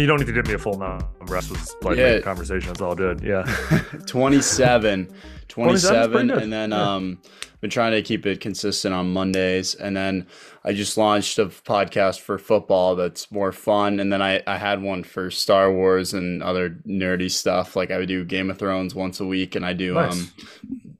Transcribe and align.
Mean, 0.00 0.04
you 0.04 0.06
don't 0.08 0.18
need 0.20 0.26
to 0.26 0.32
give 0.32 0.46
me 0.46 0.54
a 0.54 0.58
full 0.58 0.78
number. 0.78 1.04
This 1.28 1.50
was 1.50 1.76
like 1.82 1.96
Yeah. 1.98 2.06
a 2.06 2.22
conversation. 2.22 2.70
It's 2.70 2.80
all 2.80 2.94
good. 2.94 3.20
Yeah. 3.20 3.42
27 4.06 5.08
27 5.48 5.78
's 5.78 5.82
27 6.12 6.30
and 6.30 6.52
then 6.52 6.70
Yeah. 6.70 6.94
um 6.94 7.18
been 7.60 7.70
trying 7.70 7.92
to 7.92 8.00
keep 8.02 8.24
it 8.24 8.40
consistent 8.40 8.94
on 8.94 9.12
mondays 9.12 9.74
and 9.74 9.94
then 9.96 10.26
i 10.64 10.72
just 10.72 10.96
launched 10.96 11.38
a 11.38 11.46
podcast 11.46 12.20
for 12.20 12.38
football 12.38 12.94
that's 12.96 13.30
more 13.32 13.50
fun 13.52 13.98
and 14.00 14.10
then 14.12 14.22
i 14.22 14.40
i 14.46 14.56
had 14.56 14.80
one 14.80 15.02
for 15.02 15.28
star 15.30 15.70
wars 15.72 16.14
and 16.14 16.42
other 16.42 16.78
nerdy 16.86 17.28
stuff 17.30 17.74
like 17.76 17.90
i 17.90 17.98
would 17.98 18.08
do 18.08 18.24
game 18.24 18.48
of 18.48 18.58
thrones 18.58 18.94
once 18.94 19.18
a 19.20 19.26
week 19.26 19.56
and 19.56 19.66
i 19.66 19.72
do 19.74 19.94
Nice. 19.94 20.12
um 20.12 20.32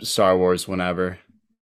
star 0.02 0.36
wars 0.36 0.66
whenever 0.68 1.18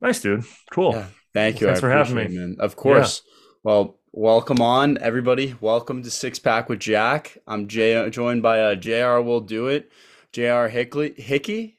Nice, 0.01 0.19
dude. 0.19 0.43
Cool. 0.71 0.93
Yeah. 0.95 1.05
thank 1.33 1.61
you 1.61 1.67
Thanks 1.67 1.79
I 1.79 1.81
for 1.81 1.89
having 1.91 2.15
me. 2.15 2.23
it, 2.23 2.31
man. 2.31 2.55
of 2.59 2.75
course 2.75 3.21
well 3.63 3.99
welcome 4.15 4.61
on 4.61 4.95
everybody 4.99 5.55
welcome 5.59 6.03
to 6.03 6.11
six 6.11 6.37
pack 6.37 6.69
with 6.69 6.79
jack 6.79 7.35
i'm 7.47 7.67
J- 7.67 8.09
joined 8.11 8.43
by 8.43 8.61
uh 8.61 8.75
jr 8.75 9.19
will 9.21 9.41
do 9.41 9.67
it 9.67 9.91
jr 10.31 10.67
hickley 10.67 11.15
hickey 11.17 11.77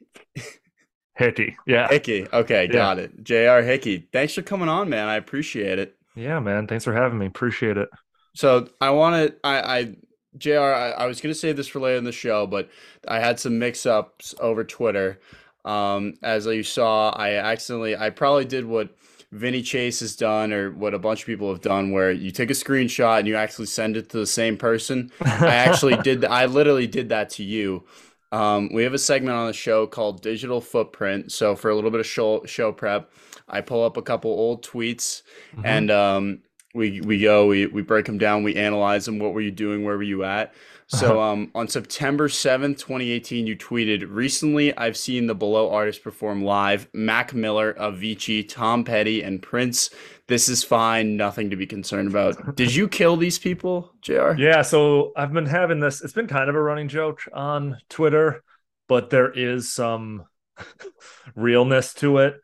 Hickey. 1.16 1.56
Yeah. 1.64 1.86
Hickey. 1.88 2.26
Okay, 2.32 2.66
got 2.66 2.98
it. 2.98 3.22
JR 3.22 3.60
Hickey. 3.60 4.08
Thanks 4.12 4.34
for 4.34 4.42
coming 4.42 4.68
on, 4.68 4.88
man. 4.88 5.06
I 5.06 5.14
appreciate 5.14 5.78
it. 5.78 5.96
Yeah, 6.16 6.40
man. 6.40 6.66
Thanks 6.66 6.84
for 6.84 6.92
having 6.92 7.18
me. 7.18 7.26
Appreciate 7.26 7.76
it. 7.76 7.88
So 8.34 8.68
I 8.80 8.90
want 8.90 9.14
to, 9.14 9.36
I, 9.44 9.78
I, 9.78 9.96
Jr. 10.36 10.58
I, 10.58 10.90
I 10.90 11.06
was 11.06 11.20
gonna 11.20 11.34
save 11.34 11.56
this 11.56 11.68
for 11.68 11.78
later 11.78 11.98
in 11.98 12.04
the 12.04 12.10
show, 12.10 12.48
but 12.48 12.68
I 13.06 13.20
had 13.20 13.38
some 13.38 13.60
mix-ups 13.60 14.34
over 14.40 14.64
Twitter. 14.64 15.20
Um, 15.64 16.14
as 16.22 16.46
you 16.46 16.64
saw, 16.64 17.10
I 17.10 17.34
accidentally, 17.34 17.96
I 17.96 18.10
probably 18.10 18.44
did 18.44 18.64
what 18.64 18.90
Vinny 19.34 19.62
Chase 19.62 20.00
has 20.00 20.14
done, 20.16 20.52
or 20.52 20.70
what 20.70 20.94
a 20.94 20.98
bunch 20.98 21.20
of 21.22 21.26
people 21.26 21.50
have 21.50 21.60
done, 21.60 21.90
where 21.92 22.10
you 22.12 22.30
take 22.30 22.50
a 22.50 22.54
screenshot 22.54 23.18
and 23.18 23.28
you 23.28 23.34
actually 23.36 23.66
send 23.66 23.96
it 23.96 24.08
to 24.10 24.18
the 24.18 24.26
same 24.26 24.56
person. 24.56 25.10
I 25.20 25.54
actually 25.54 25.96
did. 25.96 26.20
th- 26.20 26.30
I 26.30 26.46
literally 26.46 26.86
did 26.86 27.08
that 27.08 27.30
to 27.30 27.42
you. 27.42 27.84
Um, 28.32 28.68
we 28.72 28.82
have 28.84 28.94
a 28.94 28.98
segment 28.98 29.36
on 29.36 29.46
the 29.46 29.52
show 29.52 29.86
called 29.86 30.22
Digital 30.22 30.60
Footprint. 30.60 31.30
So 31.32 31.54
for 31.56 31.70
a 31.70 31.74
little 31.74 31.90
bit 31.90 32.00
of 32.00 32.06
show 32.06 32.44
show 32.46 32.72
prep, 32.72 33.10
I 33.48 33.60
pull 33.60 33.84
up 33.84 33.96
a 33.96 34.02
couple 34.02 34.30
old 34.30 34.64
tweets 34.64 35.22
Mhm. 35.56 35.62
and 35.64 35.90
um, 35.90 36.38
we 36.74 37.00
we 37.00 37.20
go 37.20 37.46
we 37.46 37.66
we 37.66 37.82
break 37.82 38.06
them 38.06 38.18
down. 38.18 38.42
We 38.42 38.56
analyze 38.56 39.04
them. 39.04 39.18
What 39.20 39.34
were 39.34 39.40
you 39.40 39.52
doing? 39.52 39.84
Where 39.84 39.96
were 39.96 40.02
you 40.02 40.24
at? 40.24 40.52
So 40.88 41.20
um, 41.20 41.50
on 41.54 41.68
September 41.68 42.28
seventh, 42.28 42.78
twenty 42.78 43.10
eighteen, 43.10 43.46
you 43.46 43.56
tweeted 43.56 44.06
recently. 44.08 44.76
I've 44.76 44.96
seen 44.96 45.26
the 45.26 45.34
below 45.34 45.70
artists 45.70 46.02
perform 46.02 46.44
live: 46.44 46.88
Mac 46.92 47.34
Miller, 47.34 47.74
Avicii, 47.74 48.48
Tom 48.48 48.84
Petty, 48.84 49.22
and 49.22 49.42
Prince. 49.42 49.90
This 50.26 50.48
is 50.48 50.64
fine. 50.64 51.16
Nothing 51.16 51.50
to 51.50 51.56
be 51.56 51.66
concerned 51.66 52.08
about. 52.08 52.56
Did 52.56 52.74
you 52.74 52.88
kill 52.88 53.16
these 53.16 53.38
people, 53.38 53.92
Jr? 54.00 54.32
Yeah, 54.36 54.62
so 54.62 55.12
I've 55.16 55.32
been 55.32 55.46
having 55.46 55.80
this. 55.80 56.02
It's 56.02 56.12
been 56.12 56.26
kind 56.26 56.48
of 56.48 56.54
a 56.56 56.62
running 56.62 56.88
joke 56.88 57.20
on 57.32 57.78
Twitter, 57.88 58.42
but 58.88 59.10
there 59.10 59.30
is 59.30 59.72
some 59.72 60.24
realness 61.34 61.94
to 61.94 62.18
it. 62.18 62.36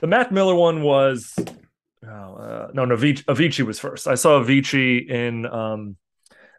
The 0.00 0.06
Mac 0.06 0.32
Miller 0.32 0.54
one 0.54 0.82
was 0.82 1.34
oh, 2.06 2.08
uh, 2.08 2.68
no, 2.74 2.84
no, 2.84 2.96
Avicii, 2.96 3.24
Avicii 3.24 3.64
was 3.64 3.78
first. 3.78 4.08
I 4.08 4.14
saw 4.14 4.42
Avicii 4.42 5.08
in 5.08 5.46
um, 5.46 5.96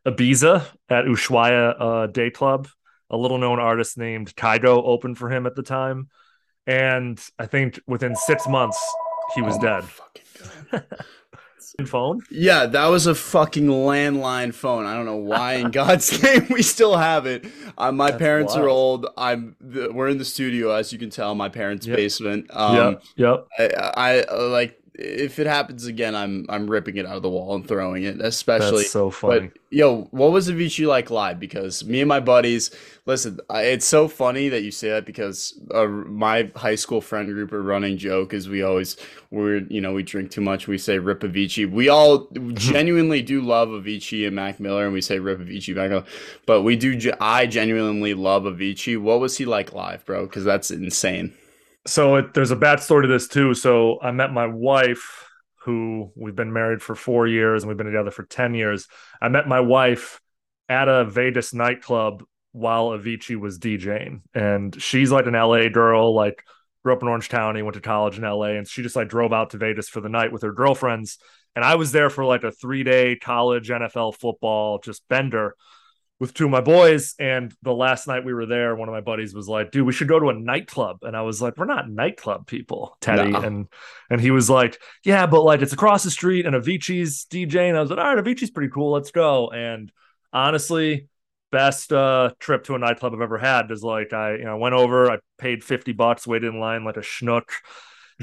Ibiza 0.05 0.65
at 0.89 1.05
Ushuaia 1.05 1.75
uh, 1.79 2.07
Day 2.07 2.29
Club. 2.29 2.67
A 3.09 3.17
little 3.17 3.37
known 3.37 3.59
artist 3.59 3.97
named 3.97 4.35
Kygo 4.35 4.81
opened 4.83 5.17
for 5.17 5.29
him 5.29 5.45
at 5.45 5.55
the 5.55 5.61
time, 5.63 6.09
and 6.65 7.19
I 7.37 7.45
think 7.45 7.79
within 7.85 8.15
six 8.15 8.47
months 8.47 8.79
he 9.35 9.41
was 9.41 9.57
Oh 9.57 9.61
dead. 9.61 10.83
Phone. 11.87 12.21
Yeah, 12.29 12.67
that 12.67 12.85
was 12.87 13.07
a 13.07 13.15
fucking 13.15 13.65
landline 13.65 14.53
phone. 14.53 14.85
I 14.85 14.93
don't 14.93 15.05
know 15.05 15.15
why 15.15 15.53
in 15.53 15.71
God's 15.71 16.21
name 16.21 16.45
we 16.51 16.61
still 16.61 16.95
have 16.95 17.25
it. 17.25 17.45
Uh, 17.75 17.91
my 17.91 18.11
That's 18.11 18.19
parents 18.19 18.55
are 18.55 18.69
old. 18.69 19.07
I'm. 19.17 19.55
The, 19.59 19.91
we're 19.91 20.09
in 20.09 20.19
the 20.19 20.25
studio, 20.25 20.69
as 20.71 20.93
you 20.93 20.99
can 20.99 21.09
tell, 21.09 21.33
my 21.33 21.49
parents' 21.49 21.87
Yep. 21.87 21.97
basement. 21.97 22.55
Um, 22.55 22.99
yep, 23.15 23.47
yep. 23.57 23.73
I, 23.75 23.91
I 23.95 24.21
uh, 24.21 24.49
like 24.49 24.79
if 24.95 25.39
it 25.39 25.47
happens 25.47 25.85
again, 25.85 26.13
I'm 26.13 26.45
I'm 26.49 26.69
ripping 26.69 26.97
it 26.97 27.05
out 27.05 27.17
of 27.17 27.23
the 27.23 27.29
wall 27.29 27.55
and 27.55 27.67
throwing 27.67 28.03
it. 28.03 28.21
Especially, 28.21 28.83
That's 28.83 28.91
so 28.91 29.09
funny. 29.09 29.47
but 29.47 29.59
yo, 29.71 30.03
what 30.11 30.31
was 30.31 30.49
Avicii 30.49 30.85
like 30.87 31.09
live? 31.09 31.39
Because 31.39 31.83
me 31.83 32.01
and 32.01 32.07
my 32.07 32.19
buddies, 32.19 32.69
listen, 33.07 33.39
it's 33.49 33.87
so 33.87 34.07
funny 34.07 34.49
that 34.49 34.61
you 34.61 34.69
say 34.69 34.89
that 34.89 35.05
because 35.05 35.59
uh, 35.73 35.87
my 35.87 36.51
high 36.55 36.75
school 36.75 37.01
friend 37.01 37.27
group, 37.27 37.51
a 37.53 37.59
running 37.59 37.97
joke 37.97 38.33
is 38.33 38.47
we 38.47 38.61
always 38.61 38.95
we're 39.31 39.59
you 39.67 39.81
know 39.81 39.93
we 39.93 40.03
drink 40.03 40.29
too 40.29 40.41
much, 40.41 40.67
we 40.67 40.77
say 40.77 40.99
rip 40.99 41.21
Avicii. 41.21 41.71
We 41.71 41.89
all 41.89 42.27
genuinely 42.53 43.23
do 43.23 43.41
love 43.41 43.69
Avicii 43.69 44.27
and 44.27 44.35
Mac 44.35 44.59
Miller, 44.59 44.85
and 44.85 44.93
we 44.93 45.01
say 45.01 45.17
rip 45.17 45.39
Avicii 45.39 45.75
Mac 45.75 45.89
Miller. 45.89 46.05
But 46.45 46.61
we 46.61 46.75
do. 46.75 47.11
I 47.19 47.47
genuinely 47.47 48.13
love 48.13 48.43
Avicii. 48.43 49.01
What 49.01 49.19
was 49.19 49.37
he 49.37 49.45
like 49.45 49.73
live, 49.73 50.05
bro? 50.05 50.27
Because 50.27 50.43
that's 50.43 50.69
insane. 50.69 51.33
So 51.85 52.15
it, 52.15 52.33
there's 52.33 52.51
a 52.51 52.55
bad 52.55 52.79
story 52.79 53.07
to 53.07 53.11
this 53.11 53.27
too. 53.27 53.53
So 53.53 53.99
I 54.01 54.11
met 54.11 54.31
my 54.31 54.47
wife, 54.47 55.29
who 55.63 56.11
we've 56.15 56.35
been 56.35 56.53
married 56.53 56.81
for 56.81 56.95
four 56.95 57.25
years 57.27 57.63
and 57.63 57.69
we've 57.69 57.77
been 57.77 57.87
together 57.87 58.11
for 58.11 58.23
10 58.23 58.53
years. 58.53 58.87
I 59.21 59.29
met 59.29 59.47
my 59.47 59.61
wife 59.61 60.19
at 60.67 60.87
a 60.87 61.05
Vegas 61.05 61.53
nightclub 61.53 62.23
while 62.51 62.89
Avicii 62.89 63.37
was 63.37 63.59
DJing. 63.59 64.21
And 64.33 64.81
she's 64.81 65.11
like 65.11 65.25
an 65.25 65.33
LA 65.33 65.69
girl, 65.69 66.13
like 66.13 66.43
grew 66.83 66.93
up 66.93 67.01
in 67.01 67.07
Orange 67.07 67.29
County, 67.29 67.61
went 67.61 67.75
to 67.75 67.81
college 67.81 68.17
in 68.17 68.23
LA, 68.23 68.51
and 68.51 68.67
she 68.67 68.83
just 68.83 68.95
like 68.95 69.07
drove 69.07 69.33
out 69.33 69.51
to 69.51 69.57
Vegas 69.57 69.89
for 69.89 70.01
the 70.01 70.09
night 70.09 70.31
with 70.31 70.41
her 70.43 70.51
girlfriends. 70.51 71.17
And 71.55 71.63
I 71.63 71.75
was 71.75 71.91
there 71.91 72.09
for 72.09 72.25
like 72.25 72.43
a 72.43 72.51
three 72.51 72.83
day 72.83 73.15
college 73.15 73.69
NFL 73.69 74.15
football 74.15 74.79
just 74.79 75.07
bender 75.07 75.55
with 76.19 76.33
two 76.33 76.45
of 76.45 76.51
my 76.51 76.61
boys. 76.61 77.15
And 77.19 77.53
the 77.63 77.73
last 77.73 78.07
night 78.07 78.23
we 78.23 78.33
were 78.33 78.45
there, 78.45 78.75
one 78.75 78.87
of 78.87 78.93
my 78.93 79.01
buddies 79.01 79.33
was 79.33 79.47
like, 79.47 79.71
dude, 79.71 79.85
we 79.85 79.93
should 79.93 80.07
go 80.07 80.19
to 80.19 80.29
a 80.29 80.33
nightclub. 80.33 80.99
And 81.01 81.17
I 81.17 81.21
was 81.21 81.41
like, 81.41 81.57
we're 81.57 81.65
not 81.65 81.89
nightclub 81.89 82.47
people, 82.47 82.97
Teddy. 83.01 83.31
No. 83.31 83.41
And 83.41 83.67
and 84.09 84.21
he 84.21 84.31
was 84.31 84.49
like, 84.49 84.79
yeah, 85.03 85.25
but 85.25 85.41
like 85.41 85.61
it's 85.61 85.73
across 85.73 86.03
the 86.03 86.11
street 86.11 86.45
and 86.45 86.55
Avicii's 86.55 87.25
DJ. 87.29 87.67
And 87.67 87.77
I 87.77 87.81
was 87.81 87.89
like, 87.89 87.99
all 87.99 88.15
right, 88.15 88.23
Avicii's 88.23 88.51
pretty 88.51 88.71
cool. 88.71 88.91
Let's 88.91 89.11
go. 89.11 89.49
And 89.49 89.91
honestly, 90.31 91.07
best 91.51 91.93
uh 91.93 92.31
trip 92.39 92.63
to 92.63 92.75
a 92.75 92.79
nightclub 92.79 93.13
I've 93.13 93.21
ever 93.21 93.37
had 93.37 93.69
is 93.69 93.83
like 93.83 94.11
I 94.11 94.37
you 94.37 94.45
know 94.45 94.57
went 94.57 94.75
over, 94.75 95.11
I 95.11 95.17
paid 95.37 95.63
50 95.63 95.91
bucks, 95.93 96.25
waited 96.25 96.53
in 96.53 96.59
line 96.59 96.83
like 96.83 96.97
a 96.97 97.01
schnook. 97.01 97.49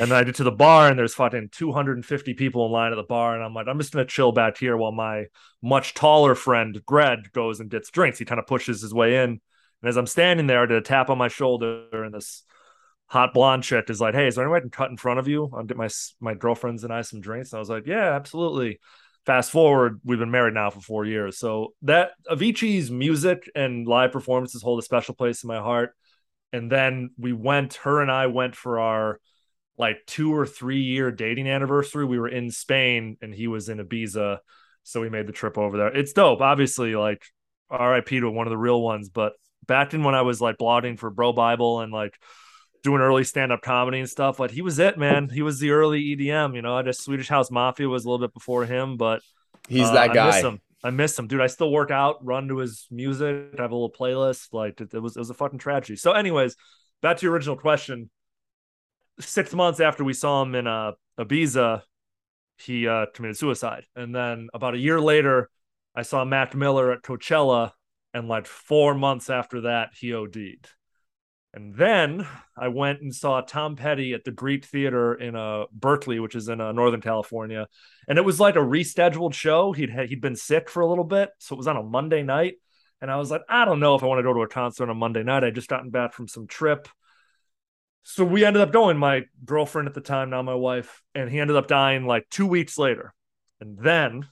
And 0.00 0.10
then 0.10 0.18
I 0.18 0.24
get 0.24 0.36
to 0.36 0.44
the 0.44 0.50
bar 0.50 0.88
and 0.88 0.98
there's 0.98 1.12
fucking 1.12 1.50
250 1.52 2.32
people 2.32 2.64
in 2.64 2.72
line 2.72 2.90
at 2.90 2.96
the 2.96 3.02
bar. 3.02 3.34
And 3.34 3.44
I'm 3.44 3.52
like, 3.52 3.68
I'm 3.68 3.78
just 3.78 3.92
gonna 3.92 4.06
chill 4.06 4.32
back 4.32 4.56
here 4.56 4.74
while 4.74 4.92
my 4.92 5.26
much 5.60 5.92
taller 5.92 6.34
friend 6.34 6.80
Greg 6.86 7.30
goes 7.32 7.60
and 7.60 7.68
gets 7.68 7.90
drinks. 7.90 8.18
He 8.18 8.24
kind 8.24 8.38
of 8.38 8.46
pushes 8.46 8.80
his 8.80 8.94
way 8.94 9.16
in. 9.16 9.42
And 9.82 9.88
as 9.88 9.98
I'm 9.98 10.06
standing 10.06 10.46
there, 10.46 10.62
I 10.62 10.66
did 10.66 10.78
a 10.78 10.80
tap 10.80 11.10
on 11.10 11.18
my 11.18 11.28
shoulder, 11.28 12.02
and 12.02 12.14
this 12.14 12.44
hot 13.08 13.34
blonde 13.34 13.62
chick 13.62 13.90
is 13.90 14.00
like, 14.00 14.14
"Hey, 14.14 14.26
is 14.26 14.36
there 14.36 14.44
any 14.44 14.50
way 14.50 14.58
I 14.58 14.60
can 14.62 14.70
cut 14.70 14.90
in 14.90 14.96
front 14.96 15.20
of 15.20 15.28
you? 15.28 15.50
I'll 15.54 15.64
get 15.64 15.76
my 15.76 15.90
my 16.18 16.32
girlfriends 16.32 16.82
and 16.82 16.92
I 16.92 17.02
some 17.02 17.20
drinks." 17.20 17.52
And 17.52 17.58
I 17.58 17.60
was 17.60 17.70
like, 17.70 17.86
"Yeah, 17.86 18.14
absolutely." 18.14 18.80
Fast 19.26 19.50
forward, 19.50 20.00
we've 20.02 20.18
been 20.18 20.30
married 20.30 20.54
now 20.54 20.70
for 20.70 20.80
four 20.80 21.04
years, 21.04 21.36
so 21.36 21.74
that 21.82 22.12
Avicii's 22.26 22.90
music 22.90 23.50
and 23.54 23.86
live 23.86 24.12
performances 24.12 24.62
hold 24.62 24.78
a 24.78 24.82
special 24.82 25.14
place 25.14 25.44
in 25.44 25.48
my 25.48 25.58
heart. 25.58 25.94
And 26.54 26.72
then 26.72 27.10
we 27.18 27.34
went, 27.34 27.74
her 27.74 28.00
and 28.00 28.10
I 28.10 28.26
went 28.28 28.56
for 28.56 28.80
our 28.80 29.20
like 29.76 29.98
two 30.06 30.34
or 30.34 30.46
three 30.46 30.82
year 30.82 31.10
dating 31.10 31.48
anniversary. 31.48 32.04
We 32.04 32.18
were 32.18 32.28
in 32.28 32.50
Spain, 32.50 33.16
and 33.22 33.34
he 33.34 33.46
was 33.46 33.68
in 33.68 33.78
Ibiza, 33.78 34.38
so 34.82 35.00
we 35.00 35.08
made 35.08 35.26
the 35.26 35.32
trip 35.32 35.58
over 35.58 35.76
there. 35.76 35.88
It's 35.88 36.12
dope, 36.12 36.40
obviously. 36.40 36.94
Like 36.94 37.24
RIP 37.70 38.08
to 38.08 38.30
one 38.30 38.46
of 38.46 38.50
the 38.50 38.58
real 38.58 38.80
ones, 38.80 39.08
but 39.08 39.32
back 39.66 39.94
in 39.94 40.02
when 40.02 40.14
I 40.14 40.22
was 40.22 40.40
like 40.40 40.56
blogging 40.58 40.98
for 40.98 41.10
Bro 41.10 41.34
Bible 41.34 41.80
and 41.80 41.92
like 41.92 42.18
doing 42.82 43.00
early 43.00 43.24
stand 43.24 43.52
up 43.52 43.62
comedy 43.62 44.00
and 44.00 44.08
stuff, 44.08 44.40
like 44.40 44.50
he 44.50 44.62
was 44.62 44.78
it, 44.78 44.98
man. 44.98 45.28
He 45.28 45.42
was 45.42 45.60
the 45.60 45.70
early 45.70 46.16
EDM, 46.16 46.54
you 46.54 46.62
know. 46.62 46.76
I 46.76 46.82
just 46.82 47.02
Swedish 47.02 47.28
House 47.28 47.50
Mafia 47.50 47.88
was 47.88 48.04
a 48.04 48.10
little 48.10 48.26
bit 48.26 48.34
before 48.34 48.64
him, 48.64 48.96
but 48.96 49.22
He's 49.68 49.86
uh, 49.86 49.92
that 49.92 50.18
I 50.18 50.26
miss 50.26 50.42
him. 50.42 50.60
I 50.82 50.90
miss 50.90 51.18
him, 51.18 51.26
dude. 51.26 51.40
I 51.40 51.46
still 51.46 51.70
work 51.70 51.90
out, 51.90 52.24
run 52.24 52.48
to 52.48 52.56
his 52.58 52.86
music, 52.90 53.54
I 53.58 53.62
have 53.62 53.70
a 53.70 53.74
little 53.74 53.92
playlist. 53.92 54.52
Like 54.52 54.80
it, 54.80 54.92
it 54.94 54.98
was, 54.98 55.16
it 55.16 55.18
was 55.18 55.30
a 55.30 55.34
fucking 55.34 55.58
tragedy. 55.58 55.96
So, 55.96 56.12
anyways, 56.12 56.56
back 57.02 57.18
to 57.18 57.26
your 57.26 57.34
original 57.34 57.56
question. 57.56 58.10
Six 59.20 59.54
months 59.54 59.80
after 59.80 60.02
we 60.02 60.12
saw 60.12 60.42
him 60.42 60.54
in 60.54 60.66
uh, 60.66 60.92
Ibiza, 61.18 61.82
he 62.58 62.86
uh, 62.88 63.06
committed 63.14 63.36
suicide, 63.36 63.84
and 63.96 64.14
then 64.14 64.48
about 64.52 64.74
a 64.74 64.78
year 64.78 65.00
later, 65.00 65.50
I 65.94 66.02
saw 66.02 66.24
Mac 66.24 66.54
Miller 66.54 66.92
at 66.92 67.02
Coachella, 67.02 67.72
and 68.12 68.28
like 68.28 68.46
four 68.46 68.94
months 68.94 69.30
after 69.30 69.62
that, 69.62 69.90
he 69.98 70.14
OD'd. 70.14 70.68
And 71.52 71.74
then 71.74 72.26
I 72.56 72.68
went 72.68 73.00
and 73.00 73.14
saw 73.14 73.40
Tom 73.40 73.74
Petty 73.74 74.14
at 74.14 74.24
the 74.24 74.30
Greek 74.30 74.64
Theater 74.64 75.14
in 75.14 75.34
uh, 75.34 75.64
Berkeley, 75.72 76.20
which 76.20 76.36
is 76.36 76.48
in 76.48 76.60
uh, 76.60 76.72
Northern 76.72 77.00
California, 77.00 77.66
and 78.06 78.18
it 78.18 78.24
was 78.24 78.38
like 78.38 78.56
a 78.56 78.60
rescheduled 78.60 79.34
show. 79.34 79.72
He'd 79.72 79.90
had, 79.90 80.08
he'd 80.08 80.20
been 80.20 80.36
sick 80.36 80.70
for 80.70 80.80
a 80.80 80.86
little 80.86 81.04
bit, 81.04 81.30
so 81.38 81.54
it 81.54 81.58
was 81.58 81.66
on 81.66 81.76
a 81.76 81.82
Monday 81.82 82.22
night, 82.22 82.54
and 83.00 83.10
I 83.10 83.16
was 83.16 83.30
like, 83.30 83.42
I 83.48 83.64
don't 83.64 83.80
know 83.80 83.94
if 83.94 84.02
I 84.02 84.06
want 84.06 84.18
to 84.18 84.22
go 84.22 84.34
to 84.34 84.42
a 84.42 84.48
concert 84.48 84.84
on 84.84 84.90
a 84.90 84.94
Monday 84.94 85.22
night. 85.22 85.44
I 85.44 85.50
just 85.50 85.68
gotten 85.68 85.90
back 85.90 86.12
from 86.12 86.28
some 86.28 86.46
trip, 86.46 86.88
so 88.02 88.24
we 88.24 88.44
ended 88.44 88.62
up 88.62 88.72
going. 88.72 88.96
My 88.96 89.22
girlfriend 89.44 89.88
at 89.88 89.94
the 89.94 90.00
time, 90.00 90.30
now 90.30 90.42
my 90.42 90.54
wife, 90.54 91.02
and 91.14 91.30
he 91.30 91.40
ended 91.40 91.56
up 91.56 91.68
dying 91.68 92.06
like 92.06 92.28
two 92.30 92.46
weeks 92.46 92.78
later, 92.78 93.12
and 93.60 93.78
then 93.78 94.26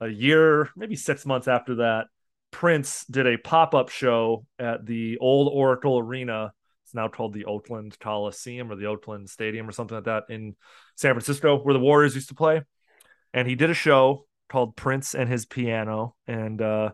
a 0.00 0.08
year, 0.08 0.70
maybe 0.76 0.96
six 0.96 1.24
months 1.24 1.48
after 1.48 1.76
that, 1.76 2.06
Prince 2.50 3.04
did 3.06 3.26
a 3.26 3.36
pop 3.36 3.74
up 3.74 3.88
show 3.88 4.46
at 4.58 4.86
the 4.86 5.18
old 5.18 5.50
Oracle 5.52 5.98
Arena. 5.98 6.52
It's 6.84 6.94
now 6.94 7.08
called 7.08 7.32
the 7.32 7.46
Oakland 7.46 7.98
Coliseum 7.98 8.70
or 8.70 8.76
the 8.76 8.86
Oakland 8.86 9.28
Stadium 9.28 9.68
or 9.68 9.72
something 9.72 9.96
like 9.96 10.04
that 10.04 10.24
in 10.28 10.54
San 10.96 11.14
Francisco, 11.14 11.58
where 11.58 11.74
the 11.74 11.80
Warriors 11.80 12.14
used 12.14 12.28
to 12.28 12.34
play. 12.34 12.62
And 13.32 13.48
he 13.48 13.56
did 13.56 13.70
a 13.70 13.74
show 13.74 14.26
called 14.48 14.76
Prince 14.76 15.14
and 15.14 15.28
His 15.28 15.46
Piano. 15.46 16.14
And 16.28 16.62
uh, 16.62 16.90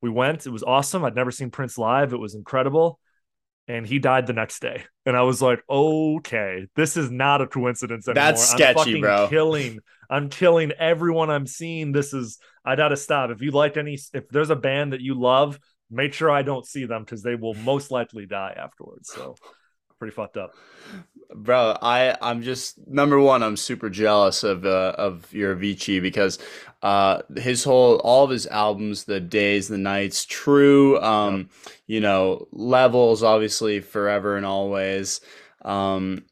we 0.00 0.10
went. 0.10 0.46
It 0.46 0.50
was 0.50 0.62
awesome. 0.62 1.04
I'd 1.04 1.16
never 1.16 1.32
seen 1.32 1.50
Prince 1.50 1.76
live. 1.76 2.12
It 2.12 2.20
was 2.20 2.34
incredible. 2.34 3.00
And 3.68 3.86
he 3.86 3.98
died 4.00 4.26
the 4.26 4.32
next 4.32 4.60
day. 4.60 4.84
And 5.06 5.16
I 5.16 5.22
was 5.22 5.40
like, 5.40 5.62
okay, 5.70 6.66
this 6.74 6.96
is 6.96 7.10
not 7.10 7.40
a 7.40 7.46
coincidence 7.46 8.08
anymore. 8.08 8.24
That's 8.24 8.48
sketchy, 8.48 8.96
I'm 8.96 9.00
bro. 9.00 9.28
Killing. 9.28 9.78
I'm 10.08 10.28
killing 10.28 10.72
everyone 10.72 11.30
I'm 11.30 11.46
seeing. 11.46 11.92
This 11.92 12.12
is 12.12 12.38
I 12.64 12.74
gotta 12.76 12.96
stop. 12.96 13.30
If 13.30 13.42
you 13.42 13.52
like 13.52 13.76
any 13.76 13.98
if 14.12 14.28
there's 14.28 14.50
a 14.50 14.56
band 14.56 14.92
that 14.92 15.00
you 15.00 15.14
love, 15.14 15.58
make 15.90 16.12
sure 16.12 16.30
I 16.30 16.42
don't 16.42 16.66
see 16.66 16.84
them 16.84 17.04
because 17.04 17.22
they 17.22 17.36
will 17.36 17.54
most 17.54 17.90
likely 17.90 18.26
die 18.26 18.54
afterwards. 18.56 19.12
So 19.12 19.36
pretty 20.00 20.14
fucked 20.14 20.36
up. 20.36 20.54
Bro, 21.32 21.76
I 21.80 22.16
I'm 22.20 22.42
just 22.42 22.78
number 22.88 23.20
one. 23.20 23.42
I'm 23.44 23.56
super 23.56 23.88
jealous 23.88 24.42
of 24.42 24.64
uh, 24.64 24.94
of 24.98 25.32
your 25.32 25.54
Avicii 25.54 26.02
because 26.02 26.38
uh, 26.82 27.22
his 27.36 27.64
whole 27.64 27.96
all 27.96 28.24
of 28.24 28.30
his 28.30 28.46
albums, 28.46 29.04
the 29.04 29.20
days, 29.20 29.68
the 29.68 29.78
nights, 29.78 30.24
true, 30.24 31.00
um, 31.00 31.48
you 31.86 32.00
know, 32.00 32.46
levels, 32.52 33.22
obviously, 33.22 33.80
forever 33.80 34.36
and 34.36 34.46
always. 34.46 35.20
Um, 35.62 36.24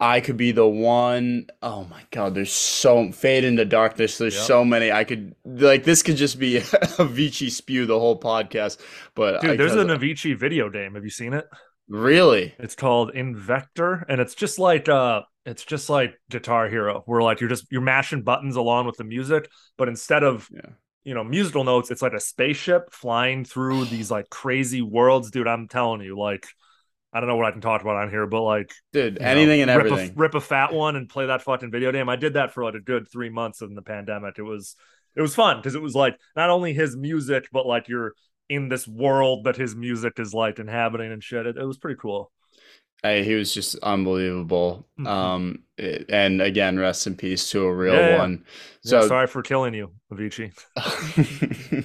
I 0.00 0.20
could 0.20 0.36
be 0.36 0.52
the 0.52 0.66
one. 0.66 1.46
Oh 1.60 1.84
my 1.90 2.02
god, 2.12 2.34
there's 2.34 2.52
so 2.52 3.10
fade 3.10 3.44
into 3.44 3.64
darkness. 3.64 4.18
There's 4.18 4.36
Yep. 4.36 4.44
so 4.44 4.64
many. 4.64 4.92
I 4.92 5.02
could 5.04 5.34
like 5.44 5.82
this 5.84 6.02
could 6.02 6.16
just 6.16 6.38
be 6.38 6.58
a 6.58 6.60
Avicii 6.98 7.50
spew 7.50 7.84
the 7.86 7.98
whole 7.98 8.18
podcast. 8.18 8.78
But 9.14 9.40
Dude, 9.40 9.50
I, 9.52 9.56
there's 9.56 9.74
an 9.74 9.88
Avicii 9.88 10.36
video 10.36 10.70
game. 10.70 10.94
Have 10.94 11.02
you 11.04 11.10
seen 11.10 11.34
it? 11.34 11.48
Really 11.88 12.54
It's 12.58 12.74
called 12.74 13.12
Invector, 13.14 14.04
and 14.08 14.20
it's 14.20 14.34
just 14.34 14.58
like 14.58 14.88
uh 14.88 15.22
it's 15.46 15.64
just 15.64 15.88
like 15.88 16.14
Guitar 16.30 16.68
Hero, 16.68 17.02
where 17.06 17.22
like 17.22 17.40
you're 17.40 17.48
just 17.48 17.66
you're 17.70 17.80
mashing 17.80 18.22
buttons 18.22 18.56
along 18.56 18.86
with 18.86 18.96
the 18.96 19.04
music, 19.04 19.48
but 19.76 19.88
instead 19.88 20.22
of 20.22 20.48
Yeah. 20.52 20.70
you 21.04 21.14
know 21.14 21.24
musical 21.24 21.64
notes, 21.64 21.90
it's 21.90 22.02
like 22.02 22.12
a 22.12 22.20
spaceship 22.20 22.92
flying 22.92 23.44
through 23.44 23.86
these 23.86 24.10
like 24.10 24.28
crazy 24.30 24.82
worlds, 24.82 25.30
dude. 25.30 25.48
I'm 25.48 25.68
telling 25.68 26.02
you, 26.02 26.18
like 26.18 26.46
I 27.12 27.20
don't 27.20 27.28
know 27.28 27.36
what 27.36 27.46
I 27.46 27.52
can 27.52 27.62
talk 27.62 27.80
about 27.80 27.96
on 27.96 28.10
here, 28.10 28.26
but 28.26 28.42
like 28.42 28.70
dude. 28.92 29.14
you 29.14 29.20
know, 29.20 29.26
Anything 29.26 29.62
and 29.62 29.70
rip 29.70 29.86
a- 29.86 29.90
everything. 29.94 30.16
rip 30.16 30.34
a 30.34 30.40
fat 30.42 30.74
one 30.74 30.94
and 30.96 31.08
play 31.08 31.26
that 31.26 31.40
fucking 31.42 31.70
video 31.70 31.90
game. 31.92 32.08
I 32.10 32.16
did 32.16 32.34
that 32.34 32.52
for 32.52 32.62
like 32.64 32.74
a 32.74 32.80
good 32.80 33.08
three 33.10 33.30
months 33.30 33.62
in 33.62 33.74
the 33.74 33.82
pandemic. 33.82 34.38
It 34.38 34.42
was 34.42 34.76
it 35.16 35.22
was 35.22 35.34
fun 35.34 35.56
because 35.56 35.74
it 35.74 35.80
was 35.82 35.94
like 35.94 36.16
not 36.36 36.50
only 36.50 36.74
his 36.74 36.94
music, 36.96 37.48
but 37.50 37.66
like 37.66 37.88
you're 37.88 38.12
in 38.48 38.68
this 38.68 38.86
world 38.88 39.44
that 39.44 39.56
his 39.56 39.74
music 39.76 40.18
is 40.18 40.32
like 40.34 40.58
inhabiting 40.58 41.12
and 41.12 41.22
shit. 41.22 41.46
It, 41.46 41.56
it 41.56 41.64
was 41.64 41.78
pretty 41.78 41.98
cool. 42.00 42.30
Hey, 43.02 43.22
he 43.24 43.34
was 43.34 43.54
just 43.54 43.78
unbelievable. 43.78 44.86
Mhm. 44.98 45.06
Um, 45.06 45.62
it- 45.76 46.06
and 46.08 46.42
again, 46.42 46.78
rest 46.78 47.06
in 47.06 47.14
peace 47.16 47.50
to 47.50 47.62
a 47.64 47.72
real 47.74 47.94
Yeah, 47.94 48.08
yeah. 48.10 48.18
one. 48.18 48.44
So 48.82 49.00
So 49.02 49.08
sorry 49.08 49.26
for 49.28 49.42
killing 49.42 49.74
you, 49.74 49.92
Avicii. 50.12 50.52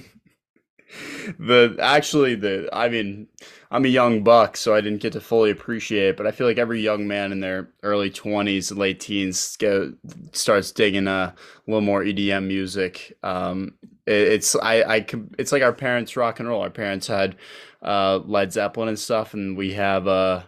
the 1.39 1.75
actually 1.79 2.35
the 2.35 2.69
I 2.73 2.89
mean, 2.89 3.27
I'm 3.73 3.85
a 3.85 3.89
young 3.89 4.23
buck, 4.23 4.55
so 4.55 4.75
I 4.75 4.81
didn't 4.81 5.01
get 5.01 5.13
to 5.13 5.19
fully 5.19 5.49
appreciate 5.49 6.09
it, 6.09 6.17
but 6.17 6.27
I 6.27 6.31
feel 6.31 6.45
like 6.45 6.59
every 6.59 6.79
young 6.79 7.07
man 7.07 7.31
in 7.31 7.39
their 7.39 7.69
early 7.81 8.11
20s, 8.11 8.77
late 8.77 8.99
teens 8.99 9.57
go 9.57 9.91
starts 10.31 10.71
digging 10.71 11.07
a 11.07 11.33
little 11.65 11.81
more 11.81 12.03
EDM 12.03 12.45
music. 12.45 13.17
Um, 13.23 13.73
it, 14.05 14.13
it's 14.13 14.55
I 14.55 14.83
I 14.83 15.05
it's 15.39 15.51
like 15.51 15.63
our 15.63 15.73
parents 15.73 16.15
rock 16.15 16.39
and 16.39 16.47
roll. 16.47 16.61
Our 16.61 16.69
parents 16.69 17.07
had 17.07 17.35
uh 17.81 18.19
Led 18.25 18.53
Zeppelin 18.53 18.89
and 18.89 18.99
stuff, 18.99 19.33
and 19.33 19.57
we 19.57 19.73
have 19.73 20.07
uh 20.07 20.43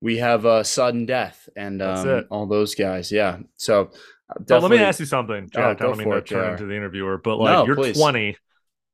we 0.00 0.18
have 0.18 0.44
uh 0.44 0.64
sudden 0.64 1.06
death 1.06 1.48
and 1.54 1.80
um 1.80 2.24
all 2.30 2.46
those 2.46 2.74
guys. 2.74 3.12
Yeah. 3.12 3.38
So 3.58 3.92
uh, 4.28 4.40
But 4.48 4.62
let 4.62 4.72
me 4.72 4.78
ask 4.78 4.98
you 4.98 5.06
something, 5.06 5.44
Oh, 5.44 5.48
Jack. 5.52 5.80
I 5.80 5.84
don't 5.84 5.98
mean 5.98 6.10
to 6.10 6.16
it, 6.16 6.26
turn 6.26 6.50
into 6.50 6.66
the 6.66 6.74
interviewer, 6.74 7.16
but 7.16 7.36
like 7.36 7.52
No, 7.52 7.64
you're 7.64 7.76
please. 7.76 7.96
20 7.96 8.36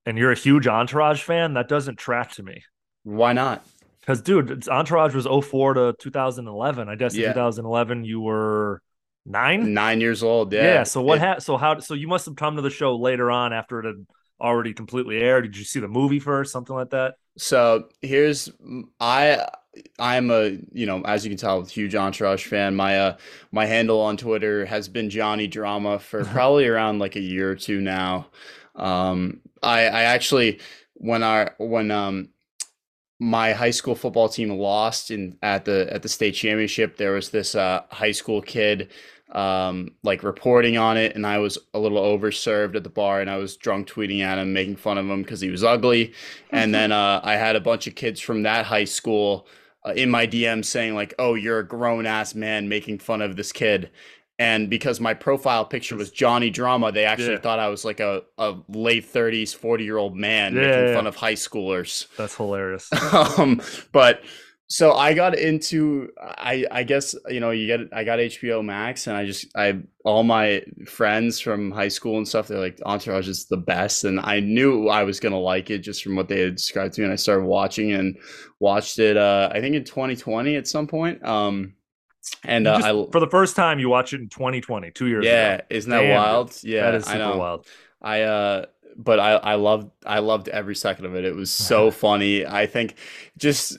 and 0.05 0.19
you're 0.19 0.33
a 0.33 0.37
huge 0.37 0.67
Entourage 0.67 1.23
fan. 1.23 1.55
That 1.55 1.69
doesn't 1.69 1.97
track 1.97 2.33
to 2.33 2.43
me. 2.43 2.63
Why 3.07 3.33
not? 3.33 3.65
Because, 4.01 4.21
dude, 4.21 4.51
it's- 4.51 4.69
Entourage 4.69 5.15
was 5.15 5.27
04 5.27 5.75
to 5.75 5.95
2011. 5.99 6.89
I 6.89 6.97
guess 6.97 7.15
in 7.15 7.23
2011 7.23 8.05
you 8.05 8.21
were 8.21 8.83
nine. 9.25 9.73
Nine 9.75 10.01
years 10.01 10.23
old. 10.23 10.53
Yeah. 10.53 10.63
Yeah. 10.63 10.83
so 10.83 11.01
what 11.03 11.19
It- 11.19 11.21
happened? 11.21 11.45
So 11.45 11.57
how? 11.57 11.79
So 11.79 11.95
you 11.95 12.09
must 12.09 12.27
have 12.27 12.37
come 12.37 12.57
to 12.57 12.63
the 12.63 12.71
show 12.71 12.97
later 12.97 13.31
on 13.31 13.53
after 13.53 13.79
it 13.81 13.87
had 13.87 14.07
already 14.41 14.75
completely 14.75 15.19
aired. 15.19 15.43
Did 15.45 15.57
you 15.57 15.65
see 15.65 15.81
the 15.81 15.89
movie 15.89 16.19
first? 16.21 16.53
Something 16.53 16.75
like 16.77 16.91
that. 16.91 17.15
So 17.39 17.89
here's 18.03 18.51
I 19.01 19.47
I'm 19.99 20.31
a 20.31 20.59
you 20.73 20.87
know 20.87 21.03
as 21.03 21.25
you 21.25 21.31
can 21.31 21.39
tell 21.39 21.63
huge 21.65 21.95
Entourage 21.95 22.47
fan. 22.47 22.75
My 22.77 22.99
uh 22.99 23.17
my 23.53 23.67
handle 23.67 24.01
on 24.01 24.17
Twitter 24.17 24.65
has 24.67 24.89
been 24.89 25.11
Johnny 25.11 25.47
Drama 25.47 25.99
for 25.99 26.25
probably 26.37 26.67
around 26.67 26.99
like 26.99 27.17
a 27.17 27.21
year 27.21 27.51
or 27.51 27.57
two 27.57 27.81
now. 27.81 28.27
Um 28.75 29.41
I 29.63 29.81
I 29.87 30.03
actually 30.03 30.61
when 30.95 31.23
our 31.23 31.55
when 31.59 31.91
um 31.91 32.29
my 33.19 33.53
high 33.53 33.71
school 33.71 33.95
football 33.95 34.29
team 34.29 34.51
lost 34.51 35.11
in 35.11 35.39
at 35.43 35.65
the 35.65 35.89
at 35.91 36.03
the 36.03 36.09
state 36.09 36.33
championship. 36.33 36.97
There 36.97 37.13
was 37.13 37.31
this 37.31 37.55
uh 37.55 37.83
high 37.91 38.13
school 38.13 38.43
kid 38.43 38.91
um 39.33 39.91
like 40.03 40.23
reporting 40.23 40.77
on 40.77 40.97
it 40.97 41.17
and 41.17 41.27
I 41.27 41.39
was 41.39 41.59
a 41.75 41.79
little 41.79 41.99
overserved 42.01 42.77
at 42.77 42.85
the 42.85 42.91
bar 42.91 43.21
and 43.21 43.29
I 43.31 43.39
was 43.39 43.57
drunk 43.57 43.89
tweeting 43.89 44.21
at 44.21 44.39
him 44.39 44.53
making 44.53 44.77
fun 44.77 44.99
of 44.99 45.07
him 45.09 45.23
because 45.23 45.41
he 45.41 45.51
was 45.51 45.65
ugly. 45.65 46.13
And 46.51 46.75
then 46.75 46.93
uh 46.93 47.21
I 47.25 47.35
had 47.37 47.57
a 47.57 47.61
bunch 47.61 47.87
of 47.87 47.95
kids 47.95 48.21
from 48.21 48.43
that 48.43 48.67
high 48.67 48.85
school 48.85 49.47
uh, 49.87 49.93
in 49.93 50.11
my 50.11 50.27
DM 50.27 50.65
saying 50.65 50.95
like 50.95 51.15
oh 51.19 51.35
you're 51.35 51.61
a 51.61 51.67
grown 51.67 52.07
ass 52.07 52.35
man 52.35 52.69
making 52.69 52.99
fun 52.99 53.23
of 53.23 53.37
this 53.37 53.53
kid 53.53 53.91
and 54.39 54.69
because 54.69 55.01
my 55.01 55.15
profile 55.15 55.65
picture 55.65 55.97
was 55.97 56.11
Johnny 56.11 56.51
Drama 56.51 56.93
they 56.93 57.05
actually 57.05 57.35
Yeah. 57.35 57.39
thought 57.39 57.59
I 57.59 57.69
was 57.69 57.85
like 57.85 58.01
a, 58.01 58.23
a 58.39 58.55
late 58.69 59.05
30s 59.05 59.55
40 59.55 59.85
year 59.85 59.97
old 59.97 60.17
man 60.17 60.55
Yeah, 60.55 60.61
making 60.61 60.87
yeah, 60.89 60.93
fun 60.95 61.07
of 61.07 61.17
high 61.17 61.35
schoolers 61.35 62.07
That's 62.17 62.35
hilarious. 62.37 62.91
um 63.39 63.61
but 63.93 64.23
so 64.69 64.93
i 64.95 65.15
got 65.15 65.39
into 65.39 66.09
i 66.21 66.65
i 66.73 66.83
guess 66.83 67.15
you 67.29 67.39
know 67.41 67.51
you 67.51 67.67
get 67.67 67.81
i 67.93 68.03
got 68.03 68.19
hbo 68.19 68.65
max 68.65 69.07
and 69.07 69.17
i 69.17 69.25
just 69.25 69.47
i 69.57 69.79
all 70.05 70.25
my 70.25 70.61
friends 70.89 71.39
from 71.39 71.71
high 71.71 71.89
school 71.89 72.17
and 72.17 72.27
stuff 72.27 72.49
they're 72.49 72.59
like 72.59 72.79
entourage 72.85 73.29
is 73.29 73.47
the 73.47 73.57
best 73.57 74.05
and 74.05 74.19
i 74.21 74.41
knew 74.41 74.89
i 74.89 75.05
was 75.05 75.21
gonna 75.21 75.39
like 75.39 75.71
it 75.71 75.79
just 75.79 76.03
from 76.03 76.17
what 76.17 76.29
they 76.29 76.41
had 76.41 76.57
described 76.57 76.95
to 76.95 77.01
me 77.01 77.05
and 77.05 77.13
i 77.13 77.17
started 77.17 77.45
watching 77.45 77.93
and 77.93 78.17
watched 78.59 78.99
it 78.99 79.17
uh 79.17 79.49
i 79.53 79.61
think 79.61 79.77
in 79.77 79.85
2020 79.85 80.57
at 80.57 80.67
some 80.67 80.87
point 80.89 81.25
um 81.25 81.73
and 82.45 82.67
uh, 82.67 82.77
just- 82.77 82.87
i 82.87 83.13
for 83.13 83.21
the 83.21 83.29
first 83.31 83.57
time, 83.57 83.79
you 83.79 83.89
watch 83.89 84.13
it 84.13 84.21
in 84.21 84.29
2020, 84.29 84.91
two 84.93 85.07
years 85.07 85.25
yeah 85.25 85.55
ago. 85.55 85.65
isn't 85.71 85.91
that 85.91 86.01
Damn, 86.01 86.17
wild 86.17 86.59
yeah 86.63 86.83
that 86.83 86.95
is 86.95 87.07
i 87.07 87.13
super 87.13 87.19
know 87.19 87.37
wild. 87.39 87.67
I 88.03 88.23
uh 88.23 88.67
but 88.97 89.19
I 89.21 89.33
I 89.35 89.55
loved 89.57 89.91
I 90.07 90.21
loved 90.21 90.49
every 90.49 90.75
second 90.75 91.05
of 91.07 91.15
it. 91.15 91.25
It 91.25 91.35
was 91.35 91.51
so 91.53 91.91
funny. 92.05 92.47
I 92.47 92.67
think 92.67 92.97
just 93.37 93.79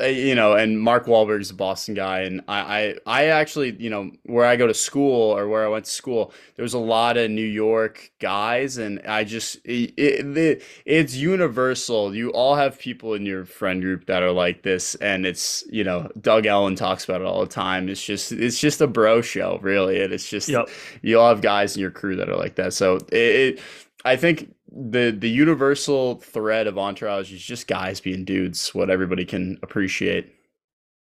Uh, 0.00 0.06
you 0.06 0.32
know, 0.34 0.52
and 0.52 0.80
Mark 0.80 1.06
Wahlberg's 1.06 1.50
a 1.50 1.54
Boston 1.54 1.94
guy, 1.94 2.20
and 2.20 2.40
I, 2.46 2.94
I 3.06 3.22
I 3.22 3.24
actually 3.26 3.74
you 3.80 3.90
know 3.90 4.12
where 4.26 4.44
I 4.44 4.54
go 4.54 4.68
to 4.68 4.74
school 4.74 5.36
or 5.36 5.48
where 5.48 5.64
I 5.64 5.68
went 5.68 5.86
to 5.86 5.90
school, 5.90 6.32
there 6.54 6.62
was 6.62 6.74
a 6.74 6.78
lot 6.78 7.16
of 7.16 7.32
New 7.32 7.44
York 7.44 8.12
guys, 8.20 8.78
and 8.78 9.00
I 9.08 9.24
just 9.24 9.56
it, 9.64 9.92
it, 9.96 10.36
it- 10.38 10.62
it's 10.86 11.16
universal. 11.16 12.14
You 12.14 12.30
all 12.30 12.54
have 12.54 12.78
people 12.78 13.14
in 13.14 13.26
your 13.26 13.44
friend 13.44 13.82
group 13.82 14.06
that 14.06 14.22
are 14.22 14.30
like 14.30 14.62
this, 14.62 14.94
and 14.96 15.26
it's 15.26 15.64
you 15.68 15.82
know 15.82 16.08
Doug 16.20 16.46
Ellin 16.46 16.76
talks 16.76 17.04
about 17.04 17.20
it 17.20 17.26
all 17.26 17.40
the 17.40 17.46
time. 17.52 17.88
It's 17.88 18.04
just 18.04 18.30
it's 18.30 18.60
just 18.60 18.80
a 18.80 18.86
bro 18.86 19.20
show, 19.20 19.58
really, 19.62 20.00
and 20.00 20.12
it's 20.12 20.28
just 20.28 20.48
Yep. 20.48 20.68
you 21.02 21.18
all 21.18 21.28
have 21.30 21.40
guys 21.40 21.74
in 21.76 21.80
your 21.80 21.90
crew 21.90 22.14
that 22.16 22.28
are 22.28 22.36
like 22.36 22.54
that. 22.54 22.72
So 22.72 22.96
it, 23.10 23.14
it 23.14 23.60
I 24.04 24.14
think 24.14 24.54
the 24.70 25.16
the 25.18 25.30
universal 25.30 26.16
thread 26.16 26.66
of 26.66 26.78
Entourage 26.78 27.32
is 27.32 27.42
just 27.42 27.66
guys 27.66 28.00
being 28.00 28.24
dudes, 28.24 28.74
what 28.74 28.90
everybody 28.90 29.24
can 29.24 29.58
appreciate. 29.62 30.34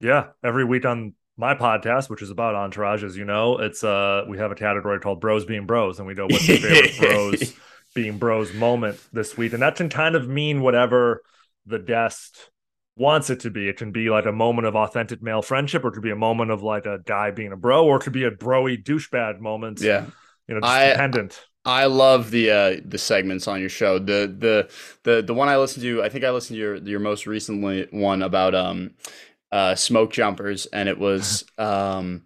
Yeah, 0.00 0.28
every 0.42 0.64
week 0.64 0.85
on 0.85 1.14
my 1.37 1.54
podcast, 1.54 2.11
which 2.11 2.23
is 2.23 2.30
about 2.30 2.54
Entourage, 2.54 3.02
as 3.02 3.16
you 3.16 3.25
know, 3.25 3.59
it's 3.59 3.83
uh 3.83 4.25
we 4.28 4.38
have 4.38 4.50
a 4.50 4.54
category 4.54 5.00
called 5.00 5.21
Bros 5.21 5.44
Being 5.44 5.66
Bros, 5.66 5.99
and 5.99 6.06
we 6.06 6.14
know 6.14 6.26
what's 6.26 6.47
your 6.47 6.59
favorite 6.59 6.99
bros 6.99 7.54
being 7.94 8.18
bros 8.18 8.52
moment 8.54 9.00
this 9.12 9.37
week, 9.37 9.52
and 9.52 9.62
that 9.62 9.76
can 9.76 9.88
kind 9.88 10.14
of 10.14 10.28
mean 10.28 10.61
whatever 10.61 11.23
the 11.66 11.78
guest 11.78 12.50
wants 12.97 13.30
it 13.30 13.40
to 13.40 13.50
be. 13.50 13.68
It 13.68 13.76
can 13.76 13.92
be 13.92 14.11
like 14.11 14.26
a 14.26 14.33
moment 14.33 14.66
of 14.66 14.76
authentic 14.76 15.23
male 15.23 15.42
friendship, 15.42 15.85
or 15.85 15.88
it 15.88 15.92
could 15.92 16.02
be 16.02 16.11
a 16.11 16.16
moment 16.16 16.50
of 16.50 16.62
like 16.62 16.87
a 16.87 16.99
guy 17.04 17.30
being 17.30 17.52
a 17.52 17.56
bro, 17.56 17.87
or 17.87 17.97
it 17.97 18.02
could 18.02 18.12
be 18.12 18.25
a 18.25 18.30
broy 18.30 18.83
douchebag 18.83 19.40
moment. 19.40 19.80
Yeah. 19.80 20.06
you 20.47 20.54
know, 20.54 20.61
just 20.61 20.73
I- 20.73 20.90
dependent. 20.90 21.44
I 21.66 21.87
love 21.87 22.30
the 22.30 22.50
uh 22.50 22.76
the 22.85 22.99
segments 22.99 23.49
on 23.49 23.61
your 23.61 23.68
show. 23.71 23.99
The 23.99 24.35
the 24.38 24.68
the 25.04 25.23
the 25.23 25.35
one 25.35 25.49
I 25.49 25.56
listened 25.56 25.83
to, 25.85 26.02
I 26.02 26.09
think 26.09 26.25
I 26.25 26.30
listened 26.30 26.56
to 26.56 26.61
your 26.61 26.76
your 26.76 27.00
most 27.00 27.26
recently 27.26 27.87
one 27.90 28.23
about 28.23 28.54
um 28.54 28.92
uh 29.52 29.75
smoke 29.75 30.12
jumpers 30.12 30.66
and 30.66 30.88
it 30.88 30.99
was 30.99 31.44
um 31.59 32.23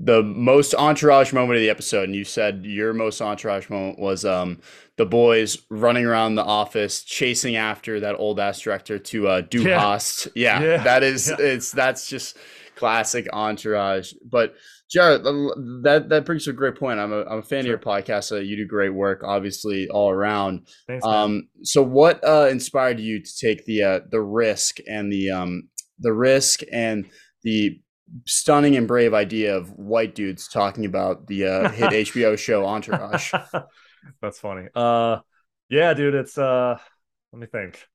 the 0.00 0.22
most 0.22 0.74
entourage 0.76 1.32
moment 1.32 1.56
of 1.56 1.60
the 1.60 1.70
episode, 1.70 2.04
and 2.04 2.14
you 2.14 2.22
said 2.24 2.64
your 2.64 2.92
most 2.94 3.20
entourage 3.20 3.68
moment 3.68 3.98
was 3.98 4.24
um 4.24 4.60
the 4.96 5.06
boys 5.06 5.58
running 5.70 6.06
around 6.06 6.34
the 6.36 6.44
office 6.44 7.02
chasing 7.02 7.56
after 7.56 8.00
that 8.00 8.14
old 8.16 8.38
ass 8.40 8.60
director 8.60 8.98
to 8.98 9.28
uh 9.28 9.40
do 9.42 9.62
Yeah. 9.62 9.80
Hast. 9.80 10.28
Yeah, 10.34 10.62
Yeah. 10.62 10.82
that 10.84 11.02
is 11.02 11.28
Yeah. 11.28 11.36
it's 11.44 11.72
that's 11.72 12.08
just 12.08 12.36
classic 12.78 13.26
entourage. 13.32 14.12
But 14.24 14.54
JR, 14.90 15.16
that 15.82 16.06
that 16.08 16.24
brings 16.24 16.44
to 16.44 16.50
a 16.50 16.52
great 16.54 16.76
point. 16.76 16.98
I'm 17.00 17.12
a 17.12 17.22
I'm 17.24 17.38
a 17.38 17.42
fan 17.42 17.64
Sure. 17.64 17.74
of 17.74 17.84
your 17.84 17.92
podcast. 17.94 18.46
You 18.46 18.56
do 18.56 18.66
great 18.66 18.94
work, 18.94 19.22
obviously 19.24 19.88
all 19.88 20.10
around. 20.10 20.68
Thanks. 20.86 21.04
Um, 21.04 21.48
so 21.62 21.82
what 21.82 22.22
uh, 22.24 22.48
inspired 22.50 22.98
you 23.00 23.22
to 23.22 23.36
take 23.36 23.64
the 23.66 23.82
uh, 23.82 24.00
the 24.10 24.20
risk 24.20 24.78
and 24.88 25.12
the 25.12 25.30
um, 25.30 25.68
the 25.98 26.12
risk 26.12 26.60
and 26.72 27.06
the 27.42 27.80
stunning 28.26 28.76
and 28.76 28.88
brave 28.88 29.12
idea 29.12 29.54
of 29.56 29.70
white 29.72 30.14
dudes 30.14 30.48
talking 30.48 30.86
about 30.86 31.26
the 31.26 31.44
uh, 31.46 31.68
hit 31.68 31.90
HBO 32.08 32.38
show 32.38 32.64
Entourage? 32.64 33.32
That's 34.22 34.38
funny. 34.38 34.68
Uh 34.74 35.18
yeah, 35.68 35.92
dude, 35.92 36.14
it's 36.14 36.38
uh 36.38 36.78
let 37.32 37.40
me 37.40 37.46
think. 37.46 37.86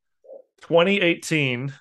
2018, 0.62 1.74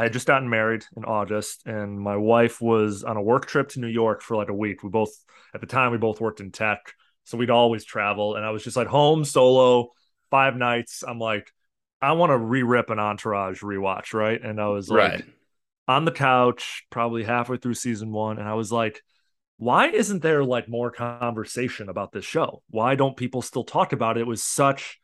I 0.00 0.04
had 0.04 0.14
just 0.14 0.26
gotten 0.26 0.48
married 0.48 0.86
in 0.96 1.04
August 1.04 1.66
and 1.66 2.00
my 2.00 2.16
wife 2.16 2.62
was 2.62 3.04
on 3.04 3.18
a 3.18 3.22
work 3.22 3.44
trip 3.44 3.68
to 3.70 3.80
New 3.80 3.86
York 3.86 4.22
for 4.22 4.34
like 4.34 4.48
a 4.48 4.54
week. 4.54 4.82
We 4.82 4.88
both 4.88 5.12
at 5.52 5.60
the 5.60 5.66
time 5.66 5.92
we 5.92 5.98
both 5.98 6.22
worked 6.22 6.40
in 6.40 6.52
tech, 6.52 6.94
so 7.24 7.36
we'd 7.36 7.50
always 7.50 7.84
travel 7.84 8.34
and 8.34 8.42
I 8.42 8.48
was 8.50 8.64
just 8.64 8.78
like 8.78 8.86
home 8.86 9.26
solo 9.26 9.90
5 10.30 10.56
nights. 10.56 11.04
I'm 11.06 11.18
like 11.18 11.52
I 12.00 12.12
want 12.12 12.30
to 12.30 12.38
re-rip 12.38 12.88
an 12.88 12.98
Entourage 12.98 13.62
rewatch, 13.62 14.14
right? 14.14 14.42
And 14.42 14.58
I 14.58 14.68
was 14.68 14.88
like 14.88 15.12
right. 15.12 15.24
on 15.86 16.06
the 16.06 16.12
couch, 16.12 16.86
probably 16.88 17.22
halfway 17.22 17.58
through 17.58 17.74
season 17.74 18.10
one, 18.10 18.38
and 18.38 18.48
I 18.48 18.54
was 18.54 18.72
like, 18.72 19.02
why 19.58 19.88
isn't 19.88 20.22
there 20.22 20.42
like 20.42 20.66
more 20.66 20.90
conversation 20.90 21.90
about 21.90 22.10
this 22.10 22.24
show? 22.24 22.62
Why 22.70 22.94
don't 22.94 23.18
people 23.18 23.42
still 23.42 23.64
talk 23.64 23.92
about 23.92 24.16
it? 24.16 24.22
It 24.22 24.26
was 24.26 24.42
such 24.42 24.98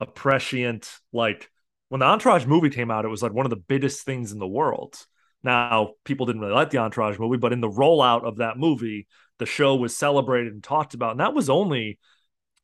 a 0.00 0.06
prescient, 0.06 0.90
like 1.12 1.48
when 1.90 1.98
the 1.98 2.06
Entourage 2.06 2.46
movie 2.46 2.70
came 2.70 2.90
out, 2.90 3.04
it 3.04 3.08
was 3.08 3.22
like 3.22 3.32
one 3.32 3.46
of 3.46 3.50
the 3.50 3.56
biggest 3.56 4.04
things 4.04 4.30
in 4.30 4.38
the 4.38 4.46
world. 4.46 4.94
Now, 5.42 5.94
people 6.04 6.24
didn't 6.24 6.40
really 6.40 6.54
like 6.54 6.70
the 6.70 6.78
Entourage 6.78 7.18
movie, 7.18 7.36
but 7.36 7.52
in 7.52 7.60
the 7.60 7.68
rollout 7.68 8.24
of 8.24 8.36
that 8.36 8.56
movie, 8.56 9.08
the 9.38 9.46
show 9.46 9.74
was 9.74 9.96
celebrated 9.96 10.52
and 10.52 10.62
talked 10.62 10.94
about. 10.94 11.12
And 11.12 11.20
that 11.20 11.34
was 11.34 11.50
only 11.50 11.98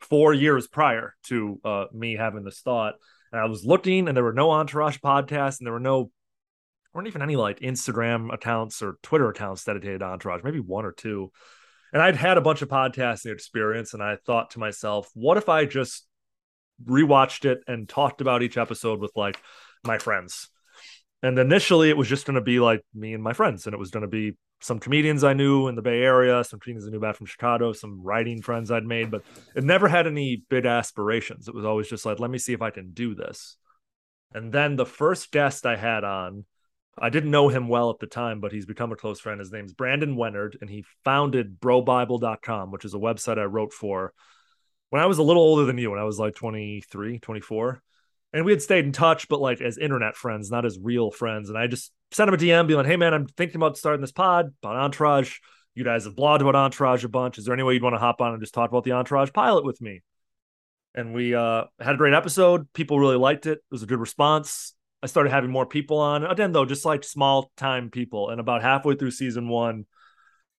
four 0.01 0.33
years 0.33 0.69
prior 0.69 1.17
to 1.25 1.61
uh, 1.65 1.85
me 1.93 2.15
having 2.15 2.45
this 2.45 2.61
thought. 2.61 2.95
And 3.33 3.41
I 3.41 3.47
was 3.47 3.65
looking, 3.65 4.07
and 4.07 4.17
there 4.17 4.23
were 4.23 4.33
no 4.33 4.53
Entourage 4.53 4.99
podcasts, 4.99 5.59
and 5.59 5.67
there 5.67 5.73
were 5.73 5.81
no 5.81 6.13
weren't 6.93 7.09
even 7.09 7.21
any 7.21 7.37
like 7.37 7.61
Instagram 7.61 8.33
accounts 8.33 8.81
or 8.81 8.97
Twitter 9.03 9.29
accounts 9.29 9.65
dedicated 9.65 10.01
to 10.01 10.07
Entourage, 10.07 10.43
maybe 10.45 10.61
one 10.61 10.85
or 10.85 10.93
two. 10.93 11.33
And 11.93 12.01
I'd 12.01 12.17
had 12.17 12.39
a 12.39 12.43
bunch 12.43 12.63
of 12.63 12.69
podcasting 12.69 13.33
experience, 13.33 13.93
and 13.93 14.03
I 14.03 14.19
thought 14.25 14.51
to 14.51 14.61
myself, 14.61 15.11
what 15.15 15.37
if 15.37 15.49
I 15.49 15.65
just 15.65 16.07
rewatched 16.85 17.45
it 17.45 17.61
and 17.67 17.89
talked 17.89 18.21
about 18.21 18.43
each 18.43 18.57
episode 18.57 19.01
with 19.01 19.13
like 19.17 19.41
my 19.85 19.99
friends? 19.99 20.49
And 21.23 21.39
initially, 21.39 21.89
it 21.91 21.97
was 21.97 22.09
just 22.09 22.27
going 22.27 22.35
to 22.35 22.41
be 22.41 22.61
like 22.61 22.83
me 22.95 23.15
and 23.15 23.23
my 23.23 23.33
friends, 23.33 23.67
and 23.67 23.75
it 23.75 23.79
was 23.79 23.91
going 23.91 24.03
to 24.03 24.09
be 24.09 24.37
some 24.61 24.79
comedians 24.79 25.25
I 25.25 25.35
knew 25.35 25.69
in 25.69 25.75
the 25.75 25.83
Bay 25.83 26.03
Area, 26.03 26.43
some 26.45 26.61
comedians 26.61 26.87
I 26.87 26.91
knew 26.91 27.01
back 27.01 27.17
from 27.17 27.27
Chicago, 27.27 27.73
some 27.73 28.03
writing 28.03 28.43
friends 28.43 28.71
I'd 28.71 28.85
made, 28.85 29.11
but 29.11 29.23
it 29.55 29.65
never 29.65 29.89
had 29.89 30.07
any 30.07 30.43
big 30.49 30.67
aspirations. 30.67 31.49
It 31.49 31.55
was 31.55 31.65
always 31.65 31.89
just 31.89 32.07
like, 32.07 32.21
let 32.21 32.31
me 32.31 32.39
see 32.39 32.53
if 32.53 32.63
I 32.63 32.71
can 32.71 32.93
do 32.93 33.15
this. 33.15 33.57
And 34.33 34.53
then 34.53 34.77
the 34.77 34.87
first 34.87 35.31
guest 35.31 35.67
I 35.67 35.77
had 35.77 36.05
on, 36.05 36.45
I 36.99 37.11
didn't 37.11 37.31
know 37.31 37.49
him 37.49 37.69
well 37.69 37.91
at 37.91 37.99
the 37.99 38.07
time, 38.07 38.41
but 38.41 38.53
he's 38.53 38.67
become 38.67 38.93
a 38.93 38.97
close 38.97 39.21
friend. 39.21 39.39
His 39.39 39.53
name's 39.53 39.75
Brandon 39.75 40.17
Wenerd, 40.17 40.57
and 40.61 40.71
he 40.71 40.85
founded 41.05 41.61
brobible.com, 41.61 42.71
which 42.71 42.87
is 42.87 42.95
a 42.95 42.99
website 42.99 43.39
I 43.39 43.45
wrote 43.45 43.75
for 43.75 44.15
when 44.91 45.03
I 45.03 45.07
was 45.07 45.19
a 45.19 45.23
little 45.23 45.43
older 45.43 45.65
than 45.65 45.79
you, 45.79 45.91
when 45.91 45.99
I 45.99 46.05
was 46.05 46.19
like 46.19 46.35
23, 46.35 47.19
24. 47.19 47.83
And 48.33 48.45
we 48.45 48.53
had 48.53 48.63
stayed 48.63 48.85
in 48.85 48.93
touch, 48.93 49.29
but 49.29 49.41
like 49.41 49.61
as 49.61 49.79
internet 49.79 50.17
friends, 50.17 50.51
not 50.51 50.65
as 50.65 50.79
real 50.81 51.11
friends. 51.11 51.49
And 51.49 51.59
I 51.59 51.67
just 51.67 51.93
sent 52.13 52.29
him 52.29 52.35
a 52.35 52.39
DM, 52.39 52.67
being 52.67 52.79
like, 52.79 52.87
hey, 52.87 52.97
man, 52.97 53.15
I'm 53.15 53.27
thinking 53.27 53.57
about 53.57 53.79
starting 53.79 54.01
this 54.01 54.13
pod 54.13 54.53
about 54.63 54.77
Entourage. 54.77 55.39
You 55.75 55.85
guys 55.85 56.05
have 56.05 56.15
blogged 56.15 56.41
about 56.41 56.55
Entourage 56.55 57.05
a 57.05 57.09
bunch. 57.09 57.39
Is 57.39 57.45
there 57.45 57.55
any 57.55 57.63
way 57.63 57.75
you'd 57.75 57.83
want 57.83 57.95
to 57.95 58.01
hop 58.01 58.21
on 58.21 58.33
and 58.33 58.43
just 58.43 58.55
talk 58.55 58.71
about 58.71 58.85
the 58.85 58.93
Entourage 58.93 59.33
pilot 59.33 59.65
with 59.65 59.81
me? 59.81 60.03
And 60.95 61.15
we 61.15 61.35
uh, 61.35 61.65
had 61.79 61.95
a 61.95 61.99
great 61.99 62.15
episode. 62.15 62.73
People 62.73 62.99
really 62.99 63.17
liked 63.17 63.47
it. 63.47 63.59
It 63.59 63.65
was 63.71 63.83
a 63.83 63.87
good 63.87 64.01
response. 64.01 64.75
I 65.03 65.07
started 65.07 65.31
having 65.31 65.51
more 65.51 65.67
people 65.67 65.99
on. 65.99 66.25
Again, 66.25 66.53
though, 66.53 66.65
just 66.65 66.87
like 66.87 67.05
small 67.05 67.51
time 67.57 67.91
people. 67.91 68.31
And 68.31 68.41
about 68.41 68.63
halfway 68.63 68.95
through 68.95 69.11
season 69.11 69.49
one, 69.49 69.85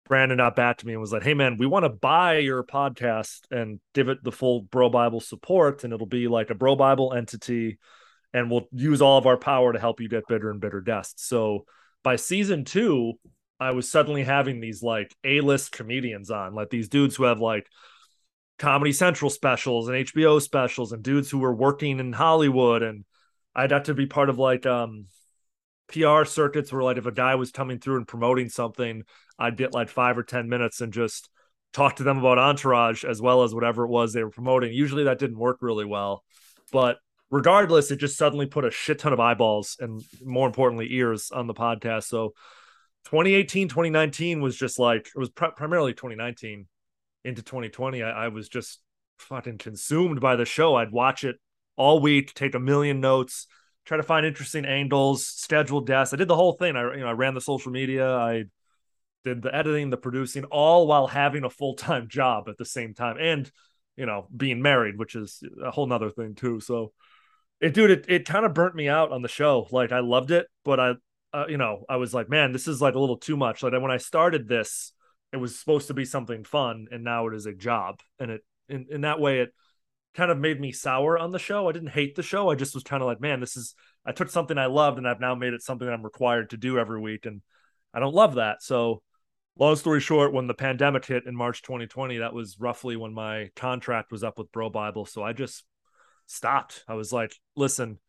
Brandon 0.07 0.37
got 0.37 0.55
back 0.55 0.77
to 0.77 0.87
me 0.87 0.93
and 0.93 1.01
was 1.01 1.11
like, 1.11 1.23
Hey 1.23 1.33
man, 1.33 1.57
we 1.57 1.65
want 1.65 1.83
to 1.83 1.89
buy 1.89 2.37
your 2.37 2.63
podcast 2.63 3.41
and 3.51 3.79
give 3.93 4.09
it 4.09 4.23
the 4.23 4.31
full 4.31 4.61
Bro 4.61 4.89
Bible 4.89 5.19
support, 5.19 5.83
and 5.83 5.93
it'll 5.93 6.07
be 6.07 6.27
like 6.27 6.49
a 6.49 6.55
Bro 6.55 6.77
Bible 6.77 7.13
entity, 7.13 7.77
and 8.33 8.49
we'll 8.49 8.67
use 8.71 9.01
all 9.01 9.17
of 9.17 9.25
our 9.25 9.37
power 9.37 9.73
to 9.73 9.79
help 9.79 10.01
you 10.01 10.09
get 10.09 10.27
bigger 10.27 10.49
and 10.51 10.61
bigger 10.61 10.81
guests. 10.81 11.25
So 11.27 11.65
by 12.03 12.15
season 12.15 12.65
two, 12.65 13.13
I 13.59 13.71
was 13.71 13.89
suddenly 13.91 14.23
having 14.23 14.59
these 14.59 14.83
like 14.83 15.15
A-list 15.23 15.71
comedians 15.71 16.29
on, 16.29 16.53
like 16.53 16.69
these 16.69 16.89
dudes 16.89 17.15
who 17.15 17.23
have 17.23 17.39
like 17.39 17.67
Comedy 18.59 18.91
Central 18.91 19.29
specials 19.29 19.87
and 19.87 19.97
HBO 19.97 20.41
specials, 20.41 20.91
and 20.91 21.03
dudes 21.03 21.29
who 21.29 21.39
were 21.39 21.53
working 21.53 21.99
in 21.99 22.13
Hollywood. 22.13 22.83
And 22.83 23.05
I 23.55 23.67
got 23.67 23.85
to 23.85 23.93
be 23.93 24.05
part 24.05 24.29
of 24.29 24.37
like 24.37 24.65
um 24.65 25.05
PR 25.87 26.25
circuits 26.25 26.71
where 26.71 26.83
like 26.83 26.97
if 26.97 27.05
a 27.05 27.11
guy 27.11 27.35
was 27.35 27.51
coming 27.51 27.79
through 27.79 27.97
and 27.97 28.07
promoting 28.07 28.49
something, 28.49 29.03
I'd 29.39 29.57
get 29.57 29.73
like 29.73 29.89
five 29.89 30.17
or 30.17 30.23
ten 30.23 30.49
minutes 30.49 30.81
and 30.81 30.93
just 30.93 31.29
talk 31.73 31.97
to 31.97 32.03
them 32.03 32.17
about 32.17 32.39
Entourage 32.39 33.03
as 33.03 33.21
well 33.21 33.43
as 33.43 33.53
whatever 33.53 33.83
it 33.83 33.89
was 33.89 34.13
they 34.13 34.23
were 34.23 34.29
promoting. 34.29 34.73
Usually 34.73 35.03
that 35.05 35.19
didn't 35.19 35.37
work 35.37 35.57
really 35.61 35.85
well, 35.85 36.23
but 36.71 36.97
regardless, 37.29 37.91
it 37.91 37.97
just 37.97 38.17
suddenly 38.17 38.45
put 38.45 38.65
a 38.65 38.71
shit 38.71 38.99
ton 38.99 39.13
of 39.13 39.19
eyeballs 39.19 39.77
and 39.79 40.01
more 40.23 40.47
importantly 40.47 40.87
ears 40.91 41.31
on 41.31 41.47
the 41.47 41.53
podcast. 41.53 42.03
So 42.03 42.33
2018, 43.05 43.69
2019 43.69 44.41
was 44.41 44.57
just 44.57 44.79
like 44.79 45.07
it 45.07 45.19
was 45.19 45.29
pr- 45.29 45.47
primarily 45.55 45.93
2019 45.93 46.67
into 47.23 47.41
2020. 47.41 48.03
I, 48.03 48.25
I 48.25 48.27
was 48.29 48.49
just 48.49 48.79
fucking 49.17 49.57
consumed 49.57 50.19
by 50.19 50.35
the 50.35 50.45
show. 50.45 50.75
I'd 50.75 50.91
watch 50.91 51.23
it 51.23 51.37
all 51.75 51.99
week, 51.99 52.33
take 52.33 52.55
a 52.55 52.59
million 52.59 52.99
notes, 52.99 53.47
try 53.85 53.97
to 53.97 54.03
find 54.03 54.25
interesting 54.25 54.65
angles, 54.65 55.25
schedule 55.25 55.81
guests. 55.81 56.13
I 56.13 56.17
did 56.17 56.27
the 56.27 56.35
whole 56.35 56.53
thing. 56.53 56.75
I 56.75 56.93
you 56.95 57.01
know 57.01 57.07
I 57.07 57.13
ran 57.13 57.33
the 57.33 57.41
social 57.41 57.71
media. 57.71 58.09
I 58.15 58.45
did 59.27 59.41
the 59.41 59.53
editing, 59.53 59.89
the 59.89 59.97
producing, 59.97 60.45
all 60.45 60.87
while 60.87 61.07
having 61.07 61.43
a 61.43 61.49
full 61.49 61.75
time 61.75 62.07
job 62.09 62.47
at 62.49 62.57
the 62.57 62.65
same 62.65 62.93
time, 62.93 63.17
and 63.19 63.51
you 63.95 64.05
know 64.05 64.27
being 64.35 64.61
married, 64.61 64.97
which 64.97 65.15
is 65.15 65.43
a 65.63 65.71
whole 65.71 65.87
nother 65.87 66.09
thing 66.09 66.35
too. 66.35 66.59
So 66.59 66.93
it, 67.59 67.73
dude, 67.73 67.91
it 67.91 68.05
it 68.07 68.25
kind 68.25 68.45
of 68.45 68.53
burnt 68.53 68.75
me 68.75 68.87
out 68.87 69.11
on 69.11 69.21
the 69.21 69.27
show. 69.27 69.67
Like 69.71 69.91
I 69.91 69.99
loved 69.99 70.31
it, 70.31 70.47
but 70.63 70.79
I, 70.79 70.93
uh, 71.33 71.45
you 71.49 71.57
know, 71.57 71.83
I 71.89 71.97
was 71.97 72.13
like, 72.13 72.29
man, 72.29 72.51
this 72.51 72.67
is 72.67 72.81
like 72.81 72.95
a 72.95 72.99
little 72.99 73.17
too 73.17 73.37
much. 73.37 73.63
Like 73.63 73.73
when 73.73 73.91
I 73.91 73.97
started 73.97 74.47
this, 74.47 74.93
it 75.33 75.37
was 75.37 75.59
supposed 75.59 75.87
to 75.87 75.93
be 75.93 76.05
something 76.05 76.43
fun, 76.43 76.87
and 76.91 77.03
now 77.03 77.27
it 77.27 77.33
is 77.33 77.45
a 77.45 77.53
job, 77.53 77.99
and 78.19 78.31
it 78.31 78.41
in 78.69 78.87
in 78.89 79.01
that 79.01 79.19
way 79.19 79.41
it 79.41 79.53
kind 80.15 80.31
of 80.31 80.39
made 80.39 80.59
me 80.59 80.71
sour 80.71 81.17
on 81.17 81.31
the 81.31 81.39
show. 81.39 81.69
I 81.69 81.73
didn't 81.73 81.89
hate 81.89 82.15
the 82.15 82.23
show. 82.23 82.49
I 82.49 82.55
just 82.55 82.73
was 82.73 82.83
kind 82.83 83.03
of 83.03 83.07
like, 83.07 83.21
man, 83.21 83.39
this 83.39 83.55
is 83.55 83.75
I 84.03 84.13
took 84.13 84.29
something 84.29 84.57
I 84.57 84.65
loved 84.65 84.97
and 84.97 85.07
I've 85.07 85.19
now 85.19 85.35
made 85.35 85.53
it 85.53 85.61
something 85.61 85.87
I'm 85.87 86.01
required 86.01 86.49
to 86.51 86.57
do 86.57 86.79
every 86.79 86.99
week 86.99 87.27
and 87.27 87.41
I 87.93 87.99
don't 87.99 88.15
love 88.15 88.35
that. 88.35 88.63
So 88.63 89.03
long 89.59 89.75
story 89.75 89.99
short, 89.99 90.33
when 90.33 90.47
the 90.47 90.53
pandemic 90.53 91.05
hit 91.05 91.25
in 91.25 91.35
March 91.35 91.61
2020, 91.61 92.19
that 92.19 92.33
was 92.33 92.59
roughly 92.59 92.95
when 92.95 93.13
my 93.13 93.49
contract 93.55 94.11
was 94.11 94.23
up 94.23 94.37
with 94.37 94.51
Bro 94.51 94.71
Bible. 94.71 95.05
So 95.05 95.23
I 95.23 95.33
just 95.33 95.63
stopped. 96.25 96.83
I 96.87 96.93
was 96.93 97.11
like, 97.11 97.33
listen, 97.55 97.99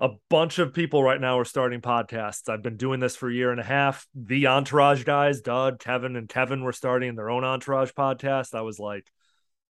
a 0.00 0.10
bunch 0.28 0.58
of 0.58 0.74
people 0.74 1.02
right 1.02 1.20
now 1.20 1.38
are 1.38 1.44
starting 1.44 1.80
podcasts. 1.80 2.48
I've 2.48 2.62
been 2.62 2.76
doing 2.76 3.00
this 3.00 3.16
for 3.16 3.28
a 3.28 3.34
year 3.34 3.50
and 3.50 3.60
a 3.60 3.64
half. 3.64 4.06
The 4.14 4.48
Entourage 4.48 5.04
guys, 5.04 5.40
Doug, 5.40 5.78
Kevin, 5.78 6.16
and 6.16 6.28
Kevin 6.28 6.62
were 6.62 6.72
starting 6.72 7.14
their 7.14 7.30
own 7.30 7.44
Entourage 7.44 7.92
podcast. 7.92 8.54
I 8.54 8.62
was 8.62 8.78
like, 8.78 9.10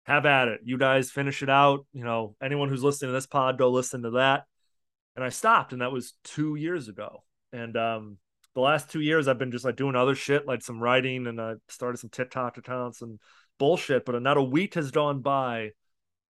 have 0.04 0.26
at 0.26 0.48
it. 0.48 0.62
You 0.64 0.78
guys 0.78 1.12
finish 1.12 1.44
it 1.44 1.50
out. 1.50 1.86
You 1.94 2.04
know, 2.04 2.36
anyone 2.42 2.70
who's 2.70 2.84
listening 2.84 3.10
to 3.10 3.14
this 3.14 3.28
pod, 3.28 3.58
go 3.58 3.70
listen 3.70 4.04
to 4.04 4.12
that. 4.12 4.46
And 5.16 5.24
I 5.24 5.30
stopped, 5.30 5.74
and 5.74 5.82
that 5.82 5.92
was 5.92 6.14
two 6.24 6.56
years 6.56 6.88
ago. 6.88 7.24
And 7.52 7.76
um, 7.78 8.18
the 8.56 8.62
last 8.62 8.90
two 8.90 9.02
years, 9.02 9.28
I've 9.28 9.38
been 9.38 9.52
just 9.52 9.66
like 9.66 9.76
doing 9.76 9.96
other 9.96 10.16
shit, 10.16 10.48
like 10.48 10.62
some 10.62 10.82
writing, 10.82 11.28
and 11.28 11.40
I 11.40 11.56
started 11.68 11.98
some 11.98 12.10
TikTok 12.10 12.58
accounts 12.58 13.02
and 13.02 13.20
bullshit. 13.60 14.06
But 14.06 14.22
not 14.22 14.38
a 14.38 14.44
week 14.44 14.74
has 14.76 14.92
gone 14.92 15.22
by 15.22 15.72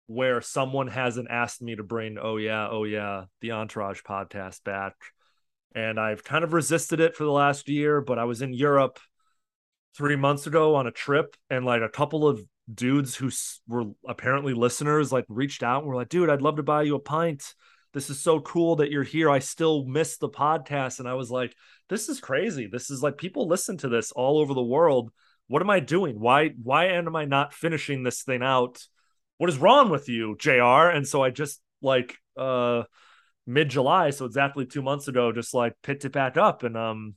where 0.06 0.40
someone 0.40 0.88
hasn't 0.88 1.30
asked 1.30 1.62
me 1.62 1.76
to 1.76 1.82
bring, 1.82 2.18
oh 2.20 2.36
yeah, 2.36 2.68
oh 2.68 2.84
yeah, 2.84 3.24
the 3.40 3.52
Entourage 3.52 4.02
podcast 4.02 4.62
back. 4.64 4.94
And 5.74 5.98
I've 6.00 6.24
kind 6.24 6.44
of 6.44 6.52
resisted 6.52 7.00
it 7.00 7.16
for 7.16 7.24
the 7.24 7.30
last 7.30 7.68
year, 7.68 8.00
but 8.00 8.18
I 8.18 8.24
was 8.24 8.42
in 8.42 8.52
Europe 8.52 8.98
three 9.96 10.16
months 10.16 10.46
ago 10.46 10.74
on 10.74 10.86
a 10.86 10.92
trip, 10.92 11.36
and 11.48 11.64
like 11.64 11.82
a 11.82 11.88
couple 11.88 12.28
of 12.28 12.40
dudes 12.72 13.16
who 13.16 13.30
were 13.66 13.84
apparently 14.06 14.52
listeners 14.52 15.12
like 15.12 15.24
reached 15.28 15.62
out 15.62 15.82
and 15.82 15.88
were 15.88 15.96
like, 15.96 16.08
dude, 16.08 16.28
I'd 16.28 16.42
love 16.42 16.56
to 16.56 16.62
buy 16.62 16.82
you 16.82 16.96
a 16.96 17.00
pint. 17.00 17.54
This 17.92 18.10
is 18.10 18.22
so 18.22 18.40
cool 18.40 18.76
that 18.76 18.90
you're 18.90 19.02
here. 19.02 19.28
I 19.30 19.40
still 19.40 19.84
miss 19.84 20.16
the 20.16 20.28
podcast. 20.28 21.00
And 21.00 21.08
I 21.08 21.14
was 21.14 21.30
like, 21.30 21.54
this 21.88 22.08
is 22.08 22.20
crazy. 22.20 22.68
This 22.70 22.90
is 22.90 23.02
like 23.02 23.18
people 23.18 23.48
listen 23.48 23.76
to 23.78 23.88
this 23.88 24.12
all 24.12 24.38
over 24.38 24.54
the 24.54 24.62
world. 24.62 25.10
what 25.48 25.62
am 25.62 25.70
I 25.70 25.80
doing? 25.80 26.20
Why 26.20 26.50
why 26.62 26.86
am 26.86 27.16
I 27.16 27.24
not 27.24 27.52
finishing 27.52 28.02
this 28.02 28.22
thing 28.22 28.42
out? 28.42 28.86
What 29.38 29.50
is 29.50 29.58
wrong 29.58 29.90
with 29.90 30.08
you, 30.08 30.36
JR? 30.38 30.88
And 30.90 31.06
so 31.06 31.22
I 31.22 31.30
just 31.30 31.60
like 31.82 32.16
uh 32.36 32.84
mid 33.46 33.68
July, 33.68 34.10
so 34.10 34.26
exactly 34.26 34.66
two 34.66 34.82
months 34.82 35.08
ago, 35.08 35.32
just 35.32 35.52
like 35.54 35.74
picked 35.82 36.04
it 36.04 36.12
back 36.12 36.36
up. 36.36 36.62
And 36.62 36.76
um 36.76 37.14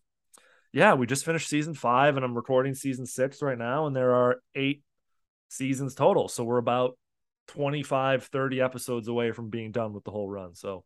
yeah, 0.71 0.95
we 0.95 1.05
just 1.05 1.25
finished 1.25 1.49
season 1.49 1.75
five 1.75 2.15
and 2.15 2.25
I'm 2.25 2.35
recording 2.35 2.73
season 2.73 3.05
six 3.05 3.41
right 3.43 3.57
now, 3.57 3.85
and 3.85 3.95
there 3.95 4.15
are 4.15 4.41
eight 4.55 4.81
seasons 5.49 5.93
total. 5.93 6.27
So 6.27 6.43
we're 6.43 6.57
about 6.57 6.97
25, 7.47 8.25
30 8.25 8.61
episodes 8.61 9.07
away 9.07 9.31
from 9.31 9.49
being 9.49 9.71
done 9.71 9.93
with 9.93 10.03
the 10.03 10.11
whole 10.11 10.29
run. 10.29 10.55
So 10.55 10.83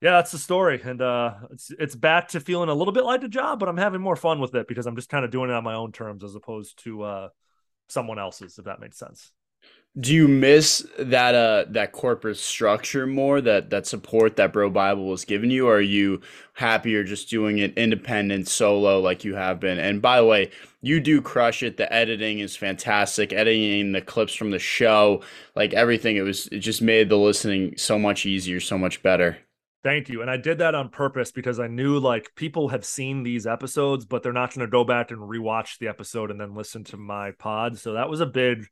yeah, 0.00 0.12
that's 0.12 0.32
the 0.32 0.38
story. 0.38 0.80
And 0.82 1.00
uh 1.00 1.34
it's 1.50 1.70
it's 1.78 1.94
back 1.94 2.28
to 2.28 2.40
feeling 2.40 2.68
a 2.68 2.74
little 2.74 2.92
bit 2.92 3.04
like 3.04 3.22
a 3.22 3.28
job, 3.28 3.60
but 3.60 3.68
I'm 3.68 3.76
having 3.76 4.00
more 4.00 4.16
fun 4.16 4.40
with 4.40 4.54
it 4.54 4.68
because 4.68 4.86
I'm 4.86 4.96
just 4.96 5.08
kind 5.08 5.24
of 5.24 5.30
doing 5.30 5.50
it 5.50 5.54
on 5.54 5.64
my 5.64 5.74
own 5.74 5.92
terms 5.92 6.24
as 6.24 6.34
opposed 6.34 6.82
to 6.84 7.02
uh 7.02 7.28
someone 7.88 8.18
else's, 8.18 8.58
if 8.58 8.66
that 8.66 8.80
makes 8.80 8.98
sense. 8.98 9.32
Do 9.98 10.12
you 10.12 10.26
miss 10.26 10.84
that 10.98 11.36
uh 11.36 11.66
that 11.70 11.92
corporate 11.92 12.36
structure 12.36 13.06
more 13.06 13.40
that 13.40 13.70
that 13.70 13.86
support 13.86 14.34
that 14.36 14.52
Bro 14.52 14.70
Bible 14.70 15.06
was 15.06 15.24
giving 15.24 15.50
you, 15.50 15.68
or 15.68 15.76
are 15.76 15.80
you 15.80 16.20
happier 16.54 17.04
just 17.04 17.30
doing 17.30 17.58
it 17.58 17.78
independent 17.78 18.48
solo 18.48 19.00
like 19.00 19.24
you 19.24 19.36
have 19.36 19.60
been? 19.60 19.78
And 19.78 20.02
by 20.02 20.16
the 20.20 20.26
way, 20.26 20.50
you 20.82 20.98
do 20.98 21.22
crush 21.22 21.62
it. 21.62 21.76
The 21.76 21.92
editing 21.92 22.40
is 22.40 22.56
fantastic. 22.56 23.32
Editing 23.32 23.92
the 23.92 24.00
clips 24.00 24.34
from 24.34 24.50
the 24.50 24.58
show, 24.58 25.22
like 25.54 25.72
everything, 25.74 26.16
it 26.16 26.22
was 26.22 26.48
it 26.48 26.58
just 26.58 26.82
made 26.82 27.08
the 27.08 27.16
listening 27.16 27.76
so 27.76 27.96
much 27.96 28.26
easier, 28.26 28.58
so 28.58 28.76
much 28.76 29.00
better. 29.02 29.38
Thank 29.84 30.08
you. 30.08 30.22
And 30.22 30.30
I 30.30 30.38
did 30.38 30.58
that 30.58 30.74
on 30.74 30.88
purpose 30.88 31.30
because 31.30 31.60
I 31.60 31.66
knew 31.66 31.98
like 31.98 32.34
people 32.36 32.68
have 32.68 32.86
seen 32.86 33.22
these 33.22 33.46
episodes, 33.46 34.06
but 34.06 34.22
they're 34.22 34.32
not 34.32 34.54
going 34.54 34.66
to 34.66 34.70
go 34.70 34.82
back 34.82 35.10
and 35.10 35.20
rewatch 35.20 35.78
the 35.78 35.88
episode 35.88 36.30
and 36.30 36.40
then 36.40 36.54
listen 36.54 36.84
to 36.84 36.96
my 36.96 37.32
pod. 37.32 37.78
So 37.78 37.92
that 37.92 38.08
was 38.08 38.20
a 38.20 38.26
big 38.26 38.66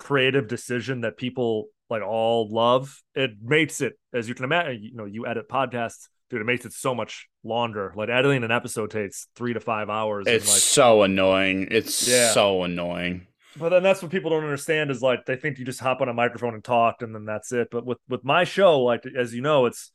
creative 0.00 0.48
decision 0.48 1.02
that 1.02 1.16
people 1.16 1.66
like 1.88 2.02
all 2.02 2.48
love. 2.50 3.00
It 3.14 3.32
makes 3.42 3.80
it, 3.80 3.92
as 4.12 4.28
you 4.28 4.34
can 4.34 4.44
imagine, 4.44 4.82
you 4.82 4.94
know, 4.94 5.04
you 5.04 5.26
edit 5.26 5.48
podcasts, 5.48 6.08
dude, 6.30 6.40
it 6.40 6.44
makes 6.44 6.64
it 6.64 6.72
so 6.72 6.94
much 6.94 7.28
longer. 7.44 7.92
Like 7.94 8.08
editing 8.08 8.42
an 8.42 8.50
episode 8.50 8.90
takes 8.90 9.28
three 9.36 9.52
to 9.52 9.60
five 9.60 9.90
hours. 9.90 10.26
It's 10.26 10.48
like, 10.48 10.58
so 10.58 11.02
annoying. 11.02 11.68
It's 11.70 12.08
yeah. 12.08 12.32
so 12.32 12.62
annoying. 12.64 13.26
But 13.56 13.70
then 13.70 13.82
that's 13.82 14.00
what 14.00 14.12
people 14.12 14.30
don't 14.30 14.44
understand 14.44 14.90
is 14.90 15.02
like 15.02 15.26
they 15.26 15.36
think 15.36 15.58
you 15.58 15.64
just 15.64 15.80
hop 15.80 16.00
on 16.00 16.08
a 16.08 16.14
microphone 16.14 16.54
and 16.54 16.64
talk 16.64 17.02
and 17.02 17.14
then 17.14 17.24
that's 17.24 17.52
it. 17.52 17.68
But 17.70 17.84
with 17.84 17.98
with 18.08 18.24
my 18.24 18.44
show, 18.44 18.80
like 18.80 19.04
as 19.06 19.34
you 19.34 19.42
know, 19.42 19.66
it's 19.66 19.90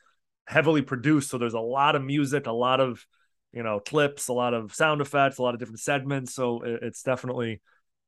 heavily 0.46 0.82
produced, 0.82 1.30
so 1.30 1.38
there's 1.38 1.54
a 1.54 1.60
lot 1.60 1.96
of 1.96 2.04
music, 2.04 2.48
a 2.48 2.52
lot 2.52 2.82
of 2.82 3.06
you 3.54 3.64
know 3.64 3.80
clips, 3.80 4.28
a 4.28 4.34
lot 4.34 4.54
of 4.54 4.76
sound 4.76 5.00
effects, 5.00 5.38
a 5.38 5.42
lot 5.42 5.54
of 5.54 5.60
different 5.62 5.80
segments. 5.80 6.36
So 6.36 6.62
it, 6.64 6.80
it's 6.84 7.02
definitely 7.02 7.62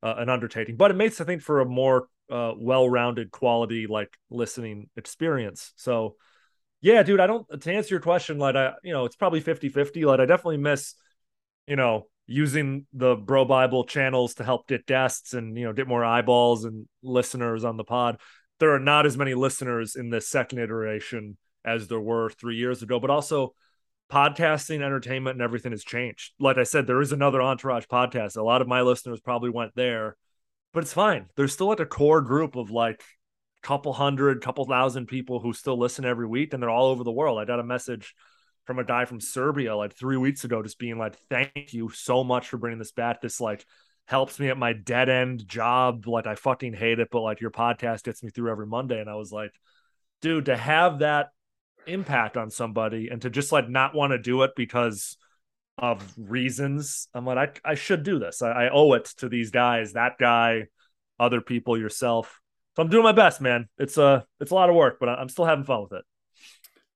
uh, 0.03 0.15
an 0.17 0.29
undertaking, 0.29 0.75
but 0.75 0.91
it 0.91 0.95
makes 0.95 1.19
I 1.21 1.25
think 1.25 1.41
for 1.41 1.59
a 1.59 1.65
more 1.65 2.07
uh, 2.29 2.53
well-rounded 2.57 3.31
quality 3.31 3.87
like 3.87 4.15
listening 4.29 4.89
experience. 4.95 5.73
So 5.75 6.15
yeah, 6.81 7.03
dude, 7.03 7.19
I 7.19 7.27
don't 7.27 7.61
to 7.61 7.73
answer 7.73 7.95
your 7.95 8.01
question, 8.01 8.37
like 8.37 8.55
I, 8.55 8.73
you 8.83 8.93
know, 8.93 9.05
it's 9.05 9.15
probably 9.15 9.41
50-50. 9.41 10.05
Like 10.05 10.19
I 10.19 10.25
definitely 10.25 10.57
miss, 10.57 10.93
you 11.65 11.75
know, 11.75 12.07
using 12.27 12.85
the 12.93 13.15
Bro 13.15 13.45
Bible 13.45 13.85
channels 13.85 14.35
to 14.35 14.43
help 14.43 14.67
get 14.67 14.85
guests 14.85 15.33
and 15.33 15.57
you 15.57 15.65
know 15.65 15.73
get 15.73 15.87
more 15.87 16.03
eyeballs 16.03 16.65
and 16.65 16.87
listeners 17.01 17.63
on 17.63 17.77
the 17.77 17.83
pod. 17.83 18.19
There 18.59 18.75
are 18.75 18.79
not 18.79 19.05
as 19.05 19.17
many 19.17 19.33
listeners 19.33 19.95
in 19.95 20.09
this 20.09 20.27
second 20.27 20.59
iteration 20.59 21.37
as 21.63 21.87
there 21.87 21.99
were 21.99 22.29
three 22.29 22.57
years 22.57 22.83
ago, 22.83 22.99
but 22.99 23.09
also 23.09 23.53
podcasting, 24.11 24.81
entertainment, 24.81 25.35
and 25.35 25.41
everything 25.41 25.71
has 25.71 25.83
changed. 25.83 26.33
Like 26.39 26.57
I 26.57 26.63
said, 26.63 26.87
there 26.87 27.01
is 27.01 27.11
another 27.11 27.41
Entourage 27.41 27.85
podcast. 27.85 28.37
A 28.37 28.41
lot 28.41 28.61
of 28.61 28.67
my 28.67 28.81
listeners 28.81 29.19
probably 29.19 29.49
went 29.49 29.73
there, 29.75 30.15
but 30.73 30.83
it's 30.83 30.93
fine. 30.93 31.27
There's 31.35 31.53
still 31.53 31.67
like 31.67 31.79
a 31.79 31.85
core 31.85 32.21
group 32.21 32.55
of 32.55 32.71
like 32.71 33.01
a 33.63 33.67
couple 33.67 33.93
hundred, 33.93 34.41
couple 34.41 34.65
thousand 34.65 35.07
people 35.07 35.39
who 35.39 35.53
still 35.53 35.77
listen 35.77 36.05
every 36.05 36.27
week, 36.27 36.53
and 36.53 36.61
they're 36.61 36.69
all 36.69 36.87
over 36.87 37.03
the 37.03 37.11
world. 37.11 37.39
I 37.39 37.45
got 37.45 37.59
a 37.59 37.63
message 37.63 38.15
from 38.65 38.79
a 38.79 38.83
guy 38.83 39.05
from 39.05 39.21
Serbia 39.21 39.75
like 39.75 39.93
three 39.93 40.17
weeks 40.17 40.43
ago, 40.43 40.63
just 40.63 40.79
being 40.79 40.97
like, 40.97 41.15
"Thank 41.29 41.73
you 41.73 41.89
so 41.89 42.23
much 42.23 42.49
for 42.49 42.57
bringing 42.57 42.79
this 42.79 42.91
back. 42.91 43.21
This 43.21 43.41
like." 43.41 43.65
helps 44.07 44.39
me 44.39 44.47
at 44.47 44.57
my 44.57 44.71
dead 44.71 45.09
end 45.09 45.45
job 45.49 46.07
like 46.07 46.27
i 46.27 46.33
fucking 46.33 46.73
hate 46.73 46.97
it 46.97 47.09
but 47.11 47.19
like 47.19 47.41
your 47.41 47.51
podcast 47.51 48.03
gets 48.03 48.23
me 48.23 48.29
through 48.29 48.49
every 48.49 48.65
monday 48.65 49.01
and 49.01 49.09
i 49.09 49.15
was 49.15 49.33
like 49.33 49.51
dude 50.21 50.45
to 50.45 50.55
have 50.55 50.99
that 50.99 51.27
impact 51.87 52.37
on 52.37 52.49
somebody 52.49 53.09
and 53.09 53.21
to 53.21 53.29
just 53.29 53.51
like 53.51 53.69
not 53.69 53.95
want 53.95 54.11
to 54.11 54.17
do 54.17 54.43
it 54.43 54.51
because 54.55 55.17
of 55.77 56.03
reasons. 56.17 57.07
I'm 57.13 57.25
like, 57.25 57.61
I, 57.65 57.71
I 57.71 57.75
should 57.75 58.03
do 58.03 58.19
this. 58.19 58.41
I, 58.41 58.65
I 58.65 58.69
owe 58.69 58.93
it 58.93 59.05
to 59.17 59.29
these 59.29 59.51
guys, 59.51 59.93
that 59.93 60.17
guy, 60.19 60.65
other 61.19 61.41
people, 61.41 61.77
yourself. 61.77 62.39
So 62.75 62.83
I'm 62.83 62.89
doing 62.89 63.03
my 63.03 63.11
best, 63.11 63.41
man. 63.41 63.67
It's 63.77 63.97
a 63.97 64.03
uh, 64.03 64.21
it's 64.39 64.51
a 64.51 64.55
lot 64.55 64.69
of 64.69 64.75
work, 64.75 64.97
but 64.99 65.09
I'm 65.09 65.29
still 65.29 65.45
having 65.45 65.65
fun 65.65 65.83
with 65.83 65.93
it. 65.93 66.05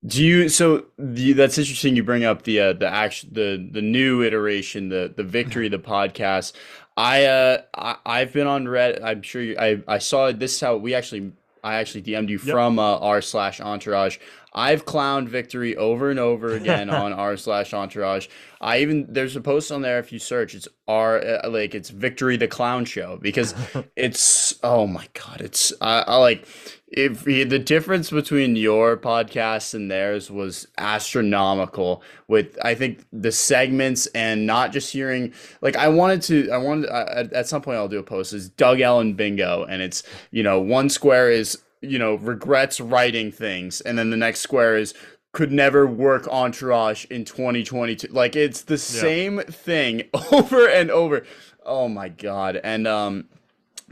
Do 0.04 0.24
you 0.24 0.48
so 0.48 0.86
the, 0.98 1.32
that's 1.32 1.58
interesting 1.58 1.94
you 1.94 2.02
bring 2.02 2.24
up 2.24 2.42
the 2.42 2.60
uh, 2.60 2.72
the 2.72 2.88
action 2.88 3.30
the 3.32 3.68
the 3.70 3.82
new 3.82 4.22
iteration 4.22 4.88
the 4.88 5.14
the 5.16 5.22
victory 5.22 5.68
the 5.68 5.78
podcast 5.78 6.54
I 6.96 7.24
uh 7.24 7.62
I, 7.74 7.96
I've 8.04 8.32
been 8.32 8.48
on 8.48 8.64
Reddit 8.64 9.02
I'm 9.02 9.22
sure 9.22 9.40
you 9.40 9.56
I 9.56 9.80
I 9.86 9.98
saw 9.98 10.32
this 10.32 10.60
how 10.60 10.76
we 10.76 10.94
actually 10.94 11.32
I 11.62 11.74
actually 11.74 12.02
DM'd 12.02 12.30
you 12.30 12.38
yep. 12.38 12.52
from 12.52 12.78
uh, 12.78 12.98
r 12.98 13.20
slash 13.20 13.60
entourage 13.60 14.18
I've 14.54 14.84
clowned 14.84 15.28
victory 15.28 15.76
over 15.76 16.10
and 16.10 16.18
over 16.18 16.54
again 16.54 16.90
on 16.90 17.12
r 17.12 17.36
slash 17.36 17.72
entourage. 17.72 18.28
I 18.60 18.78
even 18.80 19.06
there's 19.08 19.36
a 19.36 19.40
post 19.40 19.72
on 19.72 19.82
there 19.82 19.98
if 19.98 20.12
you 20.12 20.18
search 20.18 20.54
it's 20.54 20.68
r 20.86 21.20
uh, 21.20 21.48
like 21.48 21.74
it's 21.74 21.90
victory 21.90 22.36
the 22.36 22.48
clown 22.48 22.84
show 22.84 23.18
because 23.20 23.54
it's 23.96 24.58
oh 24.62 24.86
my 24.86 25.06
god 25.14 25.40
it's 25.40 25.72
I, 25.80 26.04
I 26.06 26.16
like 26.16 26.46
if 26.92 27.24
the 27.24 27.58
difference 27.58 28.10
between 28.10 28.54
your 28.54 28.96
podcast 28.96 29.74
and 29.74 29.90
theirs 29.90 30.30
was 30.30 30.68
astronomical 30.78 32.02
with 32.28 32.58
i 32.62 32.74
think 32.74 33.04
the 33.12 33.32
segments 33.32 34.06
and 34.08 34.46
not 34.46 34.72
just 34.72 34.92
hearing 34.92 35.32
like 35.60 35.76
i 35.76 35.88
wanted 35.88 36.22
to 36.22 36.50
i 36.50 36.56
wanted 36.56 36.88
I, 36.90 37.28
at 37.34 37.48
some 37.48 37.62
point 37.62 37.78
i'll 37.78 37.88
do 37.88 37.98
a 37.98 38.02
post 38.02 38.32
is 38.32 38.48
doug 38.50 38.80
ellin 38.80 39.14
bingo 39.14 39.64
and 39.64 39.82
it's 39.82 40.02
you 40.30 40.42
know 40.42 40.60
one 40.60 40.88
square 40.88 41.30
is 41.30 41.58
you 41.82 41.98
know, 41.98 42.14
regrets 42.14 42.80
writing 42.80 43.30
things, 43.30 43.80
and 43.80 43.98
then 43.98 44.10
the 44.10 44.16
next 44.16 44.40
square 44.40 44.78
is 44.78 44.94
could 45.32 45.50
never 45.50 45.86
work 45.86 46.28
Entourage 46.28 47.04
in 47.06 47.24
2022. 47.24 48.08
Like 48.08 48.36
it's 48.36 48.62
the 48.62 48.78
same 48.78 49.40
thing 49.40 50.04
over 50.32 50.68
and 50.68 50.90
over. 50.90 51.24
Oh 51.64 51.88
my 51.88 52.08
god. 52.08 52.60
And 52.62 52.86
um 52.86 53.24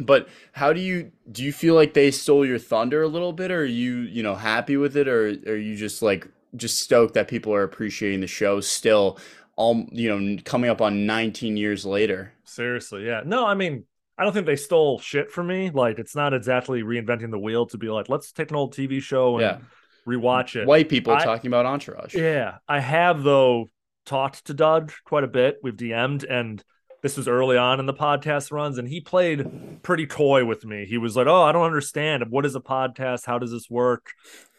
but 0.01 0.29
how 0.53 0.73
do 0.73 0.81
you 0.81 1.13
do 1.31 1.43
you 1.43 1.53
feel 1.53 1.75
like 1.75 1.95
they 1.95 2.11
stole 2.11 2.45
your 2.45 2.59
thunder 2.59 3.03
a 3.03 3.09
little 3.09 3.33
bit 3.33 3.51
or 3.51 3.61
are 3.61 3.65
you, 3.65 4.01
you 4.01 4.23
know, 4.23 4.35
happy 4.35 4.77
with 4.77 4.97
it 4.97 5.09
or 5.09 5.29
are 5.47 5.57
you 5.57 5.77
just 5.77 6.03
like 6.03 6.27
just 6.57 6.81
stoked 6.81 7.15
that 7.15 7.29
people 7.29 7.55
are 7.55 7.63
appreciating 7.63 8.21
the 8.21 8.27
show 8.27 8.61
still 8.61 9.19
all 9.57 9.87
you 9.93 10.09
know 10.09 10.37
coming 10.45 10.71
up 10.71 10.81
on 10.81 11.07
19 11.07 11.57
years 11.57 11.85
later? 11.85 12.33
Seriously, 12.45 13.07
yeah. 13.07 13.23
No, 13.25 13.47
I 13.47 13.55
mean 13.55 13.85
I 14.21 14.25
don't 14.25 14.35
think 14.35 14.45
they 14.45 14.57
stole 14.57 14.99
shit 14.99 15.31
from 15.31 15.47
me. 15.47 15.71
Like 15.71 15.99
it's 15.99 16.15
not 16.15 16.35
exactly 16.35 16.83
reinventing 16.83 17.31
the 17.31 17.39
wheel 17.39 17.65
to 17.67 17.79
be 17.79 17.89
like, 17.89 18.11
let's 18.11 18.33
take 18.33 18.51
an 18.51 18.57
old 18.57 18.75
TV 18.75 19.01
show 19.01 19.39
and 19.39 19.43
yeah. 19.43 19.59
rewatch 20.07 20.57
it. 20.57 20.67
White 20.67 20.91
people 20.91 21.15
I, 21.15 21.25
talking 21.25 21.49
about 21.49 21.65
Entourage. 21.65 22.15
Yeah. 22.15 22.59
I 22.69 22.81
have 22.81 23.23
though 23.23 23.71
talked 24.05 24.47
to 24.49 24.55
Doug 24.55 24.93
quite 25.07 25.25
a 25.25 25.29
bit. 25.29 25.57
We've 25.63 25.75
DM'd 25.75 26.25
and 26.25 26.63
this 27.03 27.17
was 27.17 27.29
early 27.29 27.57
on 27.57 27.81
in 27.81 27.87
the 27.87 27.95
podcast 27.95 28.53
runs, 28.53 28.79
and 28.79 28.87
he 28.87 29.01
played 29.01 29.83
pretty 29.83 30.07
coy 30.07 30.45
with 30.45 30.65
me. 30.65 30.85
He 30.87 30.99
was 30.99 31.17
like, 31.17 31.27
Oh, 31.27 31.43
I 31.43 31.53
don't 31.53 31.65
understand. 31.65 32.25
What 32.31 32.45
is 32.47 32.55
a 32.55 32.61
podcast? 32.61 33.27
How 33.27 33.39
does 33.39 33.51
this 33.51 33.69
work? 33.71 34.11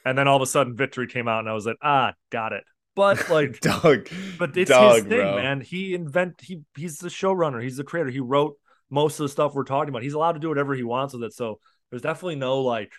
And 0.05 0.17
then 0.17 0.27
all 0.27 0.37
of 0.37 0.41
a 0.41 0.47
sudden 0.47 0.75
Victory 0.75 1.07
came 1.07 1.27
out 1.27 1.39
and 1.39 1.49
I 1.49 1.53
was 1.53 1.65
like, 1.65 1.77
ah, 1.81 2.13
got 2.29 2.53
it. 2.53 2.63
But 2.95 3.29
like 3.29 3.59
Doug, 3.59 4.09
but 4.37 4.55
it's 4.57 4.69
Doug, 4.69 4.95
his 4.95 5.03
thing, 5.05 5.19
bro. 5.19 5.35
man. 5.35 5.61
He 5.61 5.93
invent 5.93 6.41
he 6.41 6.61
he's 6.75 6.97
the 6.97 7.09
showrunner, 7.09 7.61
he's 7.61 7.77
the 7.77 7.83
creator. 7.83 8.09
He 8.09 8.19
wrote 8.19 8.55
most 8.89 9.19
of 9.19 9.23
the 9.23 9.29
stuff 9.29 9.53
we're 9.53 9.63
talking 9.63 9.89
about. 9.89 10.03
He's 10.03 10.13
allowed 10.13 10.33
to 10.33 10.39
do 10.39 10.49
whatever 10.49 10.73
he 10.73 10.83
wants 10.83 11.13
with 11.13 11.23
it. 11.23 11.33
So 11.33 11.59
there's 11.89 12.01
definitely 12.01 12.35
no 12.35 12.61
like 12.61 12.91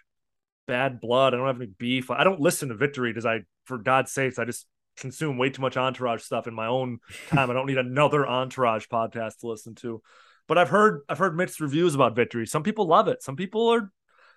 bad 0.66 1.00
blood. 1.00 1.34
I 1.34 1.36
don't 1.36 1.46
have 1.46 1.60
any 1.60 1.70
beef. 1.78 2.10
I 2.10 2.24
don't 2.24 2.40
listen 2.40 2.68
to 2.70 2.74
Victory 2.74 3.10
because 3.10 3.26
I, 3.26 3.40
for 3.64 3.78
God's 3.78 4.12
sakes, 4.12 4.38
I 4.38 4.44
just 4.44 4.66
consume 4.96 5.38
way 5.38 5.50
too 5.50 5.62
much 5.62 5.76
Entourage 5.76 6.22
stuff 6.22 6.46
in 6.46 6.54
my 6.54 6.66
own 6.66 6.98
time. 7.28 7.50
I 7.50 7.54
don't 7.54 7.66
need 7.66 7.78
another 7.78 8.26
Entourage 8.26 8.86
podcast 8.86 9.38
to 9.38 9.48
listen 9.48 9.74
to. 9.76 10.02
But 10.48 10.58
I've 10.58 10.68
heard 10.68 11.02
I've 11.08 11.18
heard 11.18 11.36
mixed 11.36 11.60
reviews 11.60 11.94
about 11.94 12.16
Victory. 12.16 12.46
Some 12.46 12.62
people 12.62 12.86
love 12.86 13.08
it. 13.08 13.22
Some 13.22 13.36
people 13.36 13.68
are 13.68 13.90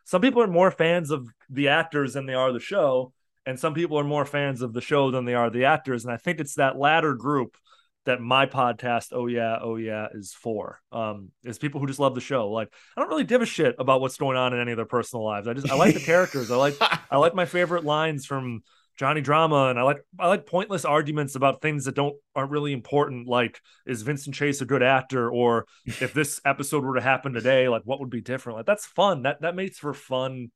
some 0.06 0.22
people 0.22 0.42
are 0.42 0.48
more 0.48 0.72
fans 0.72 1.12
of 1.12 1.28
the 1.50 1.70
actors 1.70 2.14
than 2.14 2.26
they 2.26 2.36
are 2.36 2.54
the 2.54 2.60
show, 2.60 3.12
and 3.46 3.60
some 3.60 3.74
people 3.74 3.98
are 4.00 4.04
more 4.04 4.26
fans 4.26 4.62
of 4.62 4.72
the 4.72 4.82
show 4.82 5.12
than 5.12 5.26
they 5.26 5.34
are 5.34 5.50
the 5.50 5.66
actors. 5.66 6.06
And 6.06 6.14
I 6.14 6.18
think 6.18 6.40
it's 6.40 6.56
that 6.56 6.78
latter 6.78 7.16
group 7.16 7.58
that 8.06 8.22
my 8.22 8.46
podcast, 8.46 9.08
oh 9.12 9.26
yeah, 9.26 9.58
oh 9.60 9.78
yeah, 9.78 10.08
is 10.14 10.34
for. 10.34 10.80
Um, 10.92 11.32
is 11.44 11.58
people 11.58 11.82
who 11.82 11.88
just 11.88 12.00
love 12.00 12.14
the 12.14 12.22
show. 12.22 12.50
Like 12.50 12.72
I 12.96 13.02
don't 13.02 13.10
really 13.10 13.24
give 13.24 13.42
a 13.42 13.48
shit 13.48 13.76
about 13.80 14.00
what's 14.00 14.18
going 14.18 14.38
on 14.38 14.54
in 14.54 14.60
any 14.60 14.72
of 14.72 14.78
their 14.78 14.86
personal 14.86 15.26
lives. 15.26 15.48
I 15.48 15.54
just 15.54 15.70
I 15.70 15.76
like 15.76 15.96
the 15.96 16.00
characters. 16.00 16.52
I 16.52 16.56
like 16.56 16.76
I 17.12 17.18
like 17.18 17.36
my 17.36 17.46
favorite 17.46 17.84
lines 17.84 18.26
from 18.26 18.62
Johnny 18.98 19.22
Drama, 19.22 19.68
and 19.68 19.78
I 19.78 19.84
like 19.84 20.02
I 20.18 20.28
like 20.28 20.46
pointless 20.46 20.86
arguments 20.86 21.36
about 21.36 21.62
things 21.62 21.86
that 21.86 21.96
don't 21.96 22.16
aren't 22.34 22.52
really 22.52 22.72
important. 22.72 23.28
Like, 23.28 23.60
is 23.86 24.02
Vincent 24.04 24.36
Chase 24.36 24.62
a 24.62 24.66
good 24.66 24.84
actor, 24.84 25.30
or 25.30 25.66
if 25.86 26.14
this 26.14 26.40
episode 26.46 26.84
were 26.84 26.96
to 26.96 27.02
happen 27.02 27.34
today, 27.34 27.68
like 27.68 27.82
what 27.84 28.00
would 28.00 28.10
be 28.10 28.22
different? 28.22 28.58
Like 28.58 28.66
that's 28.66 28.86
fun. 28.86 29.24
That 29.24 29.42
that 29.42 29.56
makes 29.56 29.78
for 29.78 29.94
fun, 29.94 30.52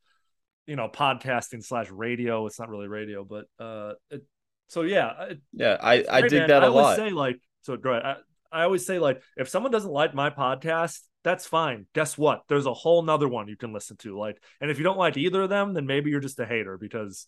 you 0.67 0.75
know, 0.75 0.88
podcasting 0.88 1.63
slash 1.63 1.89
radio. 1.89 2.45
It's 2.45 2.60
not 2.60 2.69
really 2.69 2.88
radio, 2.88 3.25
but 3.25 3.45
uh, 3.60 3.93
it, 4.10 4.25
so 4.67 4.84
yeah, 4.84 5.23
it, 5.23 5.41
yeah, 5.52 5.78
I 5.82 6.06
I 6.10 6.21
dig 6.21 6.39
man. 6.39 6.49
that 6.49 6.63
a 6.63 6.67
I 6.67 6.69
always 6.69 6.84
lot. 6.84 6.95
Say 6.95 7.10
like 7.10 7.41
so, 7.62 7.75
go 7.75 7.91
ahead. 7.91 8.06
I, 8.06 8.15
I 8.52 8.63
always 8.63 8.86
say 8.86 8.99
like 8.99 9.21
if 9.36 9.49
someone 9.49 9.71
doesn't 9.71 9.91
like 9.91 10.13
my 10.13 10.30
podcast, 10.30 10.99
that's 11.23 11.45
fine. 11.45 11.88
Guess 11.93 12.17
what? 12.17 12.43
There's 12.47 12.65
a 12.65 12.73
whole 12.73 13.02
nother 13.02 13.28
one 13.28 13.47
you 13.47 13.58
can 13.58 13.73
listen 13.73 13.97
to. 13.97 14.17
Like, 14.17 14.41
and 14.62 14.71
if 14.71 14.78
you 14.78 14.84
don't 14.84 14.97
like 14.97 15.17
either 15.17 15.41
of 15.41 15.49
them, 15.49 15.73
then 15.73 15.86
maybe 15.86 16.10
you're 16.10 16.21
just 16.21 16.39
a 16.39 16.45
hater 16.45 16.78
because 16.78 17.28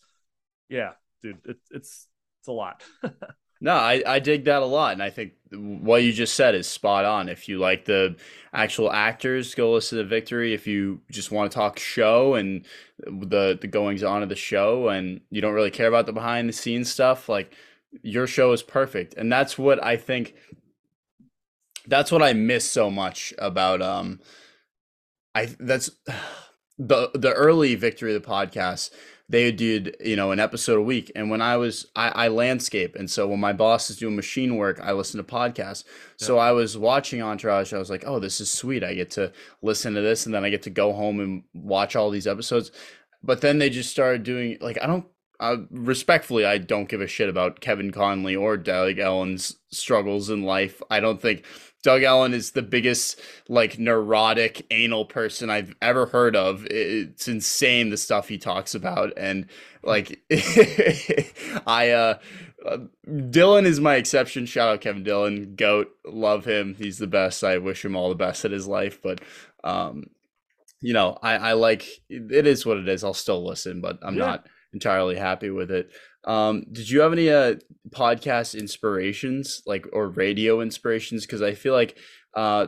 yeah, 0.72 0.92
dude, 1.22 1.38
it, 1.46 1.58
it's 1.70 2.08
it's 2.40 2.48
a 2.48 2.52
lot. 2.52 2.82
no, 3.62 3.74
I, 3.74 4.02
I 4.08 4.20
dig 4.20 4.46
that 4.46 4.64
a 4.64 4.66
lot, 4.66 4.94
and 4.94 5.04
I 5.04 5.10
think 5.10 5.34
what 5.52 6.02
you 6.02 6.14
just 6.14 6.34
said 6.34 6.56
is 6.56 6.66
spot 6.66 7.04
on. 7.04 7.28
If 7.30 7.50
you 7.50 7.60
like 7.60 7.86
the 7.86 8.16
actual 8.54 8.92
actors, 8.92 9.54
go 9.54 9.74
listen 9.74 9.98
to 9.98 10.06
Victory. 10.06 10.54
If 10.54 10.66
you 10.66 11.02
just 11.12 11.30
want 11.30 11.52
to 11.52 11.56
talk 11.56 11.78
show 11.78 12.36
and 12.36 12.66
the 13.06 13.58
the 13.60 13.68
goings 13.68 14.02
on 14.02 14.24
of 14.24 14.30
the 14.30 14.36
show, 14.36 14.88
and 14.88 15.20
you 15.30 15.42
don't 15.42 15.54
really 15.54 15.72
care 15.72 15.90
about 15.90 16.06
the 16.06 16.14
behind 16.14 16.48
the 16.48 16.54
scenes 16.54 16.90
stuff, 16.90 17.28
like 17.28 17.54
your 18.02 18.26
show 18.26 18.54
is 18.54 18.64
perfect, 18.64 19.14
and 19.16 19.32
that's 19.32 19.58
what 19.58 19.84
I 19.84 19.98
think. 19.98 20.36
That's 21.86 22.12
what 22.12 22.22
I 22.22 22.34
miss 22.34 22.70
so 22.70 22.90
much 22.90 23.34
about 23.40 23.82
um, 23.82 24.22
I 25.36 25.54
that's 25.60 25.92
the 26.78 27.12
the 27.14 27.34
early 27.34 27.76
Victory 27.76 28.16
of 28.16 28.24
the 28.24 28.28
podcast 28.28 28.92
they 29.32 29.52
did 29.52 29.96
you 30.00 30.16
know 30.16 30.32
an 30.32 30.40
episode 30.40 30.78
a 30.78 30.82
week. 30.82 31.12
And 31.16 31.32
when 31.32 31.42
i 31.42 31.58
was 31.58 31.88
i, 31.96 32.10
I 32.10 32.28
landscape. 32.28 32.96
And 32.96 33.10
so 33.10 33.28
when 33.28 33.40
my 33.40 33.54
boss 33.54 33.90
is 33.90 33.98
doing 33.98 34.16
machine 34.16 34.58
work 34.58 34.80
i 34.84 34.92
listen 34.92 35.18
to 35.18 35.24
podcasts. 35.24 35.84
Yeah. 36.20 36.28
so 36.28 36.38
i 36.38 36.52
was 36.52 36.78
watching 36.78 37.22
entourage. 37.22 37.74
I 37.74 37.80
was 37.80 37.90
like 37.90 38.04
oh 38.06 38.20
this 38.20 38.42
is 38.42 38.52
sweet. 38.52 38.84
I 38.84 38.94
get 38.94 39.12
to 39.12 39.32
listen 39.62 39.94
to 39.96 40.02
this 40.02 40.26
and 40.26 40.36
then 40.36 40.46
i 40.46 40.50
get 40.50 40.64
to 40.64 40.70
go 40.70 40.94
home 40.94 41.20
and 41.20 41.44
watch 41.54 41.96
all 41.96 42.10
these 42.10 42.28
episodes. 42.28 42.72
But 43.24 43.42
then 43.42 43.60
they 43.60 43.70
just 43.70 43.92
started 43.92 44.24
doing 44.24 44.58
like 44.62 44.78
i 44.82 44.88
don't 44.88 45.06
uh, 45.42 45.58
respectfully, 45.72 46.46
I 46.46 46.60
don't 46.60 46.88
give 46.88 47.02
a 47.02 47.08
shit 47.08 47.28
about 47.28 47.62
Kevin 47.62 47.90
Connolly 47.90 48.36
or 48.36 48.58
Doug 48.58 49.00
Ellin's 49.00 49.56
struggles 49.72 50.30
in 50.30 50.44
life. 50.44 50.84
I 50.92 51.00
don't 51.00 51.20
think 51.20 51.44
Doug 51.84 52.04
Ellin 52.04 52.34
is 52.34 52.52
the 52.52 52.62
biggest 52.62 53.20
like 53.50 53.80
neurotic 53.80 54.66
anal 54.72 55.06
person 55.06 55.50
I've 55.50 55.76
ever 55.82 56.06
heard 56.06 56.36
of. 56.36 56.66
It's 56.70 57.28
insane 57.28 57.90
the 57.90 57.98
stuff 57.98 58.28
he 58.28 58.38
talks 58.38 58.76
about 58.76 59.14
and 59.18 59.48
like 59.84 60.22
I 61.68 61.90
uh, 61.90 62.18
Dillon 63.30 63.66
is 63.66 63.80
my 63.80 63.96
exception. 63.96 64.46
Shout 64.46 64.70
out 64.70 64.82
Kevin 64.82 65.04
Dillon, 65.04 65.56
goat, 65.56 65.90
love 66.06 66.46
him. 66.46 66.76
He's 66.76 67.00
the 67.00 67.08
best. 67.08 67.44
I 67.44 67.58
wish 67.58 67.84
him 67.84 67.96
all 67.96 68.10
the 68.10 68.16
best 68.16 68.46
in 68.46 68.52
his 68.52 68.68
life, 68.68 69.02
but 69.02 69.22
um 69.64 70.06
you 70.82 70.94
know, 70.94 71.18
I 71.22 71.36
I 71.36 71.54
like 71.54 71.88
it 72.10 72.48
is 72.48 72.66
what 72.66 72.78
it 72.78 72.90
is. 72.90 73.04
I'll 73.04 73.14
still 73.14 73.46
listen, 73.46 73.82
but 73.82 74.00
I'm 74.02 74.16
yeah. 74.16 74.26
not 74.26 74.48
entirely 74.74 75.16
happy 75.16 75.50
with 75.50 75.72
it. 75.72 75.92
Um, 76.26 76.64
did 76.72 76.90
you 76.90 77.02
have 77.02 77.14
any 77.14 77.30
uh, 77.30 77.56
podcast 77.90 78.58
inspirations, 78.60 79.62
like 79.66 79.88
or 79.94 80.10
radio 80.10 80.62
inspirations? 80.62 81.26
Because 81.26 81.42
I 81.42 81.54
feel 81.54 81.74
like 81.74 81.98
uh, 82.36 82.68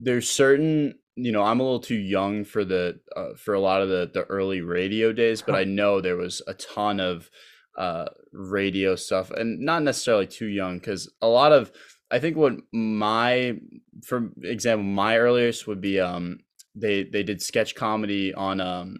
there's 0.00 0.30
certain, 0.30 0.94
you 1.14 1.32
know, 1.32 1.42
I'm 1.42 1.60
a 1.60 1.62
little 1.62 1.80
too 1.80 1.96
young 1.96 2.44
for 2.44 2.64
the 2.64 3.00
uh, 3.14 3.34
for 3.36 3.54
a 3.54 3.60
lot 3.60 3.82
of 3.82 3.88
the 3.88 4.10
the 4.12 4.24
early 4.24 4.60
radio 4.60 5.12
days, 5.12 5.42
but 5.42 5.54
I 5.54 5.64
know 5.64 6.00
there 6.00 6.16
was 6.16 6.42
a 6.46 6.54
ton 6.54 7.00
of 7.00 7.30
uh, 7.78 8.06
radio 8.32 8.96
stuff, 8.96 9.30
and 9.30 9.60
not 9.60 9.82
necessarily 9.82 10.26
too 10.26 10.46
young 10.46 10.78
because 10.78 11.12
a 11.20 11.28
lot 11.28 11.52
of 11.52 11.70
I 12.10 12.18
think 12.18 12.36
what 12.36 12.54
my, 12.72 13.58
for 14.04 14.30
example, 14.42 14.84
my 14.84 15.18
earliest 15.18 15.66
would 15.66 15.80
be 15.80 16.00
um 16.00 16.38
they 16.74 17.04
they 17.04 17.22
did 17.22 17.42
sketch 17.42 17.74
comedy 17.74 18.34
on 18.34 18.60
um 18.60 18.98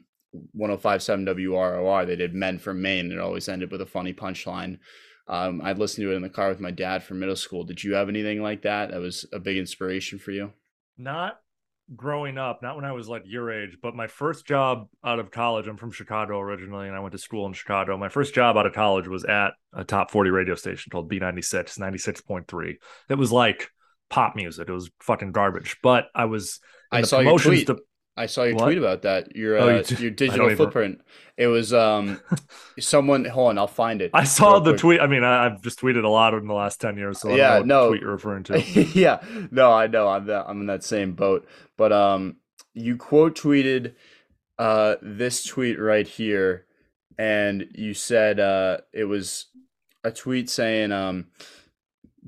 1057 0.53 1.27
WROR. 1.27 2.07
They 2.07 2.17
did 2.17 2.35
Men 2.35 2.59
from 2.59 2.83
Maine. 2.83 3.13
It 3.13 3.19
always 3.19 3.49
ended 3.49 3.71
with 3.71 3.81
a 3.81 3.87
funny 3.87 4.13
punchline. 4.13 4.79
Um, 5.29 5.61
I'd 5.63 5.79
listen 5.79 6.05
to 6.05 6.13
it 6.13 6.17
in 6.17 6.23
the 6.23 6.29
car 6.29 6.49
with 6.49 6.61
my 6.61 6.71
dad 6.71 7.03
from 7.03 7.19
middle 7.19 7.37
school. 7.37 7.65
Did 7.65 7.83
you 7.83 7.95
have 7.95 8.09
anything 8.09 8.43
like 8.43 8.63
that? 8.63 8.91
That 8.91 9.01
was 9.01 9.27
a 9.33 9.39
big 9.39 9.57
inspiration 9.57 10.19
for 10.19 10.31
you? 10.31 10.53
Not 10.97 11.41
growing 11.95 12.39
up, 12.39 12.63
not 12.63 12.77
when 12.77 12.85
I 12.85 12.93
was 12.93 13.09
like 13.09 13.23
your 13.27 13.53
age, 13.53 13.79
but 13.81 13.95
my 13.95 14.07
first 14.07 14.47
job 14.47 14.89
out 15.05 15.19
of 15.19 15.31
college, 15.31 15.67
I'm 15.67 15.77
from 15.77 15.93
Chicago 15.93 16.41
originally, 16.41 16.89
and 16.89 16.97
I 16.97 17.01
went 17.01 17.13
to 17.13 17.19
school 17.19 17.47
in 17.47 17.53
Chicago. 17.53 17.97
My 17.97 18.09
first 18.09 18.35
job 18.35 18.57
out 18.57 18.67
of 18.67 18.73
college 18.73 19.07
was 19.07 19.25
at 19.25 19.53
a 19.73 19.85
top 19.85 20.11
40 20.11 20.31
radio 20.31 20.55
station 20.55 20.91
called 20.91 21.11
B96, 21.11 21.79
96.3. 21.79 22.77
It 23.09 23.15
was 23.15 23.31
like 23.31 23.69
pop 24.09 24.37
music. 24.37 24.69
It 24.69 24.73
was 24.73 24.91
fucking 25.01 25.33
garbage, 25.33 25.77
but 25.83 26.07
I 26.15 26.25
was 26.25 26.61
I 26.91 27.03
saw 27.03 27.21
your 27.21 27.39
tweet. 27.39 27.69
I 28.17 28.27
saw 28.27 28.45
your 28.45 28.55
what? 28.55 28.65
tweet 28.65 28.79
about 28.79 29.03
that. 29.03 29.37
Your 29.37 29.59
oh, 29.59 29.79
uh, 29.79 29.85
you 29.89 29.97
your 29.97 30.11
digital 30.11 30.55
footprint. 30.57 31.03
It 31.37 31.49
was 31.49 31.75
um 31.75 32.21
someone. 32.81 33.25
Hold 33.27 33.51
on, 33.51 33.59
I'll 33.59 33.67
find 33.67 34.01
it. 34.01 34.11
I 34.15 34.25
saw 34.25 34.59
the 34.59 34.73
quick. 34.73 34.81
tweet. 34.81 35.01
I 35.01 35.07
mean, 35.07 35.23
I, 35.23 35.45
have 35.45 35.61
just 35.61 35.81
tweeted 35.81 36.05
a 36.05 36.09
lot 36.09 36.33
in 36.33 36.47
the 36.47 36.55
last 36.55 36.81
ten 36.81 36.97
years, 36.97 37.21
so 37.21 37.35
yeah, 37.35 37.61
no 37.65 37.89
tweet 37.89 38.01
you're 38.01 38.13
referring 38.13 38.45
to. 38.45 38.61
yeah, 38.95 39.23
no, 39.51 39.73
I 39.73 39.87
know. 39.87 40.09
I'm 40.09 40.27
that. 40.27 40.47
I'm 40.49 40.61
in 40.61 40.67
that 40.67 40.85
same 40.85 41.13
boat. 41.13 41.47
But 41.77 41.93
um, 41.93 42.37
you 42.73 42.97
quote 42.97 43.39
tweeted 43.39 43.95
uh 44.59 44.97
this 45.03 45.45
tweet 45.45 45.79
right 45.79 46.09
here, 46.09 46.65
and 47.19 47.67
you 47.75 47.93
said 47.93 48.41
uh 48.41 48.79
it 48.95 49.05
was 49.05 49.47
a 50.05 50.11
tweet 50.11 50.49
saying 50.49 50.91
um 50.91 51.27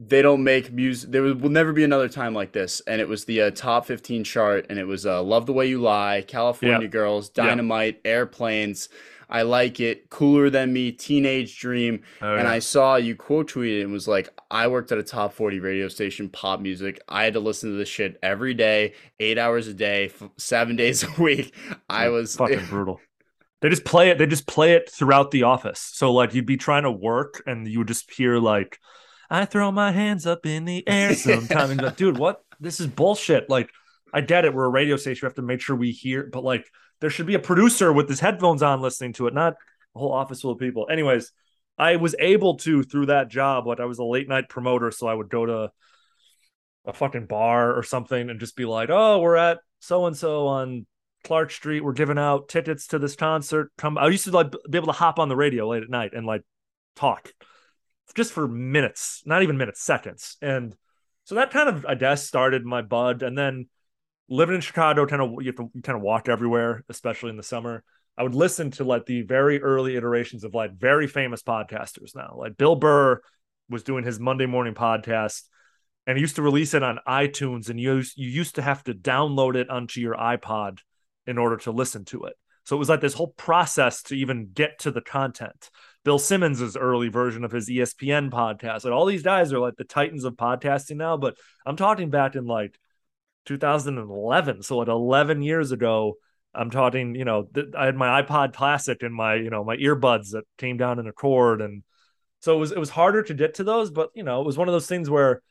they 0.00 0.22
don't 0.22 0.44
make 0.44 0.72
music. 0.72 1.10
There 1.10 1.22
will 1.22 1.50
never 1.50 1.72
be 1.72 1.82
another 1.82 2.08
time 2.08 2.32
like 2.32 2.52
this. 2.52 2.80
And 2.86 3.00
it 3.00 3.08
was 3.08 3.24
the 3.24 3.42
uh, 3.42 3.50
top 3.50 3.84
15 3.86 4.22
chart, 4.22 4.66
and 4.70 4.78
it 4.78 4.84
was 4.84 5.04
uh, 5.04 5.22
Love 5.22 5.46
the 5.46 5.52
Way 5.52 5.66
You 5.66 5.80
Lie, 5.80 6.24
California 6.26 6.82
yep. 6.82 6.90
Girls, 6.90 7.28
Dynamite, 7.28 7.94
yep. 7.96 8.02
Airplanes. 8.04 8.88
I 9.28 9.42
like 9.42 9.80
it. 9.80 10.08
Cooler 10.08 10.50
than 10.50 10.72
me, 10.72 10.92
Teenage 10.92 11.58
Dream. 11.58 12.02
Oh, 12.22 12.36
and. 12.36 12.46
I 12.46 12.60
saw 12.60 12.96
you 12.96 13.16
quote 13.16 13.50
tweeted 13.50 13.82
and 13.82 13.92
was 13.92 14.08
like, 14.08 14.30
I 14.50 14.68
worked 14.68 14.92
at 14.92 14.98
a 14.98 15.02
top 15.02 15.32
40 15.32 15.60
radio 15.60 15.88
station, 15.88 16.28
pop 16.28 16.60
music. 16.60 17.00
I 17.08 17.24
had 17.24 17.34
to 17.34 17.40
listen 17.40 17.70
to 17.70 17.76
this 17.76 17.88
shit 17.88 18.18
every 18.22 18.54
day, 18.54 18.94
eight 19.18 19.36
hours 19.36 19.66
a 19.66 19.74
day, 19.74 20.06
f- 20.06 20.30
seven 20.38 20.76
days 20.76 21.02
a 21.02 21.22
week. 21.22 21.54
I 21.90 22.08
was 22.08 22.36
fucking 22.36 22.66
brutal. 22.70 23.00
They 23.60 23.68
just 23.68 23.84
play 23.84 24.10
it. 24.10 24.18
They 24.18 24.26
just 24.26 24.46
play 24.46 24.74
it 24.74 24.88
throughout 24.88 25.32
the 25.32 25.42
office. 25.42 25.80
So 25.80 26.12
like 26.12 26.32
you'd 26.32 26.46
be 26.46 26.56
trying 26.56 26.84
to 26.84 26.92
work 26.92 27.42
and 27.44 27.66
you 27.66 27.78
would 27.78 27.88
just 27.88 28.10
hear 28.12 28.38
like 28.38 28.78
I 29.30 29.44
throw 29.44 29.70
my 29.70 29.92
hands 29.92 30.26
up 30.26 30.46
in 30.46 30.64
the 30.64 30.86
air 30.88 31.14
sometimes. 31.14 31.80
like, 31.80 31.96
dude, 31.96 32.18
what? 32.18 32.42
This 32.60 32.80
is 32.80 32.86
bullshit. 32.86 33.48
Like, 33.48 33.70
I 34.12 34.20
get 34.20 34.44
it. 34.44 34.54
We're 34.54 34.64
a 34.64 34.70
radio 34.70 34.96
station. 34.96 35.26
We 35.26 35.28
have 35.28 35.36
to 35.36 35.42
make 35.42 35.60
sure 35.60 35.76
we 35.76 35.92
hear, 35.92 36.28
but 36.32 36.42
like, 36.42 36.66
there 37.00 37.10
should 37.10 37.26
be 37.26 37.34
a 37.34 37.40
producer 37.40 37.92
with 37.92 38.08
his 38.08 38.20
headphones 38.20 38.62
on 38.62 38.80
listening 38.80 39.12
to 39.14 39.26
it, 39.28 39.34
not 39.34 39.54
a 39.94 39.98
whole 39.98 40.12
office 40.12 40.40
full 40.40 40.50
of 40.50 40.58
people. 40.58 40.88
Anyways, 40.90 41.32
I 41.76 41.96
was 41.96 42.16
able 42.18 42.56
to 42.58 42.82
through 42.82 43.06
that 43.06 43.28
job. 43.28 43.66
Like, 43.66 43.80
I 43.80 43.84
was 43.84 43.98
a 43.98 44.04
late 44.04 44.28
night 44.28 44.48
promoter, 44.48 44.90
so 44.90 45.06
I 45.06 45.14
would 45.14 45.28
go 45.28 45.46
to 45.46 45.70
a 46.84 46.92
fucking 46.92 47.26
bar 47.26 47.76
or 47.76 47.82
something 47.82 48.30
and 48.30 48.40
just 48.40 48.56
be 48.56 48.64
like, 48.64 48.88
"Oh, 48.90 49.20
we're 49.20 49.36
at 49.36 49.58
so 49.78 50.06
and 50.06 50.16
so 50.16 50.46
on 50.48 50.86
Clark 51.22 51.50
Street. 51.50 51.84
We're 51.84 51.92
giving 51.92 52.18
out 52.18 52.48
tickets 52.48 52.88
to 52.88 52.98
this 52.98 53.14
concert. 53.14 53.70
Come." 53.76 53.98
I 53.98 54.08
used 54.08 54.24
to 54.24 54.30
like 54.30 54.50
be 54.68 54.78
able 54.78 54.86
to 54.86 54.92
hop 54.92 55.18
on 55.18 55.28
the 55.28 55.36
radio 55.36 55.68
late 55.68 55.82
at 55.82 55.90
night 55.90 56.12
and 56.14 56.26
like 56.26 56.42
talk 56.96 57.32
just 58.14 58.32
for 58.32 58.48
minutes, 58.48 59.22
not 59.26 59.42
even 59.42 59.58
minutes, 59.58 59.82
seconds. 59.82 60.36
And 60.40 60.74
so 61.24 61.34
that 61.36 61.50
kind 61.50 61.68
of, 61.68 61.84
I 61.86 61.94
guess, 61.94 62.26
started 62.26 62.64
my 62.64 62.82
bud. 62.82 63.22
And 63.22 63.36
then 63.36 63.68
living 64.28 64.54
in 64.54 64.60
Chicago, 64.60 65.06
kind 65.06 65.22
of, 65.22 65.32
you 65.40 65.46
have 65.46 65.56
to 65.56 65.70
kind 65.82 65.96
of 65.96 66.02
walk 66.02 66.28
everywhere, 66.28 66.84
especially 66.88 67.30
in 67.30 67.36
the 67.36 67.42
summer. 67.42 67.84
I 68.16 68.22
would 68.22 68.34
listen 68.34 68.70
to 68.72 68.84
like 68.84 69.06
the 69.06 69.22
very 69.22 69.62
early 69.62 69.96
iterations 69.96 70.42
of 70.42 70.54
like 70.54 70.74
very 70.74 71.06
famous 71.06 71.42
podcasters 71.42 72.16
now. 72.16 72.34
Like 72.36 72.56
Bill 72.56 72.76
Burr 72.76 73.20
was 73.68 73.84
doing 73.84 74.04
his 74.04 74.18
Monday 74.18 74.46
morning 74.46 74.74
podcast 74.74 75.42
and 76.06 76.16
he 76.16 76.22
used 76.22 76.36
to 76.36 76.42
release 76.42 76.74
it 76.74 76.82
on 76.82 76.98
iTunes 77.06 77.68
and 77.68 77.78
you, 77.78 78.02
you 78.16 78.28
used 78.28 78.56
to 78.56 78.62
have 78.62 78.82
to 78.84 78.94
download 78.94 79.54
it 79.54 79.70
onto 79.70 80.00
your 80.00 80.14
iPod 80.14 80.78
in 81.26 81.38
order 81.38 81.58
to 81.58 81.70
listen 81.70 82.04
to 82.06 82.24
it. 82.24 82.34
So 82.64 82.74
it 82.74 82.78
was 82.78 82.88
like 82.88 83.00
this 83.00 83.14
whole 83.14 83.34
process 83.36 84.02
to 84.04 84.16
even 84.16 84.50
get 84.52 84.80
to 84.80 84.90
the 84.90 85.00
content. 85.00 85.70
Bill 86.04 86.18
Simmons' 86.18 86.76
early 86.76 87.08
version 87.08 87.44
of 87.44 87.52
his 87.52 87.68
ESPN 87.68 88.30
podcast. 88.30 88.84
Like 88.84 88.92
all 88.92 89.06
these 89.06 89.22
guys 89.22 89.52
are 89.52 89.58
like 89.58 89.76
the 89.76 89.84
titans 89.84 90.24
of 90.24 90.34
podcasting 90.34 90.96
now, 90.96 91.16
but 91.16 91.36
I'm 91.66 91.76
talking 91.76 92.10
back 92.10 92.34
in 92.34 92.46
like 92.46 92.78
2011. 93.46 94.62
So 94.62 94.78
like 94.78 94.88
11 94.88 95.42
years 95.42 95.72
ago, 95.72 96.14
I'm 96.54 96.70
talking, 96.70 97.14
you 97.14 97.24
know, 97.24 97.44
th- 97.54 97.74
I 97.76 97.86
had 97.86 97.96
my 97.96 98.22
iPod 98.22 98.54
Classic 98.54 99.02
and 99.02 99.14
my, 99.14 99.34
you 99.34 99.50
know, 99.50 99.64
my 99.64 99.76
earbuds 99.76 100.30
that 100.30 100.44
came 100.56 100.76
down 100.76 100.98
in 100.98 101.06
a 101.06 101.12
cord. 101.12 101.60
And 101.60 101.82
so 102.40 102.56
it 102.56 102.58
was, 102.58 102.72
it 102.72 102.78
was 102.78 102.90
harder 102.90 103.22
to 103.22 103.34
get 103.34 103.54
to 103.54 103.64
those, 103.64 103.90
but, 103.90 104.10
you 104.14 104.22
know, 104.22 104.40
it 104.40 104.46
was 104.46 104.56
one 104.56 104.68
of 104.68 104.72
those 104.72 104.86
things 104.86 105.10
where 105.10 105.42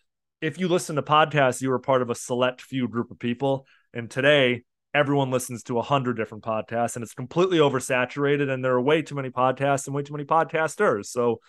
if 0.42 0.60
you 0.60 0.68
listen 0.68 0.96
to 0.96 1.02
podcasts, 1.02 1.62
you 1.62 1.70
were 1.70 1.80
part 1.80 2.02
of 2.02 2.10
a 2.10 2.16
select 2.16 2.62
few 2.62 2.88
group 2.88 3.12
of 3.12 3.20
people. 3.20 3.66
And 3.94 4.10
today, 4.10 4.64
everyone 4.98 5.30
listens 5.30 5.64
to 5.64 5.78
a 5.78 5.84
hundred 5.84 6.18
different 6.18 6.44
podcasts 6.44 6.96
and 6.96 7.04
it's 7.04 7.14
completely 7.14 7.60
oversaturated 7.60 8.50
and 8.50 8.66
there 8.66 8.74
are 8.74 8.82
way 8.82 9.04
too 9.04 9.14
many 9.14 9.30
podcasts 9.30 9.86
and 9.86 9.96
way 9.96 10.02
too 10.02 10.14
many 10.14 10.26
podcasters. 10.26 11.06
So 11.06 11.40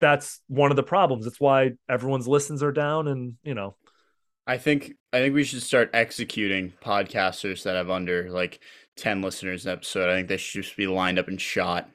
that's 0.00 0.40
one 0.48 0.70
of 0.70 0.76
the 0.76 0.82
problems. 0.82 1.26
It's 1.26 1.38
why 1.38 1.72
everyone's 1.88 2.26
listens 2.26 2.62
are 2.62 2.72
down 2.72 3.08
and 3.08 3.34
you 3.42 3.54
know. 3.54 3.76
I 4.46 4.58
think 4.58 4.94
I 5.12 5.18
think 5.18 5.34
we 5.34 5.44
should 5.44 5.62
start 5.62 5.90
executing 5.92 6.72
podcasters 6.82 7.62
that 7.64 7.76
have 7.76 7.90
under 7.90 8.30
like 8.30 8.60
10 8.96 9.20
listeners 9.20 9.66
an 9.66 9.72
episode. 9.72 10.08
I 10.08 10.16
think 10.16 10.28
they 10.28 10.38
should 10.38 10.62
just 10.62 10.76
be 10.76 10.86
lined 10.86 11.18
up 11.18 11.28
and 11.28 11.40
shot. 11.40 11.88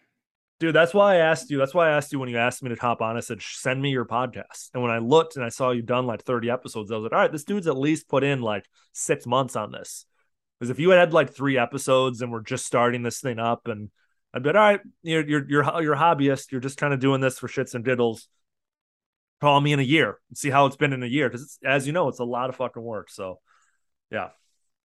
Dude, 0.60 0.74
that's 0.74 0.94
why 0.94 1.16
I 1.16 1.18
asked 1.18 1.52
you. 1.52 1.58
That's 1.58 1.74
why 1.74 1.90
I 1.90 1.98
asked 1.98 2.12
you 2.12 2.20
when 2.20 2.30
you 2.30 2.38
asked 2.38 2.64
me 2.64 2.70
to 2.70 2.76
hop 2.76 3.02
on. 3.02 3.16
I 3.16 3.20
said, 3.20 3.42
send 3.42 3.80
me 3.80 3.92
your 3.92 4.06
podcast. 4.06 4.70
And 4.74 4.82
when 4.82 4.92
I 4.92 4.98
looked 4.98 5.36
and 5.36 5.46
I 5.46 5.50
saw 5.50 5.70
you 5.70 5.84
done 5.84 6.08
like 6.08 6.24
30 6.24 6.50
episodes, 6.50 6.92
I 6.92 6.96
was 6.96 7.04
like, 7.04 7.12
all 7.12 7.20
right, 7.20 7.32
this 7.32 7.44
dude's 7.44 7.68
at 7.68 7.78
least 7.78 8.10
put 8.10 8.24
in 8.24 8.42
like 8.42 8.66
six 8.92 9.28
months 9.28 9.56
on 9.56 9.72
this. 9.72 10.06
Because 10.60 10.70
if 10.70 10.80
you 10.80 10.90
had 10.90 11.14
like 11.14 11.34
three 11.34 11.58
episodes 11.58 12.22
and 12.22 12.32
we're 12.32 12.42
just 12.42 12.66
starting 12.66 13.04
this 13.04 13.20
thing 13.20 13.40
up, 13.40 13.68
and 13.68 13.90
I'd 14.34 14.44
be 14.44 14.50
like, 14.50 14.56
all 14.56 14.62
right, 14.62 14.82
you're 15.04 15.28
you're 15.28 15.50
you're, 15.50 15.82
you're 15.82 15.94
a 15.94 15.98
hobbyist, 15.98 16.52
you're 16.52 16.62
just 16.62 16.78
kind 16.78 16.94
of 16.94 17.00
doing 17.00 17.22
this 17.22 17.38
for 17.40 17.48
shits 17.48 17.76
and 17.76 17.86
diddles. 17.86 18.28
Call 19.40 19.62
me 19.62 19.72
in 19.72 19.80
a 19.80 19.84
year 19.84 20.18
and 20.30 20.38
see 20.38 20.50
how 20.50 20.66
it's 20.66 20.76
been 20.76 20.94
in 20.94 21.04
a 21.04 21.08
year. 21.08 21.30
Because 21.30 21.60
as 21.64 21.86
you 21.86 21.94
know, 21.94 22.08
it's 22.08 22.20
a 22.20 22.26
lot 22.26 22.50
of 22.50 22.56
fucking 22.56 22.82
work. 22.82 23.10
So 23.10 23.40
yeah. 24.12 24.30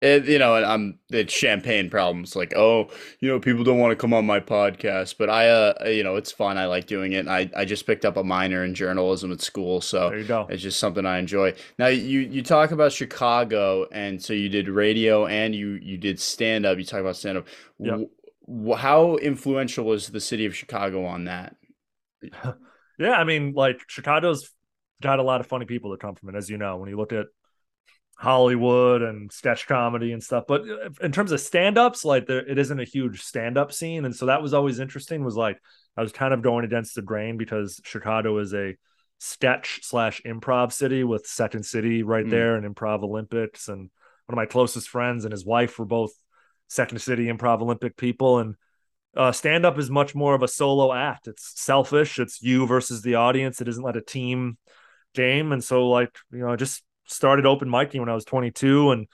It, 0.01 0.25
you 0.25 0.39
know, 0.39 0.55
I'm 0.55 0.97
it's 1.11 1.31
champagne 1.31 1.87
problems. 1.87 2.35
Like, 2.35 2.55
oh, 2.55 2.89
you 3.19 3.29
know, 3.29 3.39
people 3.39 3.63
don't 3.63 3.77
want 3.77 3.91
to 3.91 3.95
come 3.95 4.15
on 4.15 4.25
my 4.25 4.39
podcast, 4.39 5.15
but 5.19 5.29
I, 5.29 5.49
uh, 5.49 5.73
you 5.85 6.03
know, 6.03 6.15
it's 6.15 6.31
fun. 6.31 6.57
I 6.57 6.65
like 6.65 6.87
doing 6.87 7.13
it. 7.13 7.27
I, 7.27 7.51
I 7.55 7.65
just 7.65 7.85
picked 7.85 8.03
up 8.03 8.17
a 8.17 8.23
minor 8.23 8.63
in 8.63 8.73
journalism 8.73 9.31
at 9.31 9.41
school, 9.41 9.79
so 9.79 10.09
there 10.09 10.19
you 10.19 10.25
go. 10.25 10.47
It's 10.49 10.63
just 10.63 10.79
something 10.79 11.05
I 11.05 11.19
enjoy. 11.19 11.53
Now, 11.77 11.87
you 11.87 12.21
you 12.21 12.41
talk 12.41 12.71
about 12.71 12.91
Chicago, 12.91 13.85
and 13.91 14.21
so 14.21 14.33
you 14.33 14.49
did 14.49 14.67
radio 14.67 15.27
and 15.27 15.53
you 15.53 15.79
you 15.81 15.97
did 15.97 16.19
stand 16.19 16.65
up. 16.65 16.79
You 16.79 16.83
talk 16.83 17.01
about 17.01 17.15
stand 17.15 17.37
up. 17.37 17.47
Yep. 17.77 18.09
How 18.77 19.17
influential 19.17 19.85
was 19.85 20.09
the 20.09 20.19
city 20.19 20.47
of 20.47 20.55
Chicago 20.55 21.05
on 21.05 21.25
that? 21.25 21.55
yeah, 22.99 23.13
I 23.13 23.23
mean, 23.23 23.53
like 23.53 23.81
Chicago's 23.87 24.49
got 24.99 25.19
a 25.19 25.23
lot 25.23 25.41
of 25.41 25.47
funny 25.47 25.65
people 25.65 25.91
that 25.91 25.99
come 25.99 26.15
from 26.15 26.29
it, 26.29 26.35
as 26.35 26.49
you 26.49 26.57
know. 26.57 26.77
When 26.77 26.89
you 26.89 26.97
look 26.97 27.13
at 27.13 27.27
Hollywood 28.21 29.01
and 29.01 29.31
sketch 29.31 29.65
comedy 29.67 30.11
and 30.11 30.21
stuff. 30.21 30.43
But 30.47 30.61
uh, 30.61 30.89
in 31.01 31.11
terms 31.11 31.31
of 31.31 31.39
stand-ups, 31.39 32.05
like 32.05 32.27
there, 32.27 32.47
it 32.47 32.59
isn't 32.59 32.79
a 32.79 32.83
huge 32.83 33.23
stand-up 33.23 33.73
scene, 33.73 34.05
and 34.05 34.15
so 34.15 34.27
that 34.27 34.43
was 34.43 34.53
always 34.53 34.77
interesting. 34.77 35.23
Was 35.23 35.35
like 35.35 35.59
I 35.97 36.03
was 36.03 36.11
kind 36.11 36.31
of 36.31 36.43
going 36.43 36.63
against 36.63 36.93
the 36.93 37.01
grain 37.01 37.37
because 37.37 37.81
Chicago 37.83 38.37
is 38.37 38.53
a 38.53 38.75
sketch 39.17 39.79
slash 39.81 40.21
improv 40.23 40.71
city 40.71 41.03
with 41.03 41.25
Second 41.25 41.65
City 41.65 42.03
right 42.03 42.25
mm. 42.25 42.29
there 42.29 42.55
and 42.55 42.75
Improv 42.75 43.01
Olympics, 43.01 43.67
and 43.69 43.79
one 43.79 43.89
of 44.29 44.35
my 44.35 44.45
closest 44.45 44.87
friends 44.87 45.25
and 45.25 45.31
his 45.31 45.43
wife 45.43 45.79
were 45.79 45.85
both 45.85 46.11
Second 46.67 47.01
City 47.01 47.25
Improv 47.25 47.61
Olympic 47.61 47.97
people, 47.97 48.37
and 48.37 48.53
uh, 49.17 49.31
stand 49.31 49.65
up 49.65 49.79
is 49.79 49.89
much 49.89 50.13
more 50.13 50.35
of 50.35 50.43
a 50.43 50.47
solo 50.47 50.93
act. 50.93 51.27
It's 51.27 51.59
selfish. 51.59 52.19
It's 52.19 52.39
you 52.39 52.67
versus 52.67 53.01
the 53.01 53.15
audience. 53.15 53.61
It 53.61 53.67
isn't 53.67 53.83
like 53.83 53.95
a 53.95 54.01
team 54.01 54.59
game, 55.15 55.51
and 55.53 55.63
so 55.63 55.89
like 55.89 56.15
you 56.31 56.41
know 56.41 56.55
just 56.55 56.83
started 57.05 57.45
open 57.45 57.69
micing 57.69 57.99
when 57.99 58.09
I 58.09 58.15
was 58.15 58.25
22 58.25 58.91
and 58.91 59.07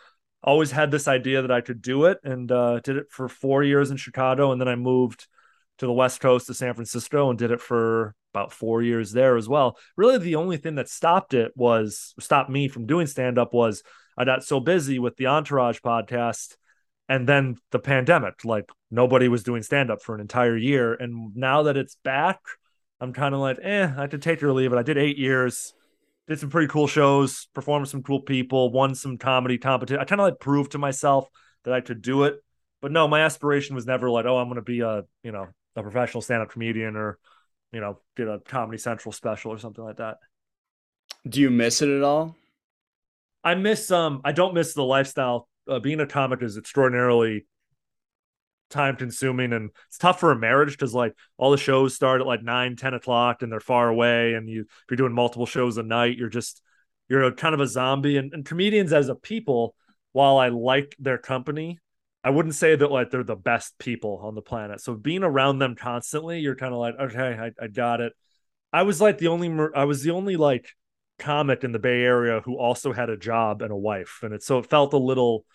always 0.43 0.71
had 0.71 0.91
this 0.91 1.07
idea 1.07 1.41
that 1.41 1.51
I 1.51 1.61
could 1.61 1.81
do 1.81 2.05
it 2.05 2.19
and 2.23 2.51
uh, 2.51 2.79
did 2.79 2.97
it 2.97 3.07
for 3.09 3.27
four 3.27 3.63
years 3.63 3.91
in 3.91 3.97
Chicago. 3.97 4.51
And 4.51 4.61
then 4.61 4.67
I 4.67 4.75
moved 4.75 5.27
to 5.79 5.85
the 5.85 5.93
West 5.93 6.21
Coast 6.21 6.47
to 6.47 6.53
San 6.53 6.73
Francisco 6.73 7.29
and 7.29 7.37
did 7.37 7.51
it 7.51 7.61
for 7.61 8.15
about 8.33 8.51
four 8.51 8.81
years 8.81 9.11
there 9.11 9.35
as 9.35 9.49
well. 9.49 9.77
Really, 9.95 10.17
the 10.17 10.35
only 10.35 10.57
thing 10.57 10.75
that 10.75 10.89
stopped 10.89 11.33
it 11.33 11.51
was 11.55 12.13
stopped 12.19 12.49
me 12.49 12.67
from 12.67 12.85
doing 12.85 13.07
stand 13.07 13.37
up 13.37 13.53
was 13.53 13.83
I 14.17 14.25
got 14.25 14.43
so 14.43 14.59
busy 14.59 14.99
with 14.99 15.15
the 15.17 15.27
Entourage 15.27 15.79
podcast 15.79 16.55
and 17.09 17.27
then 17.27 17.57
the 17.71 17.79
pandemic. 17.79 18.45
Like 18.45 18.69
nobody 18.91 19.27
was 19.27 19.43
doing 19.43 19.63
stand 19.63 19.91
up 19.91 20.01
for 20.01 20.15
an 20.15 20.21
entire 20.21 20.57
year. 20.57 20.93
And 20.93 21.35
now 21.35 21.63
that 21.63 21.77
it's 21.77 21.97
back, 22.03 22.39
I'm 22.99 23.13
kind 23.13 23.33
of 23.35 23.41
like, 23.41 23.59
eh, 23.61 23.91
I 23.95 24.07
could 24.07 24.21
take 24.21 24.41
or 24.41 24.53
leave 24.53 24.73
it. 24.73 24.77
I 24.77 24.83
did 24.83 24.97
eight 24.97 25.17
years 25.17 25.73
did 26.27 26.39
some 26.39 26.49
pretty 26.49 26.67
cool 26.67 26.87
shows, 26.87 27.47
performed 27.53 27.87
some 27.87 28.03
cool 28.03 28.21
people, 28.21 28.71
won 28.71 28.95
some 28.95 29.17
comedy 29.17 29.57
competition. 29.57 30.01
I 30.01 30.05
kind 30.05 30.19
of 30.19 30.25
like 30.25 30.39
proved 30.39 30.73
to 30.73 30.77
myself 30.77 31.27
that 31.63 31.73
I 31.73 31.81
could 31.81 32.01
do 32.01 32.23
it. 32.23 32.35
But 32.81 32.91
no, 32.91 33.07
my 33.07 33.21
aspiration 33.21 33.75
was 33.75 33.85
never 33.85 34.09
like, 34.09 34.25
oh, 34.25 34.37
I'm 34.37 34.47
going 34.47 34.57
to 34.57 34.61
be 34.61 34.81
a, 34.81 35.03
you 35.23 35.31
know, 35.31 35.47
a 35.75 35.81
professional 35.81 36.21
stand-up 36.21 36.51
comedian 36.51 36.95
or, 36.95 37.17
you 37.71 37.79
know, 37.79 37.99
get 38.15 38.27
a 38.27 38.39
Comedy 38.39 38.77
Central 38.77 39.11
special 39.11 39.51
or 39.51 39.57
something 39.57 39.83
like 39.83 39.97
that. 39.97 40.17
Do 41.27 41.41
you 41.41 41.49
miss 41.49 41.81
it 41.81 41.89
at 41.89 42.03
all? 42.03 42.35
I 43.43 43.55
miss 43.55 43.91
um 43.91 44.21
I 44.25 44.31
don't 44.31 44.53
miss 44.53 44.73
the 44.73 44.83
lifestyle. 44.83 45.47
Uh, 45.67 45.79
being 45.79 45.99
a 45.99 46.07
comic 46.07 46.41
is 46.41 46.57
extraordinarily 46.57 47.45
time 48.69 48.95
consuming 48.95 49.53
and 49.53 49.69
it's 49.87 49.97
tough 49.97 50.19
for 50.19 50.31
a 50.31 50.37
marriage 50.37 50.71
because 50.71 50.93
like 50.93 51.13
all 51.37 51.51
the 51.51 51.57
shows 51.57 51.95
start 51.95 52.21
at 52.21 52.27
like 52.27 52.43
9 52.43 52.75
10 52.75 52.93
o'clock 52.93 53.41
and 53.41 53.51
they're 53.51 53.59
far 53.59 53.87
away 53.87 54.33
and 54.33 54.49
you 54.49 54.61
if 54.61 54.85
you're 54.89 54.97
doing 54.97 55.13
multiple 55.13 55.45
shows 55.45 55.77
a 55.77 55.83
night 55.83 56.17
you're 56.17 56.29
just 56.29 56.61
you're 57.09 57.23
a, 57.23 57.31
kind 57.31 57.55
of 57.55 57.61
a 57.61 57.67
zombie. 57.67 58.17
And, 58.17 58.33
and 58.33 58.43
comedians 58.45 58.91
as 58.91 59.09
a 59.09 59.15
people 59.15 59.75
while 60.11 60.37
i 60.37 60.49
like 60.49 60.95
their 60.99 61.17
company 61.17 61.79
i 62.23 62.29
wouldn't 62.29 62.55
say 62.55 62.75
that 62.75 62.91
like 62.91 63.09
they're 63.09 63.23
the 63.23 63.35
best 63.35 63.77
people 63.77 64.19
on 64.23 64.35
the 64.35 64.41
planet. 64.41 64.81
So 64.81 64.95
being 64.95 65.23
around 65.23 65.59
them 65.59 65.75
constantly 65.75 66.39
you're 66.39 66.55
kind 66.55 66.73
of 66.73 66.79
like 66.79 66.95
okay 66.99 67.37
I, 67.39 67.63
I 67.63 67.67
got 67.67 68.01
it. 68.01 68.13
I 68.73 68.83
was 68.83 68.99
like 68.99 69.17
the 69.17 69.27
only 69.27 69.49
i 69.75 69.85
was 69.85 70.03
the 70.03 70.11
only 70.11 70.35
like 70.35 70.67
comic 71.19 71.63
in 71.63 71.71
the 71.71 71.79
bay 71.79 72.03
area 72.03 72.41
who 72.41 72.57
also 72.57 72.91
had 72.91 73.09
a 73.09 73.17
job 73.17 73.61
and 73.61 73.71
a 73.71 73.77
wife 73.77 74.19
and 74.21 74.33
it 74.33 74.43
so 74.43 74.59
it 74.59 74.69
felt 74.69 74.93
a 74.93 74.97
little 74.97 75.45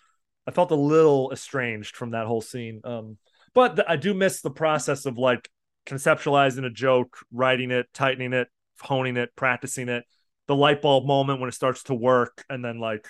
I 0.47 0.51
felt 0.51 0.71
a 0.71 0.75
little 0.75 1.31
estranged 1.31 1.95
from 1.95 2.11
that 2.11 2.27
whole 2.27 2.41
scene. 2.41 2.81
Um, 2.83 3.17
but 3.53 3.75
th- 3.75 3.87
I 3.87 3.95
do 3.95 4.13
miss 4.13 4.41
the 4.41 4.51
process 4.51 5.05
of 5.05 5.17
like 5.17 5.49
conceptualizing 5.85 6.65
a 6.65 6.69
joke, 6.69 7.17
writing 7.31 7.71
it, 7.71 7.87
tightening 7.93 8.33
it, 8.33 8.47
honing 8.81 9.17
it, 9.17 9.35
practicing 9.35 9.89
it, 9.89 10.03
the 10.47 10.55
light 10.55 10.81
bulb 10.81 11.05
moment 11.05 11.39
when 11.39 11.49
it 11.49 11.53
starts 11.53 11.83
to 11.83 11.93
work, 11.93 12.43
and 12.49 12.63
then 12.63 12.79
like 12.79 13.07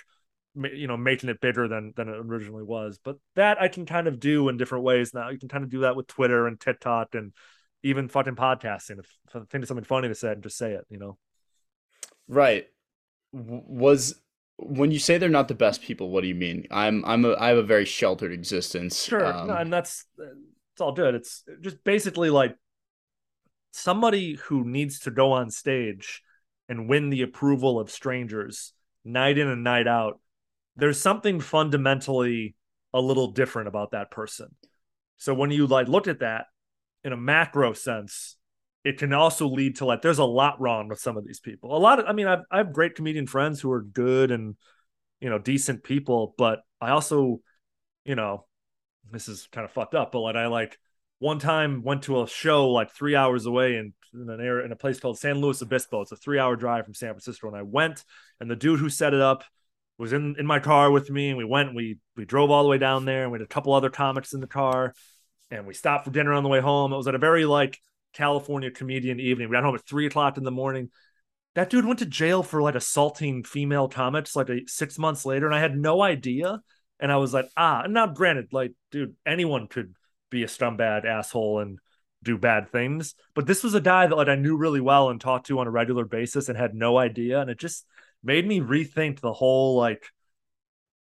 you 0.55 0.85
know 0.87 0.97
making 0.97 1.29
it 1.29 1.41
bigger 1.41 1.67
than 1.67 1.93
than 1.95 2.09
it 2.09 2.15
originally 2.15 2.63
was. 2.63 2.99
But 3.03 3.17
that 3.35 3.61
I 3.61 3.67
can 3.67 3.85
kind 3.85 4.07
of 4.07 4.19
do 4.19 4.49
in 4.49 4.57
different 4.57 4.83
ways 4.83 5.13
now. 5.13 5.29
You 5.29 5.39
can 5.39 5.49
kind 5.49 5.63
of 5.63 5.69
do 5.69 5.81
that 5.81 5.95
with 5.95 6.07
Twitter 6.07 6.47
and 6.47 6.59
TikTok 6.59 7.15
and 7.15 7.33
even 7.81 8.07
fucking 8.07 8.35
podcasting. 8.35 8.99
If, 8.99 9.09
if 9.27 9.35
I 9.35 9.39
think 9.49 9.63
of 9.63 9.67
something 9.67 9.83
funny 9.83 10.07
to 10.07 10.15
say, 10.15 10.31
and 10.31 10.43
just 10.43 10.57
say 10.57 10.73
it. 10.73 10.85
You 10.89 10.99
know. 10.99 11.17
Right. 12.27 12.67
Was 13.31 14.15
when 14.65 14.91
you 14.91 14.99
say 14.99 15.17
they're 15.17 15.29
not 15.29 15.47
the 15.47 15.55
best 15.55 15.81
people, 15.81 16.09
what 16.09 16.21
do 16.21 16.27
you 16.27 16.35
mean? 16.35 16.67
I'm 16.71 17.03
I'm 17.05 17.25
a 17.25 17.35
I 17.35 17.49
have 17.49 17.57
a 17.57 17.63
very 17.63 17.85
sheltered 17.85 18.31
existence. 18.31 19.03
Sure, 19.03 19.25
um, 19.25 19.47
no, 19.47 19.55
and 19.55 19.71
that's 19.71 20.05
it's 20.17 20.81
all 20.81 20.91
good. 20.91 21.15
It's 21.15 21.43
just 21.61 21.83
basically 21.83 22.29
like 22.29 22.55
somebody 23.71 24.35
who 24.45 24.63
needs 24.63 24.99
to 24.99 25.11
go 25.11 25.31
on 25.33 25.49
stage 25.49 26.21
and 26.69 26.87
win 26.87 27.09
the 27.09 27.21
approval 27.21 27.79
of 27.79 27.91
strangers 27.91 28.73
night 29.03 29.37
in 29.37 29.47
and 29.47 29.63
night 29.63 29.87
out. 29.87 30.19
There's 30.75 30.99
something 30.99 31.39
fundamentally 31.39 32.55
a 32.93 33.01
little 33.01 33.31
different 33.31 33.67
about 33.67 33.91
that 33.91 34.11
person. 34.11 34.55
So 35.17 35.33
when 35.33 35.51
you 35.51 35.67
like 35.67 35.87
look 35.87 36.07
at 36.07 36.19
that 36.19 36.45
in 37.03 37.13
a 37.13 37.17
macro 37.17 37.73
sense, 37.73 38.37
it 38.83 38.97
can 38.97 39.13
also 39.13 39.47
lead 39.47 39.77
to 39.77 39.85
like 39.85 40.01
there's 40.01 40.19
a 40.19 40.25
lot 40.25 40.59
wrong 40.59 40.89
with 40.89 40.99
some 40.99 41.17
of 41.17 41.25
these 41.25 41.39
people. 41.39 41.75
A 41.75 41.79
lot 41.79 41.99
of 41.99 42.05
I 42.05 42.13
mean 42.13 42.27
I've 42.27 42.41
I 42.51 42.57
have 42.57 42.73
great 42.73 42.95
comedian 42.95 43.27
friends 43.27 43.61
who 43.61 43.71
are 43.71 43.81
good 43.81 44.31
and 44.31 44.55
you 45.19 45.29
know 45.29 45.39
decent 45.39 45.83
people, 45.83 46.35
but 46.37 46.61
I 46.81 46.91
also 46.91 47.41
you 48.05 48.15
know 48.15 48.45
this 49.11 49.27
is 49.27 49.47
kind 49.51 49.65
of 49.65 49.71
fucked 49.71 49.95
up, 49.95 50.11
but 50.11 50.19
like 50.19 50.35
I 50.35 50.47
like 50.47 50.77
one 51.19 51.39
time 51.39 51.83
went 51.83 52.03
to 52.03 52.21
a 52.21 52.27
show 52.27 52.69
like 52.69 52.91
three 52.91 53.15
hours 53.15 53.45
away 53.45 53.77
in, 53.77 53.93
in 54.13 54.29
an 54.29 54.41
area 54.41 54.65
in 54.65 54.71
a 54.73 54.75
place 54.75 54.99
called 54.99 55.17
San 55.17 55.39
Luis 55.39 55.61
Obispo. 55.61 56.01
It's 56.01 56.11
a 56.11 56.17
three 56.17 56.39
hour 56.39 56.55
drive 56.55 56.85
from 56.85 56.93
San 56.93 57.09
Francisco, 57.09 57.47
and 57.47 57.55
I 57.55 57.61
went 57.61 58.03
and 58.39 58.51
the 58.51 58.55
dude 58.55 58.79
who 58.79 58.89
set 58.89 59.13
it 59.13 59.21
up 59.21 59.45
was 59.97 60.11
in 60.11 60.35
in 60.37 60.45
my 60.45 60.59
car 60.59 60.91
with 60.91 61.09
me, 61.09 61.29
and 61.29 61.37
we 61.37 61.45
went. 61.45 61.73
we 61.73 61.99
we 62.17 62.25
drove 62.25 62.51
all 62.51 62.63
the 62.63 62.69
way 62.69 62.77
down 62.77 63.05
there, 63.05 63.23
and 63.23 63.31
we 63.31 63.37
had 63.37 63.45
a 63.45 63.47
couple 63.47 63.73
other 63.73 63.89
comics 63.89 64.33
in 64.33 64.41
the 64.41 64.47
car, 64.47 64.93
and 65.49 65.65
we 65.65 65.73
stopped 65.73 66.03
for 66.03 66.11
dinner 66.11 66.33
on 66.33 66.43
the 66.43 66.49
way 66.49 66.59
home. 66.59 66.91
It 66.91 66.97
was 66.97 67.07
at 67.07 67.15
a 67.15 67.19
very 67.19 67.45
like 67.45 67.79
California 68.13 68.71
comedian 68.71 69.19
evening. 69.19 69.49
We 69.49 69.53
got 69.53 69.63
home 69.63 69.75
at 69.75 69.85
three 69.85 70.05
o'clock 70.05 70.37
in 70.37 70.43
the 70.43 70.51
morning. 70.51 70.89
That 71.55 71.69
dude 71.69 71.85
went 71.85 71.99
to 71.99 72.05
jail 72.05 72.41
for 72.41 72.61
like 72.61 72.75
assaulting 72.75 73.43
female 73.43 73.87
comics 73.87 74.35
like 74.35 74.49
six 74.67 74.97
months 74.97 75.25
later, 75.25 75.45
and 75.45 75.55
I 75.55 75.59
had 75.59 75.77
no 75.77 76.01
idea. 76.01 76.61
And 76.99 77.11
I 77.11 77.17
was 77.17 77.33
like, 77.33 77.49
ah, 77.57 77.81
and 77.83 77.93
now 77.93 78.07
granted, 78.07 78.53
like, 78.53 78.73
dude, 78.91 79.15
anyone 79.25 79.67
could 79.67 79.93
be 80.29 80.43
a 80.43 80.47
scumbag 80.47 81.05
asshole 81.05 81.59
and 81.59 81.79
do 82.23 82.37
bad 82.37 82.71
things. 82.71 83.15
But 83.35 83.45
this 83.45 83.63
was 83.63 83.73
a 83.73 83.81
guy 83.81 84.07
that 84.07 84.15
like 84.15 84.29
I 84.29 84.35
knew 84.35 84.57
really 84.57 84.81
well 84.81 85.09
and 85.09 85.19
talked 85.19 85.47
to 85.47 85.59
on 85.59 85.67
a 85.67 85.71
regular 85.71 86.05
basis 86.05 86.49
and 86.49 86.57
had 86.57 86.73
no 86.73 86.97
idea. 86.97 87.41
And 87.41 87.49
it 87.49 87.59
just 87.59 87.85
made 88.23 88.47
me 88.47 88.61
rethink 88.61 89.19
the 89.19 89.33
whole 89.33 89.75
like 89.75 90.05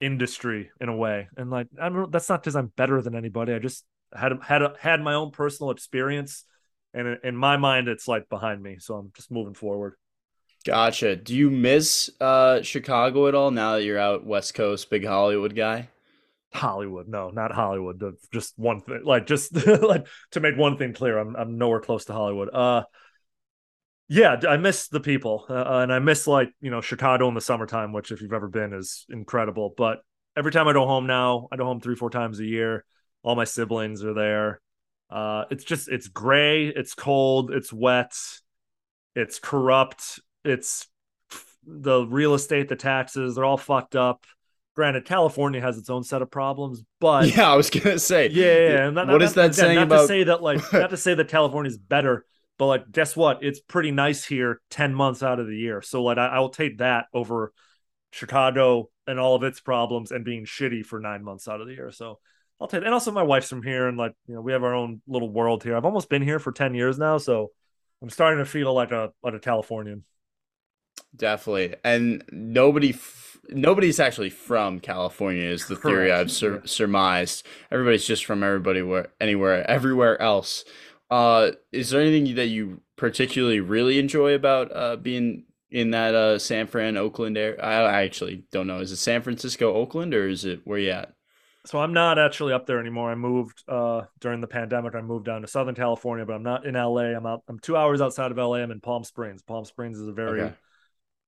industry 0.02 0.72
in 0.82 0.90
a 0.90 0.96
way. 0.96 1.30
And 1.38 1.50
like 1.50 1.68
I 1.80 1.90
don't 1.90 2.12
that's 2.12 2.30
not 2.30 2.42
because 2.42 2.56
I'm 2.56 2.74
better 2.76 3.02
than 3.02 3.16
anybody. 3.16 3.54
I 3.54 3.60
just 3.60 3.86
had 4.14 4.34
had 4.42 4.62
had 4.80 5.02
my 5.02 5.14
own 5.14 5.32
personal 5.32 5.72
experience 5.72 6.44
and 6.94 7.20
in 7.24 7.36
my 7.36 7.58
mind 7.58 7.88
it's 7.88 8.08
like 8.08 8.30
behind 8.30 8.62
me 8.62 8.78
so 8.80 8.96
i'm 8.96 9.12
just 9.16 9.32
moving 9.32 9.54
forward 9.54 9.96
gotcha 10.66 11.16
do 11.16 11.36
you 11.36 11.50
miss 11.50 12.10
uh 12.22 12.62
chicago 12.62 13.28
at 13.28 13.36
all 13.36 13.52
now 13.52 13.74
that 13.74 13.84
you're 13.84 14.00
out 14.00 14.26
west 14.26 14.54
coast 14.54 14.90
big 14.90 15.06
hollywood 15.06 15.56
guy 15.56 15.88
Hollywood. 16.54 17.08
No, 17.08 17.32
not 17.32 17.52
Hollywood. 17.52 18.00
Just 18.32 18.54
one 18.58 18.82
thing. 18.82 19.02
Like 19.04 19.26
just 19.26 19.56
like 19.82 20.08
to 20.32 20.40
make 20.40 20.56
one 20.56 20.78
thing 20.78 20.94
clear, 20.94 21.18
I'm 21.18 21.36
I'm 21.36 21.58
nowhere 21.58 21.80
close 21.80 22.06
to 22.06 22.14
Hollywood. 22.14 22.54
Uh 22.54 22.84
yeah, 24.10 24.36
I 24.48 24.58
miss 24.58 24.90
the 24.90 25.00
people, 25.00 25.46
uh, 25.50 25.80
and 25.82 25.92
I 25.92 26.00
miss 26.00 26.28
like 26.28 26.52
you 26.62 26.70
know 26.70 26.82
Chicago 26.82 27.28
in 27.28 27.34
the 27.34 27.42
summertime, 27.42 27.94
which 27.94 28.12
if 28.12 28.22
you've 28.22 28.34
ever 28.34 28.48
been 28.48 28.74
is 28.74 29.06
incredible. 29.10 29.74
But 29.76 30.02
every 30.38 30.52
time 30.52 30.68
I 30.68 30.74
go 30.74 30.86
home 30.86 31.08
now, 31.08 31.48
I 31.52 31.58
go 31.58 31.66
home 31.66 31.80
three 31.80 31.96
four 31.96 32.10
times 32.10 32.40
a 32.40 32.46
year. 32.46 32.86
All 33.24 33.36
my 33.36 33.46
siblings 33.46 34.04
are 34.04 34.14
there. 34.14 34.62
Uh, 35.10 35.46
it's 35.52 35.64
just 35.64 35.90
it's 35.90 36.08
gray, 36.08 36.68
it's 36.68 36.94
cold, 36.94 37.52
it's 37.52 37.72
wet, 37.72 38.14
it's 39.16 39.40
corrupt, 39.40 40.20
it's 40.44 40.88
the 41.66 42.06
real 42.06 42.34
estate, 42.34 42.68
the 42.70 42.76
taxes, 42.76 43.36
they're 43.36 43.46
all 43.46 43.58
fucked 43.58 43.96
up. 43.96 44.26
Granted, 44.76 45.06
California 45.06 45.62
has 45.62 45.78
its 45.78 45.92
own 45.92 46.04
set 46.04 46.24
of 46.24 46.32
problems, 46.32 46.84
but 47.00 47.36
yeah, 47.36 47.52
I 47.52 47.56
was 47.56 47.70
gonna 47.70 48.00
say, 48.00 48.28
yeah, 48.32 48.70
yeah. 48.70 48.90
Not, 48.90 49.08
what 49.08 49.20
not, 49.20 49.22
is 49.22 49.34
that 49.36 49.46
again, 49.46 49.54
saying 49.54 49.76
not 49.76 49.84
about? 49.84 50.02
to 50.02 50.08
say 50.08 50.24
that 50.24 50.42
like 50.42 50.62
not 50.74 50.90
to 50.90 50.98
say 50.98 51.14
that 51.14 51.28
California 51.28 51.70
is 51.70 51.78
better, 51.78 52.26
but 52.58 52.66
like 52.66 52.92
guess 52.92 53.16
what? 53.16 53.44
It's 53.44 53.60
pretty 53.60 53.92
nice 53.92 54.26
here 54.26 54.62
ten 54.72 54.96
months 54.96 55.22
out 55.22 55.40
of 55.40 55.46
the 55.46 55.56
year. 55.56 55.84
So 55.84 56.02
like 56.02 56.18
I, 56.18 56.26
I 56.28 56.40
will 56.40 56.50
take 56.50 56.80
that 56.80 57.06
over 57.14 57.54
Chicago 58.12 58.90
and 59.06 59.20
all 59.20 59.36
of 59.36 59.44
its 59.44 59.60
problems 59.60 60.12
and 60.12 60.26
being 60.26 60.46
shitty 60.46 60.86
for 60.86 61.00
nine 61.00 61.24
months 61.24 61.48
out 61.48 61.62
of 61.62 61.68
the 61.68 61.74
year. 61.74 61.92
So 61.92 62.20
I'll 62.64 62.70
take 62.70 62.86
and 62.86 62.94
also 62.94 63.12
my 63.12 63.24
wife's 63.24 63.50
from 63.50 63.62
here 63.62 63.90
and 63.90 63.98
like 63.98 64.14
you 64.26 64.36
know 64.36 64.42
we 64.42 64.54
have 64.54 64.64
our 64.64 64.74
own 64.74 65.02
little 65.06 65.30
world 65.30 65.64
here. 65.64 65.76
I've 65.76 65.84
almost 65.84 66.08
been 66.08 66.22
here 66.22 66.40
for 66.40 66.54
ten 66.54 66.74
years 66.74 66.98
now, 66.98 67.18
so 67.18 67.52
I'm 68.02 68.10
starting 68.10 68.40
to 68.40 68.50
feel 68.50 68.74
like 68.74 68.92
a 68.92 69.12
like 69.22 69.34
a 69.34 69.40
Californian. 69.40 70.06
Definitely, 71.14 71.76
and 71.84 72.24
nobody, 72.32 72.92
f- 72.92 73.38
nobody's 73.50 74.00
actually 74.00 74.30
from 74.30 74.80
California 74.80 75.44
is 75.44 75.68
the 75.68 75.76
theory 75.76 76.10
I've 76.10 76.32
sur- 76.32 76.62
surmised. 76.66 77.46
Everybody's 77.70 78.06
just 78.06 78.24
from 78.24 78.44
everybody 78.44 78.82
where 78.82 79.10
anywhere, 79.20 79.70
everywhere 79.70 80.20
else. 80.22 80.64
Uh, 81.12 81.52
is 81.74 81.90
there 81.90 82.00
anything 82.00 82.34
that 82.36 82.48
you 82.48 82.80
particularly 82.96 83.60
really 83.60 84.00
enjoy 84.00 84.34
about 84.36 84.72
uh 84.74 84.96
being 84.96 85.44
in 85.70 85.92
that 85.92 86.16
uh 86.16 86.40
San 86.40 86.68
Fran, 86.68 86.96
Oakland 86.96 87.38
area? 87.38 87.62
I, 87.62 87.74
I 87.82 88.04
actually 88.04 88.46
don't 88.54 88.68
know. 88.68 88.80
Is 88.80 88.94
it 88.94 88.98
San 88.98 89.22
Francisco, 89.22 89.74
Oakland, 89.74 90.14
or 90.14 90.30
is 90.30 90.46
it 90.46 90.62
where 90.64 90.80
you 90.80 90.92
at? 90.92 91.14
So 91.66 91.80
I'm 91.80 91.94
not 91.94 92.20
actually 92.20 92.52
up 92.52 92.66
there 92.66 92.80
anymore. 92.80 93.10
I 93.10 93.16
moved 93.16 93.64
uh 93.70 94.04
during 94.20 94.42
the 94.42 94.48
pandemic. 94.48 94.96
I 94.96 95.02
moved 95.02 95.26
down 95.26 95.42
to 95.42 95.48
Southern 95.48 95.76
California, 95.76 96.26
but 96.26 96.34
I'm 96.34 96.44
not 96.44 96.66
in 96.66 96.76
LA. 96.76 97.16
I'm 97.16 97.26
out. 97.26 97.44
I'm 97.48 97.60
two 97.60 97.78
hours 97.78 98.02
outside 98.02 98.32
of 98.32 98.38
LA. 98.38 98.58
I'm 98.58 98.72
in 98.72 98.82
Palm 98.82 99.04
Springs. 99.04 99.42
Palm 99.42 99.64
Springs 99.64 99.98
is 99.98 100.08
a 100.08 100.14
very 100.14 100.42
Okay. 100.44 100.56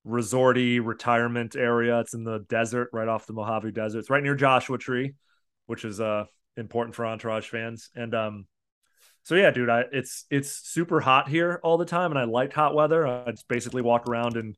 resorty 0.08 0.82
retirement 0.86 1.56
area. 1.56 2.00
It's 2.02 2.14
in 2.14 2.24
the 2.24 2.40
desert, 2.50 2.90
right 2.94 3.08
off 3.08 3.28
the 3.28 3.34
Mojave 3.34 3.72
Desert. 3.72 4.00
It's 4.00 4.10
right 4.10 4.24
near 4.24 4.36
Joshua 4.36 4.78
Tree, 4.78 5.14
which 5.68 5.86
is 5.86 6.02
uh 6.02 6.26
important 6.58 6.96
for 6.96 7.06
Entourage 7.06 7.48
fans. 7.50 7.90
And 7.96 8.14
um, 8.14 8.48
so 9.24 9.36
yeah, 9.36 9.52
dude, 9.52 9.70
I 9.70 9.86
it's 9.92 10.26
it's 10.30 10.52
super 10.52 11.00
hot 11.02 11.30
here 11.30 11.60
all 11.64 11.78
the 11.78 11.86
time, 11.86 12.12
and 12.12 12.20
I 12.20 12.26
like 12.26 12.54
hot 12.54 12.76
weather. 12.76 13.08
I 13.08 13.32
just 13.32 13.48
basically 13.48 13.82
walk 13.82 14.08
around 14.08 14.38
in 14.38 14.56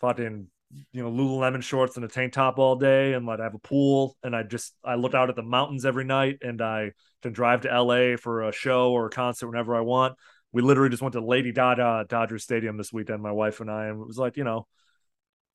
fucking 0.00 0.48
you 0.92 1.02
know 1.02 1.10
Lululemon 1.10 1.62
shorts 1.62 1.96
and 1.96 2.04
a 2.04 2.08
tank 2.08 2.32
top 2.32 2.58
all 2.58 2.76
day, 2.76 3.14
and 3.14 3.26
like 3.26 3.40
I 3.40 3.44
have 3.44 3.54
a 3.54 3.58
pool, 3.58 4.16
and 4.22 4.34
I 4.34 4.42
just 4.42 4.74
I 4.84 4.96
look 4.96 5.14
out 5.14 5.30
at 5.30 5.36
the 5.36 5.42
mountains 5.42 5.84
every 5.84 6.04
night, 6.04 6.38
and 6.42 6.60
I 6.60 6.92
can 7.22 7.32
drive 7.32 7.62
to 7.62 7.72
LA 7.72 8.16
for 8.16 8.42
a 8.42 8.52
show 8.52 8.92
or 8.92 9.06
a 9.06 9.10
concert 9.10 9.48
whenever 9.48 9.74
I 9.76 9.80
want. 9.80 10.16
We 10.52 10.62
literally 10.62 10.90
just 10.90 11.02
went 11.02 11.12
to 11.14 11.24
Lady 11.24 11.52
Gaga 11.52 12.06
Dodger 12.08 12.38
Stadium 12.38 12.76
this 12.76 12.92
weekend, 12.92 13.22
my 13.22 13.32
wife 13.32 13.60
and 13.60 13.70
I, 13.70 13.86
and 13.86 14.00
it 14.00 14.06
was 14.06 14.18
like 14.18 14.36
you 14.36 14.44
know 14.44 14.66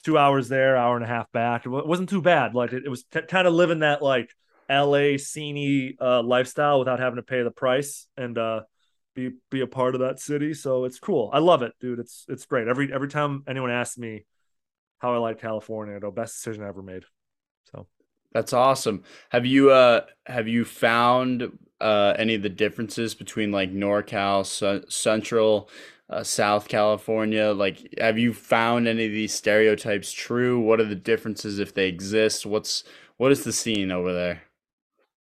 two 0.03 0.17
hours 0.17 0.49
there, 0.49 0.77
hour 0.77 0.95
and 0.95 1.05
a 1.05 1.07
half 1.07 1.31
back. 1.31 1.65
It 1.65 1.69
wasn't 1.69 2.09
too 2.09 2.21
bad. 2.21 2.55
Like 2.55 2.73
it, 2.73 2.83
it 2.85 2.89
was 2.89 3.03
t- 3.03 3.21
kind 3.21 3.47
of 3.47 3.53
living 3.53 3.79
that 3.79 4.01
like 4.01 4.29
LA 4.69 5.17
sceney 5.17 5.95
uh, 5.99 6.23
lifestyle 6.23 6.79
without 6.79 6.99
having 6.99 7.17
to 7.17 7.23
pay 7.23 7.43
the 7.43 7.51
price 7.51 8.07
and 8.17 8.37
uh, 8.37 8.61
be 9.15 9.31
be 9.49 9.61
a 9.61 9.67
part 9.67 9.95
of 9.95 10.01
that 10.01 10.19
city. 10.19 10.53
So 10.53 10.85
it's 10.85 10.99
cool. 10.99 11.29
I 11.33 11.39
love 11.39 11.61
it, 11.61 11.73
dude. 11.79 11.99
It's 11.99 12.25
it's 12.29 12.45
great. 12.45 12.67
Every 12.67 12.91
every 12.93 13.09
time 13.09 13.43
anyone 13.47 13.71
asks 13.71 13.97
me 13.97 14.25
how 15.01 15.13
I 15.15 15.17
like 15.17 15.41
California, 15.41 15.99
the 15.99 16.11
best 16.11 16.35
decision 16.35 16.63
I 16.63 16.67
ever 16.67 16.83
made. 16.83 17.03
So 17.71 17.87
That's 18.33 18.53
awesome. 18.53 19.03
Have 19.29 19.45
you 19.45 19.71
uh 19.71 20.01
have 20.25 20.47
you 20.47 20.63
found 20.63 21.57
uh 21.79 22.13
any 22.17 22.35
of 22.35 22.43
the 22.43 22.49
differences 22.49 23.15
between 23.15 23.51
like 23.51 23.71
NorCal, 23.73 24.45
Cen- 24.45 24.89
Central, 24.89 25.69
uh, 26.09 26.23
South 26.23 26.67
California? 26.67 27.51
Like, 27.51 27.95
have 27.99 28.19
you 28.19 28.33
found 28.33 28.87
any 28.87 29.05
of 29.05 29.11
these 29.11 29.33
stereotypes 29.33 30.11
true? 30.11 30.59
What 30.59 30.79
are 30.79 30.85
the 30.85 30.95
differences 30.95 31.59
if 31.59 31.73
they 31.73 31.87
exist? 31.87 32.45
What's 32.45 32.83
what 33.17 33.31
is 33.31 33.43
the 33.43 33.53
scene 33.53 33.91
over 33.91 34.13
there? 34.13 34.43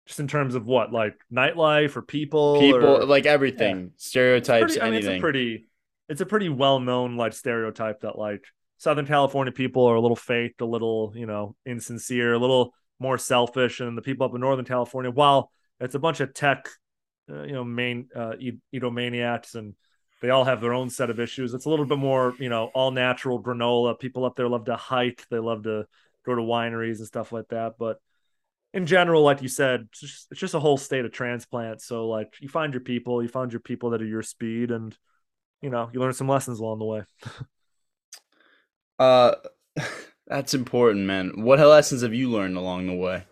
just 0.07 0.21
in 0.21 0.29
terms 0.29 0.55
of 0.55 0.67
what 0.67 0.93
like 0.93 1.19
nightlife 1.33 1.97
or 1.97 2.03
people, 2.03 2.61
People, 2.61 2.99
or, 2.99 3.05
like 3.05 3.27
everything, 3.27 3.91
stereotypes, 3.97 4.77
pretty, 4.77 4.81
I 4.81 4.91
mean, 4.91 4.99
it's 4.99 5.09
a 5.09 5.19
pretty 5.19 5.69
it's 6.09 6.21
a 6.21 6.27
pretty 6.27 6.49
well 6.49 6.79
known 6.81 7.17
like 7.17 7.33
stereotype 7.33 8.01
that 8.01 8.17
like 8.17 8.45
Southern 8.79 9.07
California 9.07 9.53
people 9.53 9.87
are 9.87 9.95
a 9.95 10.01
little 10.01 10.17
fake, 10.17 10.55
a 10.61 10.65
little 10.65 11.13
you 11.15 11.27
know 11.27 11.57
insincere, 11.65 12.35
a 12.35 12.39
little 12.39 12.75
more 12.99 13.19
selfish, 13.19 13.81
and 13.81 13.97
the 13.97 14.03
people 14.03 14.27
up 14.27 14.35
in 14.35 14.41
Northern 14.41 14.65
California, 14.65 15.11
while 15.11 15.51
it's 15.81 15.95
a 15.95 15.99
bunch 15.99 16.21
of 16.21 16.35
tech, 16.35 16.69
uh, 17.31 17.43
you 17.43 17.53
know, 17.53 17.65
main 17.65 18.09
uh, 18.15 18.35
edomaniacs 18.75 19.55
and 19.55 19.75
they 20.23 20.31
all 20.31 20.45
have 20.45 20.61
their 20.61 20.73
own 20.73 20.89
set 20.89 21.11
of 21.11 21.21
issues. 21.21 21.53
It's 21.53 21.67
a 21.67 21.71
little 21.71 21.85
bit 21.85 21.99
more, 21.99 22.35
you 22.39 22.49
know, 22.49 22.71
all 22.75 22.91
natural 22.91 23.43
granola. 23.43 23.99
People 23.99 24.25
up 24.25 24.35
there 24.35 24.49
love 24.49 24.65
to 24.67 24.77
hike. 24.77 25.27
They 25.31 25.39
love 25.39 25.65
to 25.65 25.87
go 26.25 26.35
to 26.35 26.41
wineries 26.41 26.99
and 26.99 27.07
stuff 27.07 27.33
like 27.33 27.49
that. 27.49 27.75
But 27.79 27.99
in 28.73 28.87
general, 28.87 29.23
like 29.23 29.43
you 29.43 29.49
said, 29.49 29.89
it's 29.91 30.01
just, 30.01 30.27
it's 30.31 30.41
just 30.41 30.55
a 30.55 30.61
whole 30.61 30.79
state 30.79 31.05
of 31.05 31.13
transplant. 31.13 31.83
So 31.83 32.09
like 32.09 32.35
you 32.41 32.49
find 32.49 32.73
your 32.73 32.81
people, 32.81 33.23
you 33.23 33.29
find 33.29 33.53
your 33.53 33.61
people 33.61 33.91
that 33.91 34.03
are 34.03 34.07
your 34.07 34.23
speed, 34.23 34.71
and 34.71 34.97
you 35.61 35.71
know 35.71 35.91
you 35.93 36.01
learn 36.01 36.13
some 36.13 36.29
lessons 36.29 36.61
along 36.61 36.79
the 36.79 36.85
way. 36.85 37.03
Uh, 38.99 39.35
that's 40.27 40.55
important, 40.55 41.07
man. 41.07 41.43
What 41.43 41.59
lessons 41.59 42.03
have 42.03 42.15
you 42.15 42.31
learned 42.31 42.57
along 42.57 42.87
the 42.87 42.95
way? 42.95 43.25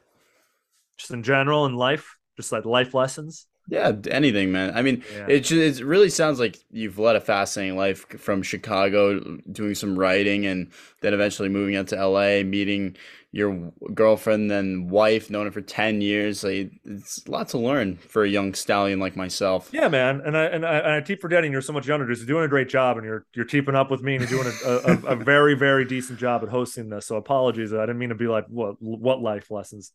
Just 0.99 1.11
in 1.11 1.23
general 1.23 1.67
in 1.67 1.75
life, 1.75 2.17
just 2.37 2.53
like 2.53 2.65
life 2.65 2.95
lessons. 2.95 3.47
Yeah, 3.69 3.93
anything, 4.11 4.53
man. 4.53 4.77
I 4.77 4.83
mean, 4.83 5.03
Yeah. 5.15 5.27
it 5.29 5.41
just, 5.41 5.81
it 5.81 5.85
really 5.85 6.11
sounds 6.11 6.39
like 6.39 6.59
you've 6.71 6.99
led 6.99 7.17
a 7.17 7.21
fascinating 7.21 7.77
life 7.77 8.07
from 8.21 8.43
Chicago, 8.43 9.39
doing 9.51 9.75
some 9.75 9.99
writing, 9.99 10.45
and 10.47 10.71
then 11.01 11.15
eventually 11.15 11.49
moving 11.49 11.75
out 11.77 11.89
to 11.89 11.97
LA, 11.97 12.43
meeting 12.43 12.97
your 13.33 13.73
girlfriend, 13.95 14.49
then 14.51 14.89
wife, 14.89 15.29
known 15.31 15.47
her 15.47 15.51
for 15.51 15.61
10 15.63 16.01
years. 16.03 16.45
Like, 16.45 16.71
it's 16.85 17.27
a 17.27 17.31
lot 17.31 17.49
to 17.49 17.59
learn 17.59 17.97
for 17.97 18.23
a 18.23 18.29
young 18.29 18.55
stallion 18.55 19.01
like 19.01 19.17
myself. 19.17 19.71
Yeah, 19.73 19.89
man, 19.89 20.21
and 20.25 20.37
I 20.37 20.45
and 20.45 20.65
I, 20.65 20.75
and 20.79 20.93
I 20.93 21.01
keep 21.01 21.21
forgetting 21.21 21.51
you're 21.51 21.61
so 21.61 21.73
much 21.73 21.89
younger. 21.89 22.07
You're 22.07 22.27
doing 22.27 22.45
a 22.45 22.49
great 22.49 22.69
job, 22.69 22.97
and 22.97 23.05
you're 23.05 23.27
you're 23.35 23.45
keeping 23.47 23.75
up 23.75 23.91
with 23.91 24.03
me, 24.03 24.15
and 24.17 24.31
you're 24.31 24.43
doing 24.43 24.55
a, 24.65 24.69
a, 24.69 25.15
a 25.15 25.17
very 25.17 25.55
very 25.55 25.85
decent 25.85 26.21
job 26.21 26.45
at 26.45 26.49
hosting 26.49 26.91
this. 26.91 27.07
So 27.07 27.17
apologies, 27.17 27.73
I 27.73 27.81
didn't 27.81 27.99
mean 27.99 28.11
to 28.11 28.15
be 28.15 28.29
like 28.29 28.47
what 28.47 28.77
what 28.81 29.21
life 29.21 29.51
lessons. 29.51 29.93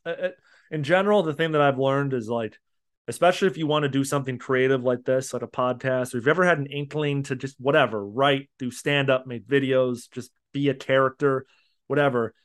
In 0.72 0.84
general, 0.84 1.24
the 1.24 1.34
thing 1.34 1.54
that 1.54 1.62
I've 1.62 1.80
learned 1.80 2.14
is 2.14 2.28
like, 2.28 2.60
especially 3.10 3.48
if 3.48 3.58
you 3.58 3.66
want 3.66 3.84
to 3.84 3.90
do 3.90 4.04
something 4.04 4.38
creative 4.38 4.84
like 4.84 5.04
this, 5.04 5.34
like 5.34 5.42
a 5.42 5.48
podcast, 5.48 6.14
or 6.14 6.18
if 6.18 6.22
you've 6.22 6.28
ever 6.28 6.46
had 6.46 6.60
an 6.60 6.68
inkling 6.68 7.24
to 7.24 7.36
just 7.36 7.60
whatever, 7.60 8.06
write, 8.06 8.50
do 8.60 8.70
stand 8.70 9.10
up, 9.10 9.26
make 9.26 9.48
videos, 9.48 10.10
just 10.12 10.32
be 10.54 10.70
a 10.70 10.76
character, 10.76 11.48
whatever. 11.88 12.36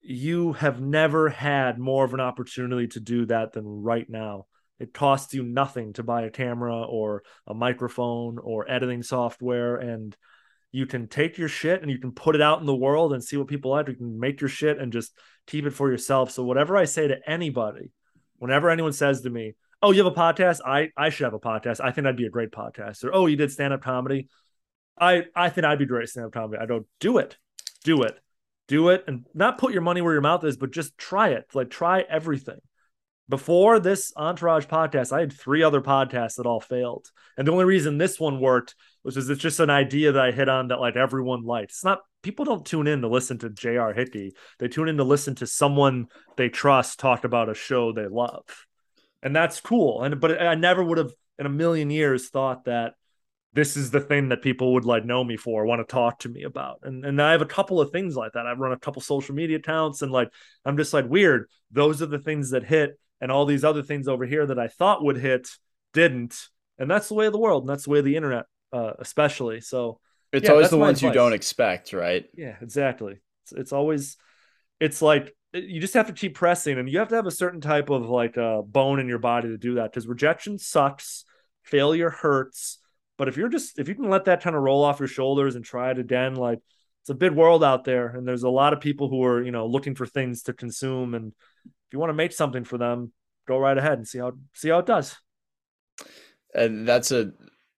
You 0.00 0.52
have 0.52 0.80
never 0.80 1.28
had 1.28 1.78
more 1.78 2.04
of 2.04 2.14
an 2.14 2.20
opportunity 2.20 2.86
to 2.88 3.00
do 3.00 3.26
that 3.26 3.52
than 3.52 3.66
right 3.66 4.08
now. 4.08 4.46
It 4.78 4.94
costs 4.94 5.34
you 5.34 5.42
nothing 5.42 5.92
to 5.94 6.04
buy 6.04 6.22
a 6.22 6.30
camera 6.30 6.82
or 6.82 7.24
a 7.46 7.54
microphone 7.54 8.38
or 8.38 8.70
editing 8.70 9.02
software 9.02 9.76
and 9.76 10.16
you 10.72 10.86
can 10.86 11.06
take 11.06 11.36
your 11.36 11.48
shit 11.48 11.82
and 11.82 11.90
you 11.90 11.98
can 11.98 12.12
put 12.12 12.34
it 12.34 12.40
out 12.40 12.60
in 12.60 12.66
the 12.66 12.74
world 12.74 13.12
and 13.12 13.22
see 13.22 13.36
what 13.36 13.48
people 13.48 13.72
like. 13.72 13.88
You 13.88 13.94
can 13.94 14.18
make 14.18 14.40
your 14.40 14.48
shit 14.48 14.78
and 14.78 14.92
just 14.92 15.12
keep 15.46 15.66
it 15.66 15.72
for 15.72 15.90
yourself. 15.90 16.30
So 16.30 16.44
whatever 16.44 16.76
I 16.76 16.84
say 16.84 17.08
to 17.08 17.18
anybody, 17.28 17.90
whenever 18.38 18.70
anyone 18.70 18.94
says 18.94 19.20
to 19.20 19.30
me, 19.30 19.54
"Oh, 19.82 19.90
you 19.90 20.04
have 20.04 20.12
a 20.12 20.16
podcast? 20.16 20.60
I 20.64 20.90
I 20.96 21.10
should 21.10 21.24
have 21.24 21.34
a 21.34 21.40
podcast. 21.40 21.80
I 21.80 21.90
think 21.90 22.06
I'd 22.06 22.16
be 22.16 22.26
a 22.26 22.30
great 22.30 22.50
podcast." 22.50 23.04
Or, 23.04 23.14
"Oh, 23.14 23.26
you 23.26 23.36
did 23.36 23.50
stand 23.50 23.72
up 23.72 23.82
comedy? 23.82 24.28
I 24.98 25.24
I 25.34 25.48
think 25.50 25.64
I'd 25.64 25.78
be 25.78 25.86
great 25.86 26.08
stand 26.08 26.26
up 26.26 26.32
comedy." 26.32 26.62
I 26.62 26.66
go, 26.66 26.86
"Do 27.00 27.18
it, 27.18 27.36
do 27.84 28.02
it, 28.02 28.18
do 28.68 28.88
it, 28.90 29.04
and 29.06 29.26
not 29.34 29.58
put 29.58 29.72
your 29.72 29.82
money 29.82 30.00
where 30.00 30.12
your 30.12 30.22
mouth 30.22 30.44
is, 30.44 30.56
but 30.56 30.70
just 30.70 30.96
try 30.98 31.30
it. 31.30 31.46
Like 31.54 31.70
try 31.70 32.02
everything." 32.02 32.60
Before 33.28 33.78
this 33.78 34.12
Entourage 34.16 34.66
podcast, 34.66 35.10
I 35.10 35.20
had 35.20 35.32
three 35.32 35.62
other 35.62 35.80
podcasts 35.80 36.36
that 36.36 36.44
all 36.44 36.60
failed. 36.60 37.10
And 37.38 37.48
the 37.48 37.52
only 37.52 37.64
reason 37.64 37.96
this 37.96 38.20
one 38.20 38.40
worked 38.40 38.74
was 39.04 39.14
because 39.14 39.30
it's 39.30 39.40
just 39.40 39.60
an 39.60 39.70
idea 39.70 40.12
that 40.12 40.22
I 40.22 40.32
hit 40.32 40.48
on 40.48 40.68
that 40.68 40.80
like 40.80 40.96
everyone 40.96 41.42
liked. 41.44 41.70
It's 41.70 41.84
not 41.84 42.00
people 42.22 42.44
don't 42.44 42.66
tune 42.66 42.86
in 42.86 43.00
to 43.00 43.08
listen 43.08 43.38
to 43.38 43.50
J.R. 43.50 43.94
Hickey. 43.94 44.34
They 44.58 44.68
tune 44.68 44.88
in 44.88 44.98
to 44.98 45.04
listen 45.04 45.34
to 45.36 45.46
someone 45.46 46.08
they 46.36 46.48
trust 46.48 47.00
talk 47.00 47.24
about 47.24 47.48
a 47.48 47.54
show 47.54 47.92
they 47.92 48.06
love. 48.06 48.44
And 49.22 49.34
that's 49.34 49.60
cool. 49.60 50.02
And 50.02 50.20
but 50.20 50.40
I 50.40 50.54
never 50.54 50.82
would 50.82 50.98
have 50.98 51.12
in 51.38 51.46
a 51.46 51.50
million 51.50 51.90
years 51.90 52.28
thought 52.28 52.64
that 52.64 52.94
this 53.54 53.76
is 53.76 53.90
the 53.90 54.00
thing 54.00 54.30
that 54.30 54.42
people 54.42 54.72
would 54.74 54.84
like 54.84 55.04
know 55.04 55.22
me 55.22 55.36
for, 55.36 55.66
want 55.66 55.86
to 55.86 55.92
talk 55.92 56.20
to 56.20 56.28
me 56.28 56.42
about. 56.42 56.80
And 56.82 57.04
and 57.04 57.20
I 57.20 57.32
have 57.32 57.42
a 57.42 57.46
couple 57.46 57.80
of 57.80 57.90
things 57.90 58.16
like 58.16 58.32
that. 58.32 58.46
I've 58.46 58.58
run 58.58 58.72
a 58.72 58.78
couple 58.78 59.02
social 59.02 59.34
media 59.34 59.58
accounts 59.58 60.02
and 60.02 60.10
like 60.10 60.30
I'm 60.64 60.76
just 60.76 60.92
like 60.92 61.08
weird. 61.08 61.48
Those 61.70 62.02
are 62.02 62.06
the 62.06 62.18
things 62.18 62.50
that 62.50 62.64
hit 62.64 62.98
and 63.20 63.30
all 63.30 63.46
these 63.46 63.64
other 63.64 63.82
things 63.82 64.08
over 64.08 64.26
here 64.26 64.46
that 64.46 64.58
I 64.58 64.68
thought 64.68 65.04
would 65.04 65.16
hit 65.16 65.48
didn't. 65.92 66.48
And 66.78 66.90
that's 66.90 67.08
the 67.08 67.14
way 67.14 67.26
of 67.26 67.32
the 67.32 67.38
world 67.38 67.62
and 67.62 67.70
that's 67.70 67.84
the 67.84 67.90
way 67.90 67.98
of 68.00 68.04
the 68.04 68.16
internet 68.16 68.46
uh, 68.72 68.92
especially. 68.98 69.60
So 69.60 70.00
it's 70.32 70.44
yeah, 70.44 70.52
always 70.52 70.70
the 70.70 70.78
ones 70.78 70.98
advice. 70.98 71.08
you 71.08 71.14
don't 71.14 71.32
expect, 71.32 71.92
right? 71.92 72.24
Yeah, 72.34 72.56
exactly. 72.60 73.20
It's, 73.44 73.52
it's 73.52 73.72
always 73.72 74.16
it's 74.80 75.02
like 75.02 75.34
you 75.52 75.80
just 75.80 75.94
have 75.94 76.06
to 76.06 76.12
keep 76.12 76.34
pressing 76.34 76.78
and 76.78 76.88
you 76.88 76.98
have 76.98 77.08
to 77.08 77.16
have 77.16 77.26
a 77.26 77.30
certain 77.30 77.60
type 77.60 77.90
of 77.90 78.08
like 78.08 78.38
uh, 78.38 78.62
bone 78.62 78.98
in 78.98 79.08
your 79.08 79.18
body 79.18 79.48
to 79.48 79.58
do 79.58 79.74
that 79.74 79.90
because 79.90 80.06
rejection 80.06 80.58
sucks 80.58 81.24
failure 81.62 82.10
hurts 82.10 82.78
but 83.22 83.28
if 83.28 83.36
you're 83.36 83.48
just 83.48 83.78
if 83.78 83.88
you 83.88 83.94
can 83.94 84.10
let 84.10 84.24
that 84.24 84.42
kind 84.42 84.56
of 84.56 84.62
roll 84.62 84.82
off 84.82 84.98
your 84.98 85.06
shoulders 85.06 85.54
and 85.54 85.64
try 85.64 85.90
it 85.90 85.98
again, 86.00 86.34
like 86.34 86.58
it's 87.02 87.10
a 87.10 87.14
big 87.14 87.32
world 87.32 87.62
out 87.62 87.84
there, 87.84 88.08
and 88.08 88.26
there's 88.26 88.42
a 88.42 88.50
lot 88.50 88.72
of 88.72 88.80
people 88.80 89.08
who 89.08 89.22
are 89.22 89.42
you 89.42 89.52
know 89.52 89.66
looking 89.66 89.94
for 89.94 90.06
things 90.06 90.42
to 90.42 90.52
consume, 90.52 91.14
and 91.14 91.32
if 91.64 91.92
you 91.92 92.00
want 92.00 92.10
to 92.10 92.14
make 92.14 92.32
something 92.32 92.64
for 92.64 92.78
them, 92.78 93.12
go 93.46 93.58
right 93.58 93.78
ahead 93.78 93.92
and 93.94 94.08
see 94.08 94.18
how 94.18 94.32
see 94.54 94.70
how 94.70 94.78
it 94.78 94.86
does. 94.86 95.16
And 96.54 96.86
that's 96.88 97.12
a 97.12 97.32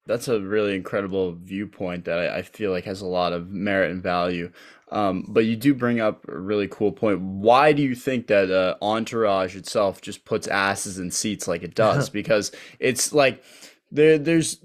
that's 0.06 0.28
a 0.28 0.40
really 0.40 0.76
incredible 0.76 1.34
viewpoint 1.34 2.04
that 2.04 2.18
I, 2.18 2.38
I 2.38 2.42
feel 2.42 2.70
like 2.70 2.84
has 2.84 3.00
a 3.00 3.06
lot 3.06 3.32
of 3.32 3.50
merit 3.50 3.90
and 3.90 4.02
value. 4.02 4.50
Um, 4.94 5.26
but 5.28 5.44
you 5.44 5.56
do 5.56 5.74
bring 5.74 6.00
up 6.00 6.26
a 6.28 6.38
really 6.38 6.68
cool 6.68 6.92
point. 6.92 7.20
Why 7.20 7.72
do 7.72 7.82
you 7.82 7.94
think 7.94 8.28
that 8.28 8.50
uh, 8.50 8.76
Entourage 8.80 9.56
itself 9.56 10.00
just 10.00 10.24
puts 10.24 10.46
asses 10.46 10.98
in 10.98 11.10
seats 11.10 11.48
like 11.48 11.62
it 11.62 11.74
does? 11.84 12.08
because 12.08 12.52
it's 12.78 13.12
like 13.12 13.42
there 13.90 14.18
there's 14.18 14.58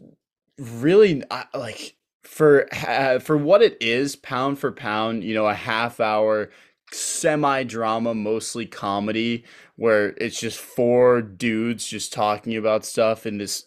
really 0.57 1.23
like 1.53 1.95
for 2.23 2.67
uh, 2.87 3.19
for 3.19 3.37
what 3.37 3.61
it 3.61 3.77
is, 3.81 4.15
pound 4.15 4.59
for 4.59 4.71
pound, 4.71 5.23
you 5.23 5.33
know, 5.33 5.47
a 5.47 5.53
half 5.53 5.99
hour 5.99 6.49
semi 6.91 7.63
drama, 7.63 8.13
mostly 8.13 8.65
comedy, 8.65 9.43
where 9.75 10.09
it's 10.17 10.39
just 10.39 10.59
four 10.59 11.21
dudes 11.21 11.87
just 11.87 12.13
talking 12.13 12.55
about 12.55 12.85
stuff 12.85 13.25
in 13.25 13.37
this 13.37 13.65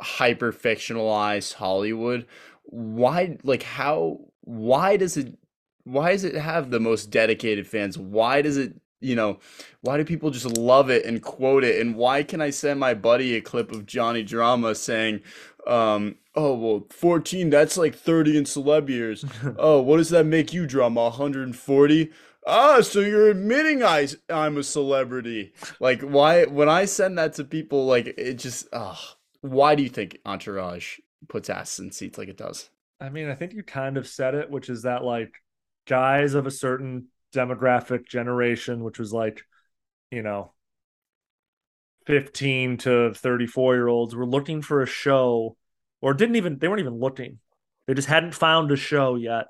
hyper 0.00 0.52
fictionalized 0.52 1.54
Hollywood. 1.54 2.26
Why, 2.64 3.36
like, 3.42 3.62
how, 3.62 4.20
why 4.42 4.96
does 4.96 5.16
it, 5.16 5.36
why 5.92 6.12
does 6.12 6.24
it 6.24 6.34
have 6.34 6.70
the 6.70 6.80
most 6.80 7.10
dedicated 7.10 7.66
fans? 7.66 7.98
Why 7.98 8.42
does 8.42 8.56
it 8.56 8.74
you 9.00 9.16
know, 9.16 9.38
why 9.80 9.96
do 9.96 10.04
people 10.04 10.30
just 10.30 10.58
love 10.58 10.90
it 10.90 11.04
and 11.04 11.22
quote 11.22 11.64
it? 11.64 11.80
And 11.80 11.96
why 11.96 12.22
can 12.22 12.40
I 12.40 12.50
send 12.50 12.78
my 12.78 12.94
buddy 12.94 13.34
a 13.34 13.40
clip 13.40 13.72
of 13.72 13.86
Johnny 13.86 14.22
Drama 14.22 14.74
saying, 14.74 15.22
um, 15.66 16.16
oh, 16.34 16.54
well, 16.54 16.86
14, 16.90 17.50
that's 17.50 17.76
like 17.76 17.94
30 17.94 18.38
in 18.38 18.44
celeb 18.44 18.88
years. 18.88 19.24
oh, 19.58 19.80
what 19.80 19.96
does 19.96 20.10
that 20.10 20.26
make 20.26 20.52
you, 20.52 20.66
Drama? 20.66 21.04
140? 21.04 22.10
Ah, 22.46 22.80
so 22.80 23.00
you're 23.00 23.30
admitting 23.30 23.82
I, 23.82 24.08
I'm 24.28 24.56
a 24.58 24.62
celebrity. 24.62 25.52
Like, 25.78 26.02
why, 26.02 26.44
when 26.44 26.68
I 26.68 26.84
send 26.84 27.18
that 27.18 27.34
to 27.34 27.44
people, 27.44 27.86
like, 27.86 28.06
it 28.18 28.34
just, 28.34 28.68
ah, 28.72 28.98
oh, 28.98 29.16
why 29.40 29.74
do 29.74 29.82
you 29.82 29.88
think 29.88 30.18
Entourage 30.26 30.98
puts 31.28 31.50
ass 31.50 31.78
in 31.78 31.92
seats 31.92 32.18
like 32.18 32.28
it 32.28 32.36
does? 32.36 32.70
I 33.00 33.08
mean, 33.08 33.30
I 33.30 33.34
think 33.34 33.54
you 33.54 33.62
kind 33.62 33.96
of 33.96 34.06
said 34.06 34.34
it, 34.34 34.50
which 34.50 34.68
is 34.68 34.82
that, 34.82 35.04
like, 35.04 35.34
guys 35.90 36.34
of 36.34 36.46
a 36.46 36.50
certain 36.52 37.08
demographic 37.34 38.06
generation, 38.06 38.84
which 38.84 38.98
was 38.98 39.12
like, 39.12 39.42
you 40.12 40.22
know, 40.22 40.52
15 42.06 42.78
to 42.78 43.12
34 43.12 43.74
year 43.74 43.88
olds 43.88 44.14
were 44.14 44.26
looking 44.26 44.62
for 44.62 44.82
a 44.82 44.86
show 44.86 45.56
or 46.00 46.14
didn't 46.14 46.36
even, 46.36 46.58
they 46.58 46.68
weren't 46.68 46.80
even 46.80 46.98
looking. 46.98 47.40
They 47.86 47.94
just 47.94 48.08
hadn't 48.08 48.36
found 48.36 48.70
a 48.70 48.76
show 48.76 49.16
yet 49.16 49.46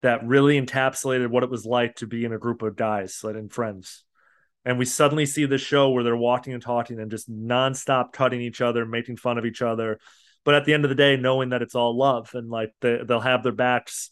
that 0.00 0.26
really 0.26 0.60
encapsulated 0.60 1.28
what 1.28 1.42
it 1.42 1.50
was 1.50 1.66
like 1.66 1.96
to 1.96 2.06
be 2.06 2.24
in 2.24 2.32
a 2.32 2.38
group 2.38 2.62
of 2.62 2.74
guys 2.74 3.20
like 3.22 3.36
and 3.36 3.52
friends. 3.52 4.04
And 4.64 4.78
we 4.78 4.86
suddenly 4.86 5.26
see 5.26 5.44
this 5.44 5.60
show 5.60 5.90
where 5.90 6.04
they're 6.04 6.16
walking 6.16 6.54
and 6.54 6.62
talking 6.62 7.00
and 7.00 7.10
just 7.10 7.30
nonstop 7.30 8.12
cutting 8.12 8.40
each 8.40 8.62
other, 8.62 8.86
making 8.86 9.18
fun 9.18 9.36
of 9.36 9.44
each 9.44 9.60
other. 9.60 9.98
But 10.44 10.54
at 10.54 10.64
the 10.64 10.72
end 10.72 10.84
of 10.84 10.88
the 10.88 10.94
day, 10.94 11.16
knowing 11.16 11.50
that 11.50 11.62
it's 11.62 11.74
all 11.74 11.96
love 11.96 12.30
and 12.34 12.48
like 12.48 12.72
they, 12.80 13.00
they'll 13.06 13.20
have 13.20 13.42
their 13.42 13.52
backs, 13.52 14.10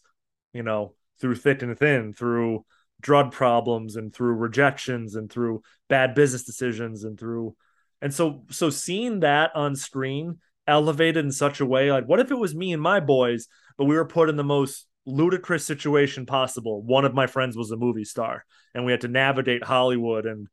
you 0.53 0.61
know, 0.61 0.93
through 1.21 1.35
thick 1.35 1.61
and 1.61 1.77
thin, 1.77 2.13
through 2.13 2.65
drug 3.01 3.31
problems 3.31 3.95
and 3.95 4.13
through 4.13 4.35
rejections 4.35 5.15
and 5.15 5.31
through 5.31 5.61
bad 5.89 6.13
business 6.15 6.43
decisions 6.43 7.03
and 7.03 7.19
through 7.19 7.55
and 8.01 8.13
so 8.13 8.43
so 8.49 8.69
seeing 8.69 9.21
that 9.21 9.51
on 9.55 9.75
screen 9.75 10.37
elevated 10.67 11.25
in 11.25 11.31
such 11.31 11.59
a 11.59 11.65
way 11.65 11.91
like 11.91 12.05
what 12.05 12.19
if 12.19 12.31
it 12.31 12.37
was 12.37 12.55
me 12.55 12.71
and 12.71 12.81
my 12.81 12.99
boys 12.99 13.47
but 13.77 13.85
we 13.85 13.95
were 13.95 14.05
put 14.05 14.29
in 14.29 14.35
the 14.35 14.43
most 14.43 14.87
ludicrous 15.07 15.65
situation 15.65 16.27
possible? 16.27 16.83
One 16.83 17.05
of 17.05 17.15
my 17.15 17.25
friends 17.25 17.57
was 17.57 17.71
a 17.71 17.77
movie 17.77 18.05
star 18.05 18.45
and 18.75 18.85
we 18.85 18.91
had 18.91 19.01
to 19.01 19.07
navigate 19.07 19.63
hollywood 19.63 20.25
and 20.25 20.47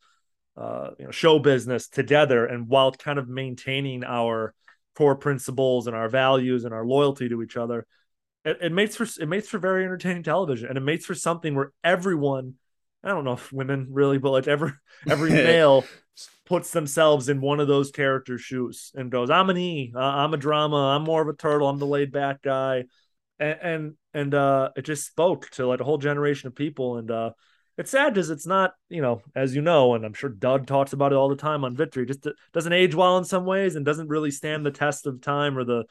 uh, 0.56 0.90
you 0.98 1.04
know 1.04 1.10
show 1.10 1.38
business 1.38 1.88
together 1.88 2.46
and 2.46 2.68
while 2.68 2.90
kind 2.92 3.18
of 3.18 3.28
maintaining 3.28 4.02
our 4.04 4.54
core 4.96 5.16
principles 5.16 5.86
and 5.86 5.94
our 5.94 6.08
values 6.08 6.64
and 6.64 6.74
our 6.74 6.84
loyalty 6.84 7.28
to 7.28 7.42
each 7.42 7.56
other 7.56 7.86
it, 8.44 8.58
it 8.62 8.72
makes 8.72 8.96
for 8.96 9.06
it 9.20 9.28
makes 9.28 9.48
for 9.48 9.58
very 9.58 9.84
entertaining 9.84 10.22
television, 10.22 10.68
and 10.68 10.78
it 10.78 10.82
makes 10.82 11.04
for 11.04 11.14
something 11.14 11.54
where 11.54 11.72
everyone, 11.82 12.54
I 13.02 13.08
don't 13.08 13.24
know 13.24 13.32
if 13.32 13.52
women 13.52 13.88
really, 13.90 14.18
but 14.18 14.30
like 14.30 14.48
every 14.48 14.72
every 15.08 15.30
male 15.32 15.84
puts 16.46 16.70
themselves 16.70 17.28
in 17.28 17.40
one 17.40 17.60
of 17.60 17.68
those 17.68 17.90
character 17.90 18.38
shoes 18.38 18.92
and 18.94 19.10
goes, 19.10 19.30
"I'm 19.30 19.50
an 19.50 19.58
E, 19.58 19.92
am 19.96 20.34
a 20.34 20.38
drama, 20.38 20.96
I'm 20.96 21.04
more 21.04 21.22
of 21.22 21.28
a 21.28 21.34
turtle, 21.34 21.68
I'm 21.68 21.78
the 21.78 21.86
laid 21.86 22.12
back 22.12 22.42
guy," 22.42 22.84
and 23.38 23.58
and, 23.60 23.94
and 24.14 24.34
uh, 24.34 24.70
it 24.76 24.82
just 24.82 25.06
spoke 25.06 25.50
to 25.50 25.66
like 25.66 25.80
a 25.80 25.84
whole 25.84 25.98
generation 25.98 26.46
of 26.46 26.54
people, 26.54 26.96
and 26.96 27.10
uh, 27.10 27.30
it's 27.76 27.92
sad 27.92 28.14
because 28.14 28.30
it's 28.30 28.46
not, 28.46 28.72
you 28.88 29.00
know, 29.00 29.22
as 29.36 29.54
you 29.54 29.62
know, 29.62 29.94
and 29.94 30.04
I'm 30.04 30.12
sure 30.12 30.30
Doug 30.30 30.66
talks 30.66 30.92
about 30.92 31.12
it 31.12 31.16
all 31.16 31.28
the 31.28 31.36
time 31.36 31.64
on 31.64 31.76
Victory. 31.76 32.06
Just 32.06 32.26
doesn't 32.52 32.72
age 32.72 32.94
well 32.94 33.18
in 33.18 33.24
some 33.24 33.44
ways 33.44 33.76
and 33.76 33.84
doesn't 33.84 34.08
really 34.08 34.32
stand 34.32 34.66
the 34.66 34.72
test 34.72 35.06
of 35.06 35.20
time 35.20 35.56
or 35.56 35.64
the 35.64 35.84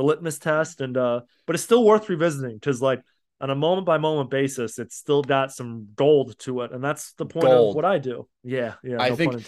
the 0.00 0.06
litmus 0.06 0.38
test 0.38 0.80
and 0.80 0.96
uh 0.96 1.20
but 1.46 1.54
it's 1.54 1.62
still 1.62 1.84
worth 1.84 2.08
revisiting 2.08 2.54
because 2.54 2.80
like 2.80 3.02
on 3.38 3.50
a 3.50 3.54
moment 3.54 3.84
by 3.84 3.98
moment 3.98 4.30
basis 4.30 4.78
it's 4.78 4.96
still 4.96 5.22
got 5.22 5.52
some 5.52 5.88
gold 5.94 6.38
to 6.38 6.62
it 6.62 6.72
and 6.72 6.82
that's 6.82 7.12
the 7.14 7.26
point 7.26 7.46
gold. 7.46 7.70
of 7.70 7.76
what 7.76 7.84
i 7.84 7.98
do. 7.98 8.26
Yeah 8.42 8.74
yeah 8.82 8.96
i 8.98 9.10
no 9.10 9.16
think 9.16 9.46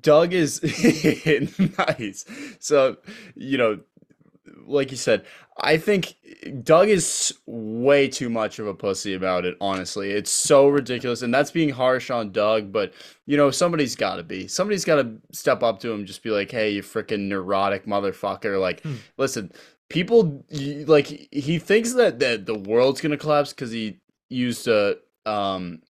doug 0.00 0.32
is 0.32 0.62
nice. 1.78 2.24
So 2.60 2.98
you 3.34 3.58
know 3.58 3.80
like 4.64 4.92
you 4.92 4.96
said 4.96 5.24
i 5.58 5.76
think 5.76 6.14
doug 6.62 6.88
is 6.88 7.34
way 7.46 8.06
too 8.06 8.28
much 8.28 8.60
of 8.60 8.68
a 8.68 8.74
pussy 8.74 9.14
about 9.14 9.44
it 9.44 9.56
honestly. 9.60 10.12
It's 10.12 10.30
so 10.30 10.68
ridiculous 10.68 11.22
and 11.22 11.34
that's 11.34 11.50
being 11.50 11.70
harsh 11.70 12.12
on 12.12 12.30
doug 12.30 12.70
but 12.70 12.92
you 13.26 13.36
know 13.36 13.50
somebody's 13.50 13.96
got 13.96 14.16
to 14.16 14.22
be. 14.22 14.46
Somebody's 14.46 14.84
got 14.84 15.02
to 15.02 15.16
step 15.32 15.64
up 15.64 15.80
to 15.80 15.90
him 15.90 16.06
just 16.06 16.22
be 16.22 16.30
like 16.30 16.52
hey 16.52 16.70
you 16.70 16.82
freaking 16.82 17.26
neurotic 17.26 17.86
motherfucker. 17.86 18.60
Like 18.60 18.82
hmm. 18.82 18.94
listen 19.16 19.50
people 19.90 20.46
like 20.86 21.28
he 21.30 21.58
thinks 21.58 21.92
that 21.92 22.18
that 22.20 22.46
the 22.46 22.54
world's 22.58 23.02
gonna 23.02 23.18
collapse 23.18 23.52
because 23.52 23.70
he 23.70 23.98
used 24.30 24.66
a 24.66 24.96
um 25.26 25.82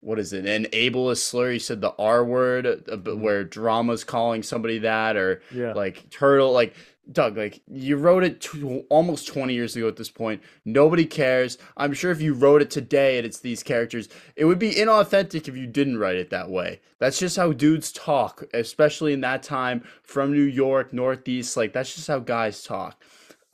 what 0.00 0.18
is 0.18 0.32
it 0.32 0.46
an 0.46 0.64
ableist 0.66 1.18
slur 1.18 1.50
he 1.50 1.58
said 1.58 1.80
the 1.80 1.92
r 1.98 2.24
word 2.24 2.66
uh, 2.66 2.76
mm-hmm. 2.76 3.20
where 3.20 3.44
drama's 3.44 4.04
calling 4.04 4.42
somebody 4.42 4.78
that 4.78 5.16
or 5.16 5.42
yeah. 5.52 5.72
like 5.72 6.08
turtle 6.08 6.52
like 6.52 6.74
Doug, 7.10 7.38
like 7.38 7.62
you 7.66 7.96
wrote 7.96 8.22
it 8.22 8.42
t- 8.42 8.84
almost 8.90 9.28
20 9.28 9.54
years 9.54 9.74
ago 9.74 9.88
at 9.88 9.96
this 9.96 10.10
point. 10.10 10.42
Nobody 10.66 11.06
cares. 11.06 11.56
I'm 11.76 11.94
sure 11.94 12.10
if 12.10 12.20
you 12.20 12.34
wrote 12.34 12.60
it 12.60 12.70
today 12.70 13.16
and 13.16 13.24
it's 13.24 13.40
these 13.40 13.62
characters, 13.62 14.10
it 14.36 14.44
would 14.44 14.58
be 14.58 14.72
inauthentic 14.72 15.48
if 15.48 15.56
you 15.56 15.66
didn't 15.66 15.96
write 15.96 16.16
it 16.16 16.28
that 16.30 16.50
way. 16.50 16.80
That's 16.98 17.18
just 17.18 17.38
how 17.38 17.52
dudes 17.52 17.92
talk, 17.92 18.44
especially 18.52 19.14
in 19.14 19.22
that 19.22 19.42
time 19.42 19.84
from 20.02 20.32
New 20.32 20.42
York, 20.42 20.92
Northeast. 20.92 21.56
Like 21.56 21.72
that's 21.72 21.94
just 21.94 22.08
how 22.08 22.18
guys 22.18 22.62
talk. 22.62 23.02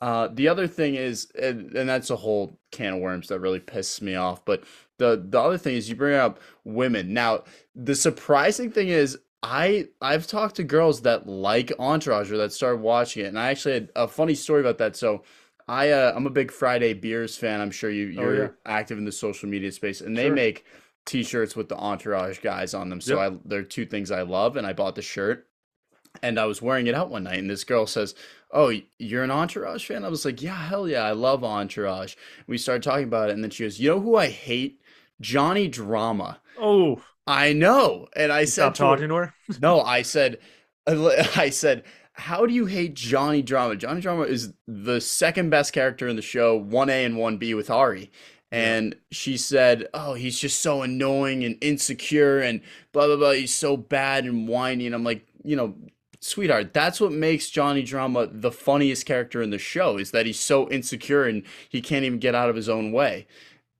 Uh, 0.05 0.29
the 0.31 0.47
other 0.47 0.67
thing 0.67 0.93
is, 0.93 1.31
and, 1.41 1.75
and 1.75 1.89
that's 1.89 2.11
a 2.11 2.15
whole 2.15 2.59
can 2.71 2.93
of 2.93 2.99
worms 2.99 3.27
that 3.29 3.39
really 3.39 3.59
pisses 3.59 4.03
me 4.03 4.13
off. 4.13 4.45
But 4.45 4.63
the 4.99 5.25
the 5.27 5.41
other 5.41 5.57
thing 5.57 5.75
is, 5.75 5.89
you 5.89 5.95
bring 5.95 6.15
up 6.15 6.39
women. 6.63 7.11
Now, 7.11 7.43
the 7.73 7.95
surprising 7.95 8.69
thing 8.69 8.89
is, 8.89 9.17
I 9.41 9.87
I've 10.01 10.27
talked 10.27 10.57
to 10.57 10.63
girls 10.63 11.01
that 11.01 11.25
like 11.25 11.73
Entourage 11.79 12.31
or 12.31 12.37
that 12.37 12.53
started 12.53 12.81
watching 12.81 13.25
it, 13.25 13.29
and 13.29 13.39
I 13.39 13.49
actually 13.49 13.73
had 13.73 13.89
a 13.95 14.07
funny 14.07 14.35
story 14.35 14.61
about 14.61 14.77
that. 14.77 14.95
So. 14.95 15.23
I 15.67 15.89
uh, 15.89 16.13
I'm 16.15 16.27
a 16.27 16.29
big 16.29 16.51
Friday 16.51 16.93
Beers 16.93 17.35
fan. 17.35 17.59
I'm 17.59 17.71
sure 17.71 17.89
you 17.89 18.13
oh, 18.19 18.21
you're 18.21 18.35
oh, 18.35 18.43
yeah. 18.43 18.49
active 18.67 18.99
in 18.99 19.05
the 19.05 19.11
social 19.11 19.49
media 19.49 19.71
space, 19.71 20.01
and 20.01 20.15
they 20.15 20.27
sure. 20.27 20.35
make 20.35 20.65
T-shirts 21.07 21.55
with 21.55 21.69
the 21.69 21.75
Entourage 21.75 22.37
guys 22.39 22.75
on 22.75 22.87
them. 22.87 23.01
So 23.01 23.19
yep. 23.19 23.33
I 23.33 23.37
they're 23.45 23.63
two 23.63 23.87
things 23.87 24.11
I 24.11 24.21
love, 24.21 24.57
and 24.57 24.67
I 24.67 24.73
bought 24.73 24.93
the 24.93 25.01
shirt 25.01 25.47
and 26.27 26.39
I 26.39 26.45
was 26.45 26.61
wearing 26.61 26.87
it 26.87 26.95
out 26.95 27.09
one 27.09 27.23
night, 27.23 27.39
and 27.39 27.49
this 27.49 27.63
girl 27.63 27.87
says, 27.87 28.15
"Oh, 28.51 28.73
you're 28.99 29.23
an 29.23 29.31
Entourage 29.31 29.85
fan?" 29.85 30.05
I 30.05 30.09
was 30.09 30.25
like, 30.25 30.41
"Yeah, 30.41 30.55
hell 30.55 30.87
yeah, 30.87 31.03
I 31.03 31.11
love 31.11 31.43
Entourage." 31.43 32.15
We 32.47 32.57
started 32.57 32.83
talking 32.83 33.05
about 33.05 33.29
it, 33.29 33.33
and 33.33 33.43
then 33.43 33.51
she 33.51 33.63
goes, 33.63 33.79
"You 33.79 33.91
know 33.91 33.99
who 33.99 34.15
I 34.15 34.27
hate? 34.29 34.81
Johnny 35.21 35.67
Drama." 35.67 36.39
Oh, 36.59 37.01
I 37.27 37.53
know. 37.53 38.07
And 38.15 38.31
I 38.31 38.41
you 38.41 38.47
said, 38.47 38.75
talking 38.75 39.09
to 39.09 39.15
her. 39.15 39.33
"No," 39.61 39.81
I 39.81 40.01
said, 40.01 40.39
I 40.87 41.49
said, 41.49 41.83
how 42.17 42.45
do 42.45 42.53
you 42.53 42.65
hate 42.65 42.93
Johnny 42.93 43.41
Drama? 43.41 43.75
Johnny 43.75 43.99
Drama 43.99 44.23
is 44.23 44.53
the 44.67 45.01
second 45.01 45.49
best 45.49 45.73
character 45.73 46.07
in 46.07 46.15
the 46.15 46.21
show, 46.21 46.57
1A 46.57 47.05
and 47.05 47.15
1B 47.15 47.55
with 47.55 47.69
Ari. 47.69 48.09
And 48.51 48.95
she 49.11 49.35
said, 49.35 49.87
Oh, 49.93 50.13
he's 50.13 50.39
just 50.39 50.61
so 50.61 50.81
annoying 50.81 51.43
and 51.43 51.57
insecure 51.61 52.39
and 52.39 52.61
blah, 52.93 53.07
blah, 53.07 53.17
blah. 53.17 53.31
He's 53.31 53.53
so 53.53 53.75
bad 53.75 54.23
and 54.23 54.47
whiny. 54.47 54.85
And 54.85 54.95
I'm 54.95 55.03
like, 55.03 55.27
you 55.43 55.57
know, 55.57 55.75
sweetheart, 56.25 56.73
that's 56.73 56.99
what 56.99 57.11
makes 57.11 57.49
Johnny 57.49 57.83
Drama 57.83 58.27
the 58.31 58.51
funniest 58.51 59.05
character 59.05 59.41
in 59.41 59.51
the 59.51 59.59
show 59.59 59.97
is 59.97 60.11
that 60.11 60.25
he's 60.25 60.39
so 60.39 60.69
insecure 60.69 61.25
and 61.25 61.43
he 61.69 61.81
can't 61.81 62.05
even 62.05 62.19
get 62.19 62.35
out 62.35 62.49
of 62.49 62.55
his 62.55 62.69
own 62.69 62.91
way. 62.91 63.27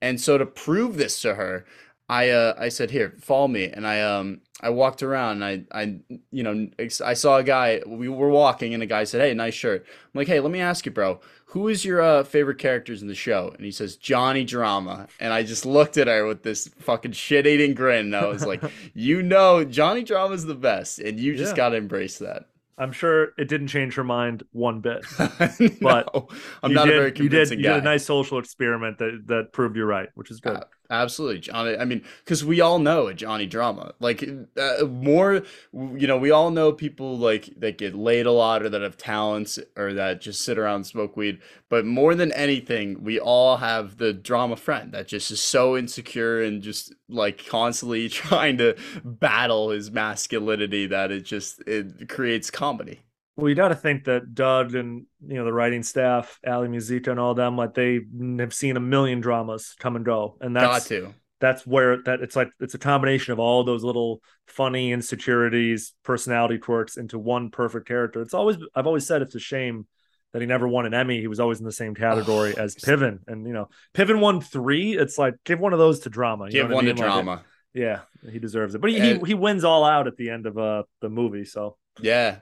And 0.01 0.21
so 0.21 0.37
to 0.37 0.45
prove 0.45 0.97
this 0.97 1.21
to 1.21 1.35
her, 1.35 1.65
I 2.09 2.29
uh, 2.29 2.53
I 2.57 2.69
said, 2.69 2.91
"Here, 2.91 3.15
follow 3.19 3.47
me." 3.47 3.65
And 3.65 3.87
I 3.87 4.01
um 4.01 4.41
I 4.61 4.69
walked 4.69 5.01
around 5.01 5.43
and 5.43 5.67
I 5.73 5.81
I 5.83 5.99
you 6.31 6.43
know 6.43 6.67
I 7.03 7.13
saw 7.15 7.37
a 7.37 7.43
guy 7.43 7.81
we 7.87 8.09
were 8.09 8.29
walking 8.29 8.73
and 8.73 8.83
a 8.83 8.85
guy 8.85 9.05
said, 9.05 9.21
"Hey, 9.21 9.33
nice 9.33 9.55
shirt." 9.55 9.85
I'm 9.87 10.11
like, 10.19 10.27
"Hey, 10.27 10.39
let 10.39 10.51
me 10.51 10.59
ask 10.61 10.85
you, 10.85 10.91
bro. 10.91 11.19
Who 11.49 11.67
is 11.67 11.85
your 11.85 12.01
uh, 12.01 12.23
favorite 12.23 12.57
characters 12.57 13.01
in 13.01 13.07
the 13.07 13.15
show?" 13.15 13.51
And 13.55 13.63
he 13.65 13.71
says, 13.71 13.95
"Johnny 13.95 14.43
Drama." 14.43 15.07
And 15.19 15.31
I 15.31 15.43
just 15.43 15.65
looked 15.65 15.97
at 15.97 16.07
her 16.07 16.25
with 16.25 16.43
this 16.43 16.67
fucking 16.79 17.13
shit-eating 17.13 17.75
grin 17.75 18.07
and 18.07 18.15
I 18.15 18.25
was 18.25 18.45
like, 18.45 18.63
"You 18.93 19.21
know, 19.23 19.63
Johnny 19.63 20.03
Drama 20.03 20.33
is 20.33 20.45
the 20.45 20.55
best 20.55 20.99
and 20.99 21.19
you 21.19 21.35
just 21.35 21.51
Yeah. 21.53 21.57
got 21.57 21.69
to 21.69 21.77
embrace 21.77 22.17
that." 22.19 22.45
I'm 22.77 22.91
sure 22.91 23.29
it 23.37 23.47
didn't 23.47 23.67
change 23.67 23.93
her 23.95 24.03
mind 24.03 24.43
one 24.51 24.81
bit. 24.81 25.05
no, 25.81 26.27
I'm 26.61 26.73
not 26.73 26.85
did, 26.87 26.93
a 26.93 26.97
very 26.99 27.05
you 27.07 27.11
did, 27.11 27.15
convincing 27.15 27.59
you 27.59 27.63
did 27.63 27.77
a 27.77 27.81
nice 27.81 28.05
social 28.05 28.37
experiment 28.37 28.97
that 28.97 29.23
that 29.27 29.53
proved 29.53 29.77
you're 29.77 29.85
right, 29.85 30.09
which 30.15 30.29
is 30.29 30.41
good. 30.41 30.57
Uh, 30.57 30.63
absolutely, 30.89 31.39
Johnny. 31.39 31.77
I 31.77 31.85
mean, 31.85 32.03
because 32.23 32.43
we 32.43 32.61
all 32.61 32.79
know 32.79 33.07
a 33.07 33.13
Johnny 33.13 33.45
drama. 33.45 33.93
Like 33.99 34.27
uh, 34.57 34.85
more, 34.85 35.43
you 35.73 36.07
know, 36.07 36.17
we 36.17 36.31
all 36.31 36.51
know 36.51 36.71
people 36.71 37.17
like 37.17 37.49
that 37.57 37.77
get 37.77 37.95
laid 37.95 38.25
a 38.25 38.31
lot 38.31 38.63
or 38.63 38.69
that 38.69 38.81
have 38.81 38.97
talents 38.97 39.59
or 39.75 39.93
that 39.93 40.21
just 40.21 40.41
sit 40.41 40.57
around 40.57 40.75
and 40.75 40.85
smoke 40.85 41.15
weed. 41.15 41.39
But 41.69 41.85
more 41.85 42.15
than 42.15 42.31
anything, 42.33 43.03
we 43.03 43.19
all 43.19 43.57
have 43.57 43.97
the 43.97 44.13
drama 44.13 44.55
friend 44.55 44.91
that 44.91 45.07
just 45.07 45.31
is 45.31 45.41
so 45.41 45.77
insecure 45.77 46.41
and 46.41 46.61
just 46.61 46.93
like 47.09 47.45
constantly 47.47 48.09
trying 48.09 48.57
to 48.57 48.75
battle 49.03 49.69
his 49.69 49.91
masculinity 49.91 50.87
that 50.87 51.11
it 51.11 51.21
just 51.25 51.61
it 51.67 52.09
creates 52.09 52.51
comedy. 52.51 53.04
Well, 53.37 53.49
you 53.49 53.55
got 53.55 53.67
to 53.69 53.75
think 53.75 54.05
that 54.05 54.33
Doug 54.33 54.75
and 54.75 55.05
you 55.25 55.35
know 55.35 55.45
the 55.45 55.51
writing 55.53 55.83
staff, 55.83 56.39
Ally 56.45 56.67
Musika 56.67 57.07
and 57.09 57.19
all 57.19 57.33
them, 57.33 57.57
like 57.57 57.73
they 57.73 57.99
have 58.39 58.53
seen 58.53 58.77
a 58.77 58.79
million 58.79 59.19
dramas 59.21 59.75
come 59.79 59.95
and 59.95 60.05
go, 60.05 60.37
and 60.39 60.55
Got 60.55 60.71
that's 60.73 60.87
to. 60.89 61.13
that's 61.41 61.67
where 61.67 62.01
that 62.03 62.21
it's 62.21 62.35
like 62.35 62.49
it's 62.61 62.75
a 62.75 62.77
combination 62.79 63.33
of 63.33 63.39
all 63.39 63.63
those 63.65 63.83
little 63.83 64.21
funny 64.47 64.91
insecurities, 64.93 65.93
personality 66.03 66.57
quirks 66.59 66.97
into 66.97 67.19
one 67.19 67.49
perfect 67.49 67.87
character. 67.87 68.21
It's 68.21 68.33
always 68.33 68.57
I've 68.73 68.87
always 68.87 69.05
said 69.05 69.21
it's 69.21 69.35
a 69.35 69.39
shame 69.39 69.85
that 70.31 70.41
he 70.41 70.45
never 70.47 70.67
won 70.67 70.85
an 70.85 70.93
Emmy. 70.93 71.19
He 71.19 71.27
was 71.27 71.39
always 71.39 71.59
in 71.59 71.65
the 71.65 71.71
same 71.71 71.95
category 71.95 72.55
Oh, 72.57 72.61
as 72.61 72.75
Piven, 72.75 73.19
and 73.27 73.45
you 73.45 73.53
know 73.53 73.67
Piven 73.93 74.19
won 74.21 74.39
three. 74.39 74.97
It's 74.97 75.17
like 75.17 75.35
give 75.43 75.59
one 75.59 75.73
of 75.73 75.79
those 75.79 75.99
to 76.01 76.09
drama. 76.09 76.45
You 76.45 76.51
Give 76.51 76.71
I 76.71 76.73
one 76.73 76.85
to 76.85 76.93
mean? 76.93 77.03
Like, 77.03 77.11
drama. 77.11 77.43
yeah, 77.73 77.99
he 78.31 78.39
deserves 78.39 78.75
it. 78.75 78.81
But 78.81 78.91
he, 78.91 78.97
And- 78.99 79.19
he 79.21 79.27
he 79.27 79.33
wins 79.33 79.65
all 79.65 79.83
out 79.83 80.07
at 80.07 80.15
the 80.15 80.29
end 80.29 80.45
of 80.45 80.57
uh 80.57 80.83
the 81.01 81.09
movie. 81.09 81.43
So 81.45 81.75
Yeah. 82.01 82.37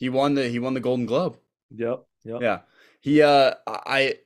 He 0.00 0.08
won 0.08 0.32
the 0.32 0.48
he 0.48 0.58
won 0.58 0.72
the 0.72 0.80
Golden 0.80 1.04
Globe. 1.04 1.36
yep, 1.70 2.06
yep. 2.24 2.40
Yeah. 2.40 2.60
He 3.02 3.20
uh 3.20 3.52
I 3.66 4.16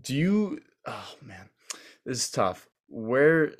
do 0.00 0.14
you 0.14 0.58
oh 0.84 1.14
man. 1.22 1.48
This 2.04 2.24
is 2.24 2.30
tough. 2.30 2.68
Where 2.88 3.52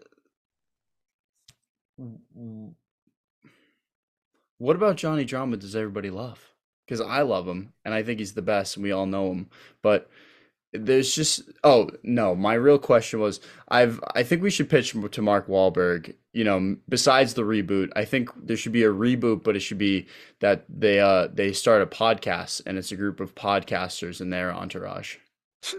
what 4.58 4.74
about 4.74 4.96
Johnny 4.96 5.24
Drama 5.24 5.56
does 5.56 5.76
everybody 5.76 6.10
love? 6.10 6.52
Because 6.84 7.00
I 7.00 7.22
love 7.22 7.46
him 7.46 7.72
and 7.84 7.94
I 7.94 8.02
think 8.02 8.18
he's 8.18 8.34
the 8.34 8.42
best 8.42 8.76
and 8.76 8.82
we 8.82 8.90
all 8.90 9.06
know 9.06 9.30
him. 9.30 9.50
But 9.82 10.10
there's 10.72 11.14
just 11.14 11.42
oh 11.64 11.90
no, 12.02 12.34
my 12.34 12.54
real 12.54 12.78
question 12.78 13.20
was 13.20 13.40
I've 13.68 14.00
I 14.14 14.22
think 14.22 14.42
we 14.42 14.50
should 14.50 14.70
pitch 14.70 14.92
to 15.10 15.22
Mark 15.22 15.46
Wahlberg, 15.46 16.14
you 16.32 16.44
know, 16.44 16.76
besides 16.88 17.34
the 17.34 17.42
reboot, 17.42 17.90
I 17.94 18.04
think 18.04 18.30
there 18.36 18.56
should 18.56 18.72
be 18.72 18.84
a 18.84 18.92
reboot, 18.92 19.42
but 19.44 19.56
it 19.56 19.60
should 19.60 19.78
be 19.78 20.06
that 20.40 20.64
they 20.68 21.00
uh 21.00 21.28
they 21.32 21.52
start 21.52 21.82
a 21.82 21.86
podcast 21.86 22.62
and 22.66 22.78
it's 22.78 22.92
a 22.92 22.96
group 22.96 23.20
of 23.20 23.34
podcasters 23.34 24.20
in 24.20 24.30
their 24.30 24.52
entourage. 24.52 25.16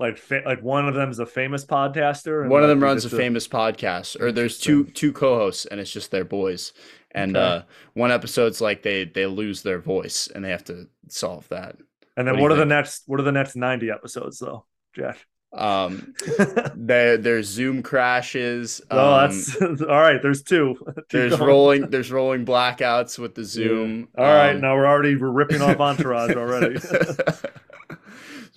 like 0.00 0.16
fa- 0.18 0.42
like 0.44 0.62
one 0.62 0.88
of 0.88 0.94
them 0.94 1.10
is 1.10 1.18
a 1.20 1.26
famous 1.26 1.64
podcaster 1.64 2.42
and 2.42 2.50
One 2.50 2.62
of 2.62 2.68
them 2.68 2.82
runs 2.82 3.04
a 3.04 3.14
uh, 3.14 3.18
famous 3.18 3.46
podcast, 3.46 4.20
or 4.20 4.32
there's 4.32 4.58
two 4.58 4.84
two 4.86 5.12
co-hosts 5.12 5.66
and 5.66 5.78
it's 5.78 5.92
just 5.92 6.10
their 6.10 6.24
boys. 6.24 6.72
And 7.12 7.36
Okay. 7.36 7.44
uh 7.58 7.62
one 7.94 8.10
episode's 8.10 8.60
like 8.60 8.82
they 8.82 9.04
they 9.04 9.26
lose 9.26 9.62
their 9.62 9.78
voice 9.80 10.28
and 10.34 10.44
they 10.44 10.50
have 10.50 10.64
to 10.64 10.88
solve 11.08 11.48
that. 11.50 11.76
and 12.16 12.26
then 12.26 12.34
what 12.34 12.42
what, 12.42 12.52
are 12.52 12.56
the 12.56 12.64
next 12.64 13.02
what 13.06 13.20
are 13.20 13.24
the 13.24 13.32
next 13.32 13.54
90 13.56 13.90
episodes 13.90 14.38
though 14.38 14.64
jack 14.94 15.18
Um 15.52 16.14
there 16.76 17.16
there's 17.16 17.46
Zoom 17.48 17.82
crashes. 17.82 18.80
oh 18.92 19.14
um, 19.14 19.30
that's 19.30 19.60
all 19.82 20.00
right 20.00 20.22
there's 20.22 20.42
two 20.44 20.76
there's 21.10 21.34
going. 21.36 21.48
rolling 21.48 21.90
there's 21.90 22.12
rolling 22.12 22.44
blackouts 22.46 23.18
with 23.18 23.34
the 23.34 23.44
Zoom. 23.44 24.08
all 24.16 24.24
right 24.24 24.54
um, 24.54 24.60
now 24.60 24.74
we're 24.76 24.86
already 24.86 25.16
we're 25.16 25.30
ripping 25.30 25.60
off 25.62 25.80
entourage 25.80 26.30
already 26.36 26.76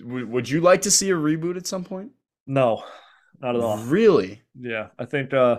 would, 0.00 0.28
would 0.30 0.48
you 0.48 0.60
like 0.60 0.82
to 0.82 0.90
see 0.90 1.10
a 1.10 1.14
reboot 1.14 1.56
at 1.56 1.66
some 1.66 1.84
point? 1.84 2.12
no 2.46 2.82
not 3.40 3.56
at 3.56 3.60
all 3.62 3.78
Really? 3.78 4.42
yeah 4.58 4.88
i 4.98 5.04
think 5.06 5.32
uh 5.32 5.58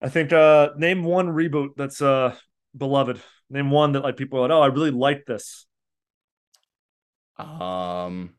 i 0.00 0.08
think 0.08 0.32
uh 0.32 0.70
name 0.76 1.02
one 1.04 1.28
reboot 1.28 1.70
that's 1.76 2.00
uh 2.00 2.34
beloved 2.76 3.20
name 3.50 3.70
one 3.70 3.92
that 3.92 4.00
like 4.04 4.16
people 4.16 4.38
are 4.38 4.42
like 4.42 4.50
oh 4.50 4.60
i 4.62 4.66
really 4.66 4.90
like 4.90 5.24
this 5.26 5.66
Um, 7.36 8.34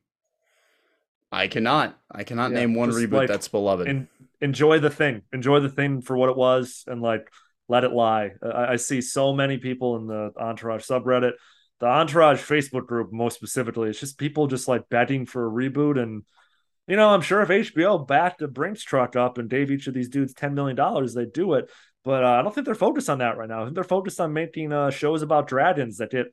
I 1.32 1.48
cannot. 1.48 1.98
I 2.10 2.24
cannot 2.24 2.52
Yeah, 2.52 2.60
name 2.60 2.76
one 2.76 2.90
reboot 2.92 3.12
like, 3.12 3.28
that's 3.28 3.48
beloved. 3.48 3.88
and 3.88 4.08
enjoy 4.42 4.80
the 4.80 4.90
thing 4.90 5.22
enjoy 5.34 5.60
the 5.60 5.70
thing 5.70 6.02
for 6.02 6.18
what 6.18 6.30
it 6.30 6.38
was 6.38 6.84
and 6.88 7.02
like 7.02 7.30
let 7.68 7.84
it 7.84 7.92
lie 7.92 8.32
I, 8.44 8.74
I 8.74 8.76
see 8.76 9.02
so 9.02 9.34
many 9.34 9.58
people 9.58 9.98
in 9.98 10.08
the 10.08 10.32
entourage 10.38 10.84
subreddit 10.84 11.34
the 11.80 11.86
entourage 11.86 12.42
facebook 12.42 12.86
group 12.86 13.12
most 13.12 13.36
specifically 13.36 13.90
it's 13.90 14.00
just 14.00 14.18
people 14.18 14.48
just 14.48 14.68
like 14.68 14.90
betting 14.90 15.26
for 15.26 15.46
a 15.46 15.52
reboot 15.52 16.02
and 16.02 16.24
you 16.88 16.96
know 16.96 17.10
i'm 17.10 17.22
sure 17.22 17.42
if 17.42 17.50
hbo 17.50 18.06
backed 18.08 18.42
a 18.42 18.48
brinks 18.48 18.84
truck 18.84 19.16
up 19.16 19.38
and 19.38 19.50
gave 19.50 19.72
each 19.72 19.88
of 19.88 19.94
these 19.94 20.10
dudes 20.10 20.34
10 20.34 20.54
million 20.54 20.76
dollars 20.76 21.14
they'd 21.14 21.34
do 21.34 21.54
it 21.54 21.70
but 22.04 22.24
uh, 22.24 22.30
i 22.30 22.42
don't 22.42 22.54
think 22.54 22.66
they're 22.66 22.76
focused 22.76 23.10
on 23.10 23.20
that 23.20 23.38
right 23.38 23.50
now 23.50 23.62
i 23.62 23.64
think 23.64 23.76
they're 23.76 23.84
focused 23.84 24.20
on 24.20 24.34
making 24.34 24.72
uh, 24.72 24.90
shows 24.90 25.22
about 25.22 25.48
dragons 25.48 25.98
that 25.98 26.12
get 26.12 26.28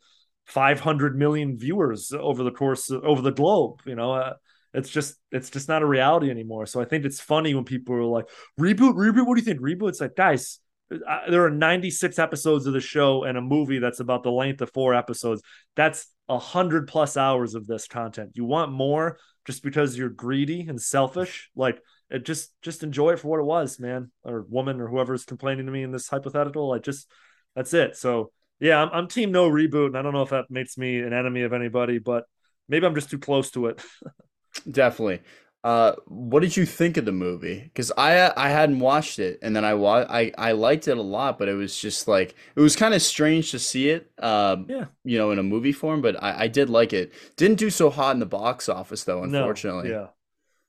500 0.46 1.16
million 1.16 1.56
viewers 1.56 2.12
over 2.12 2.42
the 2.42 2.50
course 2.50 2.90
over 2.90 3.22
the 3.22 3.30
globe 3.30 3.80
you 3.86 3.94
know 3.94 4.12
uh, 4.12 4.34
it's 4.74 4.88
just 4.88 5.16
it's 5.30 5.50
just 5.50 5.68
not 5.68 5.82
a 5.82 5.86
reality 5.86 6.30
anymore. 6.30 6.66
So 6.66 6.80
I 6.80 6.84
think 6.84 7.04
it's 7.04 7.20
funny 7.20 7.54
when 7.54 7.64
people 7.64 7.94
are 7.94 8.04
like, 8.04 8.26
reboot, 8.58 8.94
reboot. 8.94 9.26
What 9.26 9.36
do 9.36 9.40
you 9.40 9.44
think? 9.44 9.60
Reboot? 9.60 9.90
It's 9.90 10.00
like, 10.00 10.16
guys, 10.16 10.58
uh, 11.06 11.30
there 11.30 11.44
are 11.44 11.50
96 11.50 12.18
episodes 12.18 12.66
of 12.66 12.72
the 12.72 12.80
show 12.80 13.24
and 13.24 13.38
a 13.38 13.42
movie 13.42 13.78
that's 13.78 14.00
about 14.00 14.22
the 14.22 14.32
length 14.32 14.60
of 14.60 14.72
four 14.72 14.94
episodes. 14.94 15.42
That's 15.76 16.06
a 16.28 16.38
hundred 16.38 16.88
plus 16.88 17.16
hours 17.16 17.54
of 17.54 17.66
this 17.66 17.86
content. 17.86 18.32
You 18.34 18.44
want 18.44 18.72
more 18.72 19.18
just 19.46 19.62
because 19.62 19.96
you're 19.96 20.08
greedy 20.08 20.62
and 20.68 20.80
selfish? 20.80 21.50
Like, 21.54 21.80
it 22.10 22.24
just 22.24 22.52
just 22.62 22.82
enjoy 22.82 23.12
it 23.12 23.18
for 23.18 23.28
what 23.28 23.40
it 23.40 23.44
was, 23.44 23.80
man, 23.80 24.10
or 24.22 24.44
woman, 24.48 24.80
or 24.80 24.88
whoever's 24.88 25.24
complaining 25.24 25.66
to 25.66 25.72
me 25.72 25.82
in 25.82 25.92
this 25.92 26.08
hypothetical. 26.08 26.68
Like, 26.68 26.82
just 26.82 27.08
that's 27.54 27.74
it. 27.74 27.96
So 27.96 28.32
yeah, 28.60 28.80
I'm, 28.80 28.90
I'm 28.92 29.08
team 29.08 29.32
no 29.32 29.50
reboot, 29.50 29.86
and 29.86 29.98
I 29.98 30.02
don't 30.02 30.12
know 30.12 30.22
if 30.22 30.30
that 30.30 30.50
makes 30.50 30.78
me 30.78 31.00
an 31.00 31.12
enemy 31.12 31.42
of 31.42 31.52
anybody, 31.52 31.98
but 31.98 32.24
maybe 32.68 32.86
I'm 32.86 32.94
just 32.94 33.10
too 33.10 33.18
close 33.18 33.50
to 33.52 33.66
it. 33.66 33.82
Definitely. 34.70 35.20
Uh, 35.64 35.94
what 36.06 36.40
did 36.40 36.56
you 36.56 36.66
think 36.66 36.96
of 36.96 37.04
the 37.04 37.12
movie? 37.12 37.60
Because 37.62 37.92
I 37.96 38.32
I 38.36 38.48
hadn't 38.48 38.80
watched 38.80 39.18
it, 39.20 39.38
and 39.42 39.54
then 39.54 39.64
I 39.64 39.74
wa 39.74 40.04
I 40.08 40.32
I 40.36 40.52
liked 40.52 40.88
it 40.88 40.98
a 40.98 41.02
lot, 41.02 41.38
but 41.38 41.48
it 41.48 41.54
was 41.54 41.78
just 41.78 42.08
like 42.08 42.34
it 42.56 42.60
was 42.60 42.74
kind 42.74 42.94
of 42.94 43.02
strange 43.02 43.52
to 43.52 43.58
see 43.60 43.90
it, 43.90 44.10
um, 44.18 44.66
Yeah. 44.68 44.86
you 45.04 45.18
know, 45.18 45.30
in 45.30 45.38
a 45.38 45.42
movie 45.44 45.72
form. 45.72 46.02
But 46.02 46.20
I 46.22 46.44
I 46.44 46.48
did 46.48 46.68
like 46.68 46.92
it. 46.92 47.12
Didn't 47.36 47.58
do 47.58 47.70
so 47.70 47.90
hot 47.90 48.14
in 48.14 48.20
the 48.20 48.26
box 48.26 48.68
office 48.68 49.04
though, 49.04 49.22
No, 49.22 49.30
unfortunately. 49.44 49.90
yeah. 49.90 50.08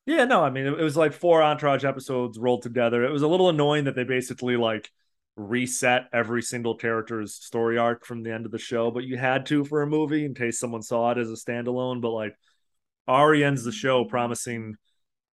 Yeah, 0.06 0.26
no, 0.26 0.44
I 0.44 0.50
mean, 0.52 0.68
it, 0.68 0.80
it 0.80 0.84
was 0.84 0.98
like 0.98 1.14
four 1.14 1.44
Entourage 1.44 1.86
episodes 1.86 2.40
rolled 2.40 2.64
together. 2.64 3.06
It 3.06 3.12
was 3.12 3.24
a 3.24 3.28
little 3.28 3.50
annoying 3.50 3.86
that 3.86 3.96
they 3.96 4.04
basically 4.06 4.58
like 4.58 4.92
reset 5.38 6.08
every 6.14 6.42
single 6.44 6.76
character's 6.76 7.36
story 7.36 7.78
arc 7.78 8.06
from 8.06 8.24
the 8.24 8.34
end 8.34 8.46
of 8.46 8.52
the 8.52 8.60
show, 8.60 8.92
but 8.92 9.06
you 9.06 9.18
had 9.18 9.46
to 9.48 9.66
for 9.66 9.82
a 9.82 9.88
movie 9.88 10.26
in 10.26 10.36
case 10.36 10.60
someone 10.60 10.82
saw 10.84 11.12
it 11.12 11.20
as 11.20 11.30
a 11.30 11.34
standalone. 11.36 12.02
But 12.02 12.12
like, 12.12 12.36
Ari 13.08 13.44
ends 13.44 13.64
the 13.64 13.72
show 13.72 14.06
promising 14.06 14.76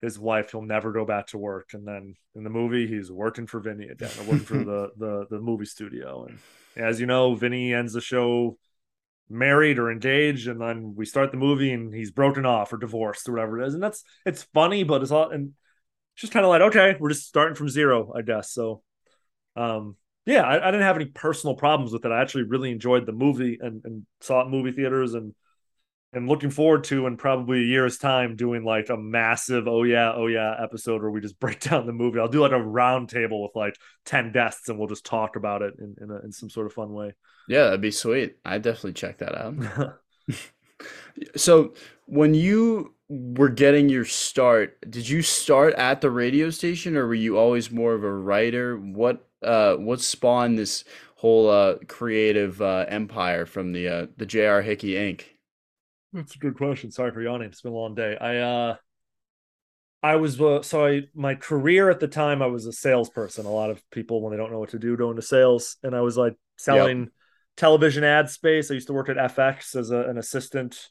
his 0.03 0.19
wife 0.19 0.51
he'll 0.53 0.63
never 0.63 0.93
go 0.93 1.05
back 1.05 1.29
to 1.29 1.39
work, 1.39 1.71
and 1.73 1.87
then 1.87 2.15
in 2.35 2.45
the 2.45 2.51
movie 2.51 2.87
he's 2.87 3.11
working 3.11 3.47
for 3.47 3.61
Vinny 3.61 3.89
again, 3.89 4.11
working 4.21 4.41
for 4.41 4.59
the 4.59 4.91
the 4.97 5.27
the 5.31 5.41
movie 5.41 5.65
studio. 5.65 6.27
And 6.27 6.39
as 6.77 7.01
you 7.01 7.07
know, 7.07 7.35
Vinny 7.35 7.73
ends 7.75 7.93
the 7.93 8.01
show 8.01 8.59
married 9.29 9.81
or 9.81 9.91
engaged 9.91 10.47
and 10.47 10.61
then 10.61 10.95
we 10.95 11.05
start 11.05 11.33
the 11.33 11.37
movie 11.37 11.73
and 11.73 11.93
he's 11.93 12.13
broken 12.13 12.47
off 12.47 12.73
or 12.73 12.77
divorced 12.77 13.29
or 13.29 13.33
whatever 13.33 13.61
it 13.61 13.67
is 13.67 13.75
and 13.75 13.83
that's 13.83 14.05
it's 14.25 14.45
funny 14.55 14.85
but 14.85 15.03
it's 15.03 15.11
all 15.11 15.31
and 15.31 15.49
it's 16.15 16.21
just 16.21 16.33
kind 16.33 16.45
of 16.45 16.49
like 16.49 16.63
okay 16.63 16.95
we're 17.01 17.09
just 17.09 17.27
starting 17.27 17.57
from 17.57 17.69
zero 17.69 18.13
i 18.15 18.23
guess 18.23 18.53
so 18.53 18.85
um 19.57 19.97
yeah, 20.27 20.43
I, 20.43 20.69
I, 20.69 20.71
didn't 20.73 20.87
have 20.87 20.97
any 20.97 21.07
personal 21.07 21.55
problems 21.55 21.93
with 21.93 22.05
it. 22.05 22.11
I 22.11 22.21
actually 22.21 22.43
really 22.43 22.73
enjoyed 22.73 23.07
the 23.07 23.13
movie 23.13 23.59
and, 23.61 23.81
and 23.85 24.05
saw 24.21 24.41
it 24.41 24.47
in 24.47 24.51
movie 24.51 24.73
theaters 24.73 25.15
and 25.15 25.35
and 26.13 26.29
looking 26.29 26.51
forward 26.51 26.85
to 26.85 27.07
in 27.07 27.17
probably 27.17 27.59
a 27.59 27.67
year's 27.67 27.99
time 27.99 28.37
doing 28.37 28.65
like 28.65 28.89
a 28.89 28.97
massive 28.97 29.69
oh 29.69 29.83
yeah 29.83 30.13
oh 30.15 30.27
yeah 30.29 30.55
episode 30.63 31.03
where 31.03 31.11
we 31.11 31.21
just 31.21 31.39
break 31.41 31.61
down 31.61 31.87
the 31.87 31.93
movie. 31.93 32.19
I'll 32.19 32.29
do 32.29 32.41
like 32.41 32.53
a 32.53 32.63
round 32.63 33.09
table 33.09 33.43
with 33.43 33.53
like 33.55 33.77
ten 34.05 34.33
guests 34.33 34.69
and 34.69 34.79
we'll 34.79 34.89
just 34.89 35.05
talk 35.07 35.37
about 35.37 35.63
it 35.63 35.75
in 35.79 35.97
in, 36.01 36.11
a, 36.11 36.19
in 36.21 36.33
some 36.33 36.51
sort 36.51 36.67
of 36.67 36.73
fun 36.73 36.93
way. 36.93 37.15
Yeah, 37.49 37.65
that'd 37.65 37.81
be 37.81 37.91
sweet. 37.91 38.37
I 38.45 38.59
definitely 38.59 38.95
check 38.95 39.19
that 39.19 39.37
out. 39.37 39.99
so 41.37 41.75
when 42.07 42.35
you 42.35 42.95
were 43.09 43.49
getting 43.49 43.89
your 43.89 44.05
start, 44.05 44.79
did 44.91 45.09
you 45.09 45.23
start 45.23 45.75
at 45.75 46.01
the 46.01 46.11
radio 46.11 46.51
station 46.51 46.97
or 46.97 47.07
were 47.07 47.15
you 47.15 47.39
always 47.39 47.71
more 47.71 47.95
of 47.95 48.05
a 48.05 48.13
writer? 48.13 48.77
What 48.77 49.27
uh 49.43 49.77
what 49.77 50.01
spawned 50.01 50.59
this 50.59 50.85
whole 51.17 51.49
uh 51.51 51.77
creative 51.89 52.61
uh 52.63 52.87
empire 52.89 53.47
from 53.47 53.73
the 53.73 53.89
uh 53.89 54.07
the 54.17 54.27
J.R. 54.27 54.63
Hickey 54.63 54.95
Inc? 54.95 55.23
That's 56.17 56.35
a 56.35 56.39
good 56.39 56.57
question. 56.57 56.91
Sorry 56.91 57.13
for 57.13 57.21
yawning. 57.21 57.49
It's 57.49 57.61
been 57.61 57.73
a 57.73 57.77
long 57.77 57.95
day. 57.95 58.17
I 58.19 58.39
uh 58.39 58.77
I 60.03 60.17
was 60.17 60.41
uh, 60.41 60.63
so 60.63 60.87
I 60.87 61.03
my 61.15 61.35
career 61.35 61.91
at 61.91 62.01
the 62.01 62.09
time 62.09 62.41
I 62.41 62.47
was 62.47 62.65
a 62.65 62.73
salesperson. 62.73 63.45
A 63.45 63.51
lot 63.51 63.71
of 63.71 63.83
people 63.91 64.23
when 64.23 64.31
they 64.31 64.39
don't 64.39 64.51
know 64.51 64.59
what 64.59 64.71
to 64.71 64.79
do 64.79 64.97
go 64.97 65.11
into 65.11 65.21
sales 65.21 65.77
and 65.83 65.95
I 65.95 66.01
was 66.01 66.17
like 66.17 66.35
selling 66.57 67.01
yep. 67.01 67.09
television 67.59 68.03
ad 68.03 68.31
space. 68.31 68.71
I 68.71 68.75
used 68.75 68.87
to 68.87 68.95
work 68.95 69.11
at 69.11 69.17
FX 69.19 69.77
as 69.77 69.91
a, 69.91 70.09
an 70.09 70.17
assistant 70.17 70.89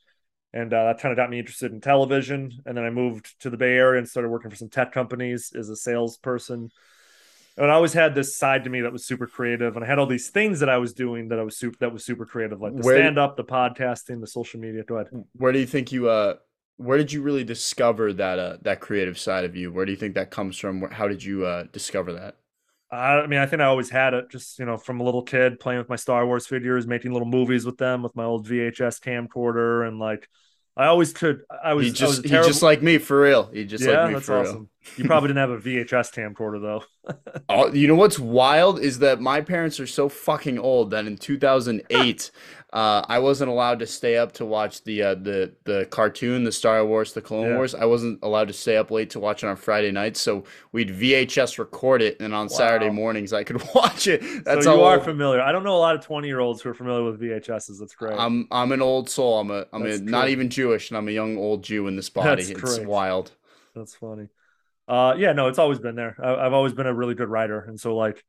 and 0.54 0.72
uh, 0.72 0.86
that 0.86 1.00
kind 1.00 1.12
of 1.12 1.18
got 1.18 1.32
me 1.32 1.40
interested 1.40 1.72
in 1.72 1.82
television. 1.82 2.52
And 2.68 2.78
then 2.78 2.86
I 2.86 2.92
moved 2.92 3.40
to 3.42 3.50
the 3.50 3.58
Bay 3.58 3.74
Area 3.74 3.98
and 3.98 4.08
started 4.08 4.30
working 4.30 4.52
for 4.52 4.58
some 4.58 4.70
tech 4.70 4.92
companies 4.92 5.54
as 5.58 5.70
a 5.70 5.76
salesperson. 5.76 6.70
And 7.58 7.72
I 7.72 7.74
always 7.74 7.94
had 7.94 8.16
this 8.16 8.36
side 8.36 8.66
to 8.66 8.70
me 8.70 8.82
that 8.82 8.92
was 8.92 9.06
super 9.06 9.28
creative, 9.28 9.76
and 9.76 9.86
I 9.86 9.88
had 9.88 9.98
all 9.98 10.08
these 10.08 10.30
things 10.30 10.60
that 10.60 10.70
I 10.70 10.78
was 10.78 10.94
doing 10.94 11.30
that 11.30 11.40
I 11.40 11.44
was 11.44 11.58
super 11.58 11.78
that 11.80 11.94
was 11.94 12.04
super 12.04 12.26
creative, 12.26 12.60
like 12.60 12.76
the 12.76 12.84
stand 12.84 13.18
up, 13.18 13.38
the 13.38 13.46
podcasting, 13.46 14.20
the 14.20 14.28
social 14.28 14.60
media. 14.60 14.84
Go 14.84 14.96
ahead. 14.98 15.08
Where 15.34 15.54
do 15.54 15.60
you 15.60 15.66
think 15.66 15.92
you 15.94 16.10
uh 16.10 16.36
where 16.78 16.98
did 16.98 17.14
you 17.14 17.22
really 17.22 17.46
discover 17.46 18.12
that 18.14 18.40
uh 18.40 18.58
that 18.64 18.82
creative 18.82 19.18
side 19.18 19.46
of 19.46 19.56
you? 19.56 19.72
Where 19.72 19.86
do 19.86 19.94
you 19.94 19.98
think 19.98 20.16
that 20.16 20.32
comes 20.32 20.58
from? 20.58 20.90
How 20.92 21.08
did 21.08 21.24
you 21.24 21.46
uh 21.46 21.64
discover 21.72 22.12
that? 22.14 22.36
I 22.92 23.26
mean, 23.28 23.40
I 23.40 23.46
think 23.46 23.62
I 23.62 23.66
always 23.66 23.90
had 23.90 24.14
it 24.14 24.30
just, 24.30 24.60
you 24.60 24.66
know, 24.66 24.78
from 24.78 25.00
a 25.00 25.04
little 25.04 25.24
kid 25.24 25.60
playing 25.60 25.80
with 25.80 25.90
my 25.90 25.96
Star 25.96 26.26
Wars 26.26 26.46
figures, 26.48 26.86
making 26.86 27.14
little 27.14 27.28
movies 27.28 27.66
with 27.66 27.78
them 27.78 28.04
with 28.04 28.16
my 28.16 28.26
old 28.26 28.48
VHS 28.48 29.00
camcorder 29.00 29.88
and 29.88 29.98
like 29.98 30.28
I 30.78 30.88
always 30.88 31.14
could. 31.14 31.42
I 31.64 31.74
was. 31.74 31.88
He 31.88 31.94
just, 31.94 32.24
was 32.24 32.32
he 32.32 32.38
just 32.38 32.62
like 32.62 32.82
me 32.82 32.98
for 32.98 33.22
real. 33.22 33.50
He 33.52 33.64
just 33.64 33.84
yeah, 33.84 34.02
like 34.02 34.08
me 34.08 34.14
that's 34.16 34.26
for 34.26 34.40
awesome. 34.40 34.56
real. 34.56 34.70
You 34.98 35.06
probably 35.06 35.30
didn't 35.30 35.40
have 35.40 35.50
a 35.52 35.58
VHS 35.58 36.14
camcorder 36.14 36.62
though. 36.62 36.84
oh, 37.50 37.68
you 37.74 37.88
know 37.88 37.96
what's 37.96 38.20
wild 38.20 38.80
is 38.80 39.00
that 39.00 39.20
my 39.20 39.42
parents 39.42 39.80
are 39.80 39.88
so 39.88 40.10
fucking 40.10 40.60
old 40.60 40.92
that 40.92 41.06
in 41.06 41.18
2008, 41.18 42.32
uh, 42.74 43.06
I 43.08 43.20
wasn't 43.20 43.52
allowed 43.52 43.80
to 43.80 43.88
stay 43.88 44.18
up 44.18 44.34
to 44.34 44.46
watch 44.46 44.84
the 44.84 45.02
uh, 45.02 45.16
the 45.16 45.54
the 45.64 45.88
cartoon, 45.92 46.44
the 46.44 46.52
Star 46.52 46.86
Wars, 46.86 47.14
the 47.14 47.22
Clone 47.22 47.48
yeah. 47.48 47.56
Wars. 47.56 47.74
I 47.74 47.86
wasn't 47.86 48.20
allowed 48.22 48.50
to 48.50 48.54
stay 48.54 48.76
up 48.76 48.92
late 48.92 49.10
to 49.12 49.20
watch 49.20 49.44
it 49.44 49.48
on 49.48 49.56
Friday 49.56 49.92
nights. 49.92 50.20
So 50.20 50.44
we'd 50.72 50.90
VHS 50.90 51.58
record 51.58 52.02
it, 52.02 52.20
and 52.20 52.34
on 52.34 52.48
wow. 52.48 52.48
Saturday 52.48 52.90
mornings 52.90 53.32
I 53.34 53.44
could 53.44 53.64
watch 53.76 54.08
it. 54.08 54.22
That's 54.44 54.66
so 54.66 54.76
you 54.76 54.84
are 54.84 55.00
familiar. 55.00 55.42
I 55.42 55.52
don't 55.52 55.64
know 55.64 55.76
a 55.76 55.80
lot 55.80 55.96
of 55.96 56.02
twenty 56.02 56.28
year 56.28 56.40
olds 56.40 56.62
who 56.62 56.70
are 56.70 56.74
familiar 56.74 57.04
with 57.04 57.22
VHSs. 57.22 57.80
That's 57.80 57.96
great. 57.96 58.20
I'm 58.20 58.48
I'm 58.52 58.72
an 58.72 58.82
old 58.82 59.10
soul. 59.10 59.40
I'm 59.40 59.52
a 59.52 59.66
I'm 59.72 59.86
a, 59.86 59.98
not 60.00 60.30
even 60.30 60.50
Jewish, 60.50 60.90
and 60.90 60.98
I'm 60.98 61.08
a 61.08 61.12
young 61.12 61.38
old 61.38 61.64
Jew 61.64 61.88
in 61.88 61.96
this 61.96 62.10
body. 62.10 62.44
That's 62.44 62.50
it's 62.50 62.78
great. 62.78 62.88
wild. 62.88 63.32
That's 63.74 63.96
funny. 63.96 64.28
Uh, 64.88 65.16
yeah, 65.18 65.34
no, 65.34 65.48
it's 65.48 65.60
always 65.60 65.80
been 65.80 65.96
there. 65.96 66.16
I, 66.22 66.46
I've 66.46 66.54
always 66.54 66.74
been 66.74 66.86
a 66.88 66.94
really 66.94 67.16
good 67.16 67.30
writer, 67.30 67.60
and 67.60 67.80
so 67.80 67.96
like 67.96 68.24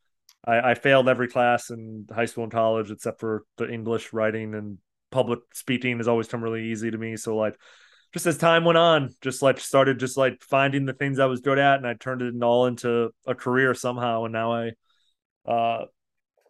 I, 0.45 0.71
I 0.71 0.75
failed 0.75 1.09
every 1.09 1.29
class 1.29 1.71
in 1.71 2.07
high 2.15 2.25
school 2.27 2.45
and 2.45 2.53
college 2.53 2.91
except 2.91 3.21
for 3.21 3.45
the 3.57 3.69
English 3.69 4.13
writing 4.13 4.55
and 4.55 4.79
public 5.11 5.41
speaking 5.55 5.99
has 5.99 6.09
always 6.09 6.29
come 6.29 6.43
really 6.43 6.71
easy 6.71 6.91
to 6.91 6.99
me. 6.99 7.17
So 7.17 7.37
like 7.37 7.57
just 8.13 8.27
as 8.27 8.39
time 8.39 8.65
went 8.65 8.79
on, 8.79 9.11
just 9.21 9.43
like 9.43 9.61
started 9.61 9.99
just 9.99 10.17
like 10.17 10.43
finding 10.43 10.87
the 10.87 10.93
things 10.93 11.19
I 11.19 11.27
was 11.27 11.41
good 11.41 11.59
at 11.59 11.77
and 11.79 11.87
I 11.87 11.95
turned 11.95 12.23
it 12.23 12.35
all 12.43 12.67
into 12.67 13.11
a 13.27 13.35
career 13.35 13.75
somehow. 13.75 14.25
And 14.25 14.33
now 14.33 14.53
I 14.53 14.73
uh 15.47 15.85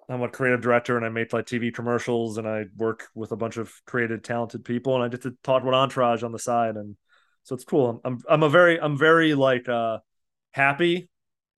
I'm 0.08 0.22
a 0.22 0.28
creative 0.28 0.60
director 0.60 0.96
and 0.96 1.04
I 1.04 1.08
make 1.08 1.32
like 1.32 1.46
TV 1.46 1.72
commercials 1.72 2.38
and 2.38 2.46
I 2.46 2.66
work 2.76 3.08
with 3.14 3.32
a 3.32 3.36
bunch 3.36 3.56
of 3.56 3.72
creative, 3.86 4.22
talented 4.22 4.64
people 4.64 4.94
and 4.94 5.04
I 5.04 5.08
get 5.08 5.22
to 5.22 5.36
talk 5.42 5.62
about 5.62 5.74
entourage 5.74 6.22
on 6.22 6.32
the 6.32 6.38
side. 6.38 6.76
And 6.76 6.96
so 7.46 7.54
it's 7.54 7.64
cool. 7.64 7.88
I'm 7.88 8.00
I'm, 8.04 8.22
I'm 8.28 8.42
a 8.42 8.48
very 8.48 8.80
I'm 8.80 8.98
very 8.98 9.34
like 9.34 9.68
uh 9.68 9.98
happy 10.50 11.08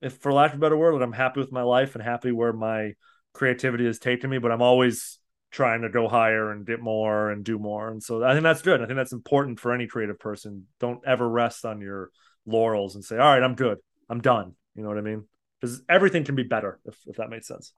if 0.03 0.19
for 0.19 0.33
lack 0.33 0.53
of 0.53 0.59
a 0.59 0.61
better 0.61 0.77
word, 0.77 0.93
but 0.93 1.03
I'm 1.03 1.13
happy 1.13 1.41
with 1.41 1.51
my 1.51 1.63
life 1.63 1.95
and 1.95 2.05
happy 2.05 2.31
where 2.31 2.53
my 2.53 2.93
creativity 3.33 3.87
has 3.87 3.99
taken 3.99 4.29
me, 4.29 4.37
but 4.37 4.53
I'm 4.53 4.61
always 4.61 5.19
trying 5.51 5.83
to 5.83 5.89
go 5.89 6.07
higher 6.07 6.51
and 6.51 6.67
get 6.67 6.81
more 6.81 7.31
and 7.31 7.43
do 7.43 7.59
more. 7.59 7.89
And 7.89 8.03
so 8.03 8.23
I 8.23 8.33
think 8.33 8.43
that's 8.43 8.61
good. 8.61 8.83
I 8.83 8.85
think 8.87 8.97
that's 8.99 9.15
important 9.15 9.61
for 9.61 9.73
any 9.73 9.87
creative 9.87 10.19
person. 10.19 10.67
Don't 10.79 11.01
ever 11.07 11.27
rest 11.27 11.65
on 11.65 11.81
your 11.81 12.11
laurels 12.45 12.95
and 12.95 13.03
say, 13.03 13.17
all 13.17 13.33
right, 13.33 13.43
I'm 13.43 13.55
good. 13.55 13.79
I'm 14.11 14.21
done. 14.21 14.55
You 14.75 14.83
know 14.83 14.91
what 14.91 14.99
I 14.99 15.03
mean? 15.03 15.25
Because 15.59 15.81
everything 15.89 16.25
can 16.25 16.35
be 16.35 16.43
better 16.43 16.79
if, 16.85 16.97
if 17.07 17.17
that 17.17 17.31
makes 17.31 17.49
sense. 17.49 17.73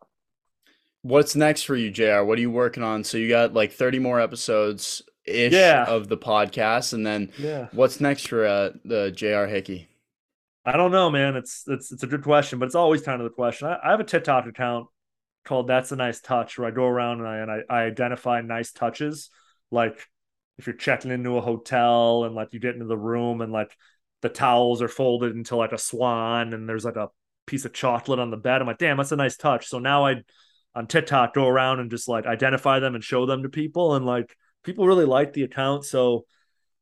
What's 1.03 1.37
next 1.37 1.63
for 1.63 1.77
you, 1.77 1.93
JR? 1.93 2.25
What 2.25 2.39
are 2.39 2.43
you 2.43 2.51
working 2.51 2.83
on? 2.83 3.05
So 3.05 3.19
you 3.19 3.29
got 3.29 3.55
like 3.55 3.73
30 3.73 4.01
more 4.01 4.21
episodes 4.21 5.01
ish 5.25 5.53
yeah. 5.53 5.85
of 5.85 6.09
the 6.09 6.17
podcast. 6.17 6.93
And 6.93 7.07
then 7.07 7.33
yeah. 7.39 7.69
what's 7.73 8.01
next 8.01 8.29
for 8.29 8.47
uh, 8.47 8.71
the 8.85 9.11
JR 9.11 9.47
Hickey? 9.47 9.89
I 10.65 10.77
don't 10.77 10.93
know, 10.93 11.11
man. 11.11 11.37
It's 11.37 11.65
it's 11.67 11.91
it's 11.91 12.03
a 12.03 12.07
good 12.07 12.23
question, 12.23 12.59
but 12.59 12.67
it's 12.67 12.75
always 12.75 13.03
kind 13.03 13.21
of 13.21 13.25
the 13.25 13.35
question. 13.35 13.69
I, 13.69 13.79
I 13.83 13.91
have 13.93 14.01
a 14.01 14.05
TikTok 14.05 14.47
account 14.47 14.89
called 15.45 15.67
"That's 15.67 15.91
a 15.91 15.97
Nice 15.97 16.21
Touch," 16.21 16.59
where 16.59 16.69
I 16.69 16.71
go 16.71 16.85
around 16.85 17.21
and 17.21 17.29
I 17.29 17.37
and 17.39 17.51
I, 17.51 17.61
I 17.71 17.83
identify 17.85 18.41
nice 18.43 18.71
touches, 18.71 19.31
like 19.71 20.07
if 20.59 20.67
you're 20.67 20.77
checking 20.77 21.11
into 21.11 21.39
a 21.39 21.41
hotel 21.41 22.25
and 22.25 22.35
like 22.35 22.53
you 22.53 22.61
get 22.61 22.75
into 22.75 22.85
the 22.85 22.99
room 22.99 23.41
and 23.41 23.51
like 23.51 23.75
the 24.21 24.29
towels 24.29 24.83
are 24.83 24.89
folded 24.89 25.35
into 25.35 25.57
like 25.57 25.73
a 25.73 25.79
swan 25.79 26.53
and 26.53 26.69
there's 26.69 26.85
like 26.85 26.97
a 26.97 27.09
piece 27.47 27.65
of 27.65 27.73
chocolate 27.73 28.19
on 28.19 28.31
the 28.31 28.37
bed. 28.37 28.61
I'm 28.61 28.67
like, 28.67 28.77
damn, 28.77 28.99
that's 28.99 29.13
a 29.13 29.17
nice 29.17 29.39
touch. 29.39 29.69
So 29.69 29.79
now 29.79 30.05
I 30.05 30.17
on 30.75 30.87
TikTok 30.87 31.35
go 31.35 31.47
around 31.49 31.81
and 31.81 31.91
just 31.91 32.09
like 32.09 32.27
identify 32.27 32.79
them 32.79 32.95
and 32.95 33.03
show 33.03 33.25
them 33.25 33.43
to 33.43 33.49
people 33.49 33.95
and 33.95 34.05
like 34.05 34.37
people 34.63 34.87
really 34.87 35.05
like 35.05 35.33
the 35.33 35.43
account. 35.43 35.85
So 35.85 36.25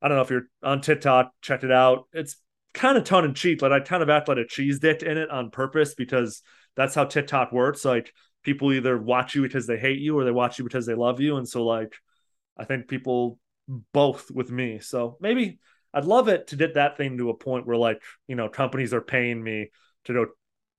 I 0.01 0.09
don't 0.09 0.16
know 0.16 0.22
if 0.22 0.31
you're 0.31 0.49
on 0.62 0.81
TikTok, 0.81 1.33
check 1.43 1.64
it 1.64 1.72
out. 1.72 2.09
It's 2.12 2.37
kind 2.74 2.97
of 2.97 3.05
tongue 3.05 3.24
in 3.24 3.35
cheek, 3.35 3.59
but 3.59 3.72
I 3.72 3.81
kind 3.81 4.03
of 4.03 4.11
act 4.11 4.29
like 4.29 4.39
a 4.39 4.47
cheese 4.47 4.79
dick 4.79 5.03
in 5.03 5.16
it 5.18 5.31
on 5.31 5.51
purpose 5.51 5.95
because 5.95 6.43
that's 6.76 6.95
how 6.95 7.05
TikTok 7.05 7.53
works. 7.53 7.85
Like 7.85 8.12
people 8.43 8.72
either 8.72 8.97
watch 8.97 9.35
you 9.35 9.43
because 9.43 9.66
they 9.66 9.79
hate 9.79 9.99
you 9.99 10.18
or 10.18 10.24
they 10.24 10.31
watch 10.31 10.59
you 10.59 10.64
because 10.64 10.87
they 10.87 10.95
love 10.95 11.20
you. 11.20 11.37
And 11.37 11.49
so 11.49 11.64
like 11.64 11.95
I 12.57 12.64
think 12.64 12.89
people 12.89 13.39
both 13.93 14.31
with 14.31 14.51
me. 14.51 14.79
So 14.81 15.16
maybe 15.20 15.59
I'd 15.93 16.05
love 16.05 16.29
it 16.29 16.49
to 16.49 16.57
get 16.57 16.74
that 16.74 16.97
thing 16.97 17.18
to 17.18 17.31
a 17.31 17.35
point 17.35 17.66
where 17.66 17.76
like, 17.76 18.03
you 18.26 18.37
know, 18.37 18.49
companies 18.49 18.93
are 18.95 19.01
paying 19.01 19.43
me 19.43 19.70
to 20.05 20.12
go 20.12 20.26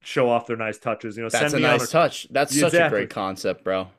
show 0.02 0.30
off 0.30 0.47
their 0.47 0.58
nice 0.58 0.78
touches. 0.78 1.18
You 1.18 1.24
know, 1.24 1.30
that's 1.30 1.54
a 1.54 1.60
nice 1.60 1.86
a, 1.86 1.91
touch. 1.91 2.28
That's 2.32 2.52
exactly. 2.54 2.80
such 2.80 2.88
a 2.88 2.89
great 2.89 3.10
concept, 3.10 3.64
bro. 3.64 3.89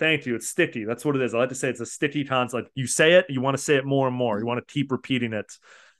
Thank 0.00 0.24
you. 0.24 0.34
It's 0.34 0.48
sticky. 0.48 0.84
That's 0.84 1.04
what 1.04 1.14
it 1.14 1.22
is. 1.22 1.34
I 1.34 1.38
like 1.38 1.50
to 1.50 1.54
say 1.54 1.68
it's 1.68 1.80
a 1.80 1.86
sticky 1.86 2.24
concept. 2.24 2.70
You 2.74 2.86
say 2.86 3.12
it, 3.12 3.26
you 3.28 3.42
want 3.42 3.56
to 3.56 3.62
say 3.62 3.76
it 3.76 3.84
more 3.84 4.08
and 4.08 4.16
more. 4.16 4.40
You 4.40 4.46
want 4.46 4.66
to 4.66 4.72
keep 4.72 4.90
repeating 4.90 5.34
it 5.34 5.52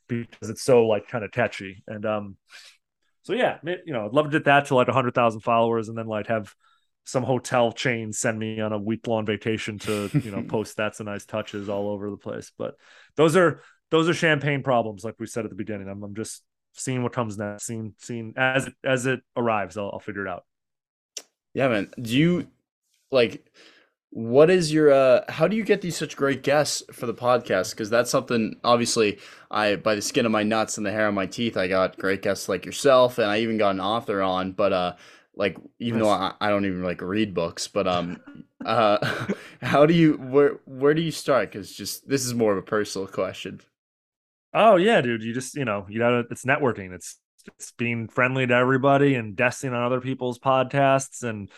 because 0.08 0.48
it's 0.48 0.62
so 0.62 0.86
like 0.86 1.06
kind 1.06 1.22
of 1.22 1.30
catchy. 1.30 1.84
And 1.86 2.06
um, 2.06 2.36
so 3.22 3.34
yeah, 3.34 3.58
you 3.62 3.92
know, 3.92 4.06
I'd 4.06 4.14
love 4.14 4.24
to 4.24 4.30
get 4.30 4.46
that 4.46 4.66
to 4.66 4.74
like 4.74 4.88
a 4.88 4.92
hundred 4.92 5.14
thousand 5.14 5.40
followers, 5.40 5.90
and 5.90 5.98
then 5.98 6.06
like 6.06 6.28
have 6.28 6.52
some 7.04 7.22
hotel 7.22 7.72
chain 7.72 8.12
send 8.12 8.38
me 8.38 8.60
on 8.60 8.72
a 8.72 8.78
week 8.78 9.06
long 9.06 9.26
vacation 9.26 9.78
to 9.80 10.10
you 10.24 10.30
know 10.30 10.42
post 10.48 10.76
that's 10.76 11.00
a 11.00 11.04
nice 11.04 11.26
touches 11.26 11.68
all 11.68 11.88
over 11.88 12.10
the 12.10 12.16
place. 12.16 12.52
But 12.56 12.76
those 13.16 13.36
are 13.36 13.60
those 13.90 14.08
are 14.08 14.14
champagne 14.14 14.62
problems, 14.62 15.04
like 15.04 15.16
we 15.18 15.26
said 15.26 15.44
at 15.44 15.50
the 15.50 15.56
beginning. 15.56 15.88
I'm, 15.88 16.02
I'm 16.02 16.14
just 16.14 16.42
seeing 16.72 17.02
what 17.02 17.12
comes 17.12 17.36
next, 17.36 17.66
seeing 17.66 17.94
seeing 17.98 18.32
as 18.38 18.68
it, 18.68 18.74
as 18.82 19.04
it 19.04 19.20
arrives, 19.36 19.76
I'll, 19.76 19.90
I'll 19.92 20.00
figure 20.00 20.26
it 20.26 20.30
out. 20.30 20.44
Yeah, 21.52 21.68
man. 21.68 21.90
Do 22.00 22.16
you 22.16 22.48
like? 23.10 23.44
What 24.10 24.50
is 24.50 24.72
your 24.72 24.92
uh 24.92 25.24
how 25.28 25.46
do 25.46 25.56
you 25.56 25.62
get 25.62 25.80
these 25.80 25.96
such 25.96 26.16
great 26.16 26.42
guests 26.42 26.82
for 26.92 27.06
the 27.06 27.14
podcast? 27.14 27.70
Because 27.70 27.90
that's 27.90 28.10
something 28.10 28.56
obviously 28.64 29.18
i 29.50 29.76
by 29.76 29.94
the 29.94 30.02
skin 30.02 30.26
of 30.26 30.32
my 30.32 30.42
nuts 30.42 30.76
and 30.76 30.86
the 30.86 30.90
hair 30.90 31.08
on 31.08 31.14
my 31.14 31.26
teeth 31.26 31.56
i 31.56 31.68
got 31.68 31.96
great 31.98 32.22
guests 32.22 32.48
like 32.48 32.66
yourself 32.66 33.18
and 33.18 33.30
i 33.30 33.38
even 33.38 33.58
got 33.58 33.70
an 33.70 33.80
author 33.80 34.20
on 34.22 34.52
but 34.52 34.72
uh 34.72 34.94
like 35.36 35.56
even 35.78 36.00
nice. 36.00 36.06
though 36.06 36.12
I, 36.12 36.34
I 36.40 36.48
don't 36.50 36.66
even 36.66 36.82
like 36.82 37.00
read 37.00 37.34
books 37.34 37.68
but 37.68 37.86
um 37.86 38.20
uh 38.64 38.98
how 39.62 39.86
do 39.86 39.94
you 39.94 40.14
where 40.14 40.60
where 40.66 40.94
do 40.94 41.02
you 41.02 41.10
start? 41.10 41.50
Because 41.50 41.72
just 41.72 42.08
this 42.08 42.24
is 42.24 42.34
more 42.34 42.52
of 42.52 42.58
a 42.58 42.62
personal 42.62 43.06
question. 43.06 43.60
Oh 44.52 44.76
yeah 44.76 45.00
dude 45.00 45.22
you 45.22 45.32
just 45.32 45.54
you 45.54 45.64
know 45.64 45.86
you 45.88 45.98
gotta 45.98 46.24
it's 46.30 46.44
networking 46.44 46.92
it's 46.92 47.18
it's 47.56 47.72
being 47.72 48.08
friendly 48.08 48.46
to 48.46 48.54
everybody 48.54 49.14
and 49.14 49.36
guesting 49.36 49.72
on 49.72 49.82
other 49.82 50.00
people's 50.00 50.38
podcasts 50.38 51.22
and 51.22 51.50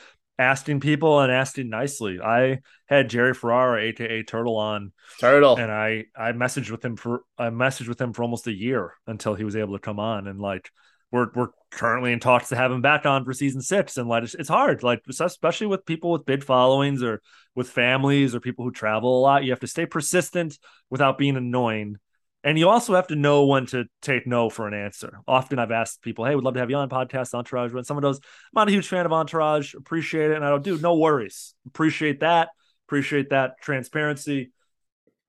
asking 0.42 0.80
people 0.80 1.20
and 1.20 1.32
asking 1.32 1.70
nicely. 1.70 2.20
I 2.20 2.60
had 2.86 3.08
Jerry 3.08 3.34
Ferrara, 3.34 3.80
aka 3.82 4.22
Turtle, 4.22 4.56
on 4.56 4.92
Turtle, 5.20 5.56
and 5.56 5.70
I 5.70 6.06
I 6.16 6.32
messaged 6.32 6.70
with 6.70 6.84
him 6.84 6.96
for 6.96 7.22
I 7.38 7.48
messaged 7.48 7.88
with 7.88 8.00
him 8.00 8.12
for 8.12 8.22
almost 8.22 8.46
a 8.46 8.52
year 8.52 8.94
until 9.06 9.34
he 9.34 9.44
was 9.44 9.56
able 9.56 9.74
to 9.74 9.80
come 9.80 9.98
on. 9.98 10.26
And 10.26 10.40
like 10.40 10.70
we're 11.10 11.28
we're 11.34 11.48
currently 11.70 12.12
in 12.12 12.20
talks 12.20 12.48
to 12.48 12.56
have 12.56 12.72
him 12.72 12.82
back 12.82 13.06
on 13.06 13.24
for 13.24 13.32
season 13.32 13.60
six, 13.60 13.96
and 13.96 14.08
like 14.08 14.24
it's, 14.24 14.34
it's 14.34 14.48
hard, 14.48 14.82
like 14.82 15.02
especially 15.08 15.68
with 15.68 15.86
people 15.86 16.10
with 16.10 16.26
big 16.26 16.42
followings 16.42 17.02
or 17.02 17.22
with 17.54 17.70
families 17.70 18.34
or 18.34 18.40
people 18.40 18.64
who 18.64 18.72
travel 18.72 19.18
a 19.18 19.20
lot. 19.20 19.44
You 19.44 19.52
have 19.52 19.60
to 19.60 19.66
stay 19.66 19.86
persistent 19.86 20.58
without 20.90 21.18
being 21.18 21.36
annoying. 21.36 21.96
And 22.44 22.58
you 22.58 22.68
also 22.68 22.94
have 22.94 23.06
to 23.08 23.14
know 23.14 23.46
when 23.46 23.66
to 23.66 23.84
take 24.00 24.26
no 24.26 24.50
for 24.50 24.66
an 24.66 24.74
answer. 24.74 25.20
Often 25.28 25.60
I've 25.60 25.70
asked 25.70 26.02
people, 26.02 26.24
hey, 26.24 26.34
would 26.34 26.44
love 26.44 26.54
to 26.54 26.60
have 26.60 26.70
you 26.70 26.76
on 26.76 26.88
podcast, 26.88 27.34
Entourage. 27.34 27.72
When 27.72 27.84
someone 27.84 28.02
goes, 28.02 28.18
I'm 28.18 28.22
not 28.54 28.68
a 28.68 28.72
huge 28.72 28.88
fan 28.88 29.06
of 29.06 29.12
Entourage, 29.12 29.74
appreciate 29.74 30.32
it. 30.32 30.36
And 30.36 30.44
I 30.44 30.50
don't 30.50 30.64
do, 30.64 30.76
no 30.78 30.96
worries. 30.96 31.54
Appreciate 31.66 32.20
that. 32.20 32.48
Appreciate 32.88 33.30
that 33.30 33.52
transparency. 33.60 34.50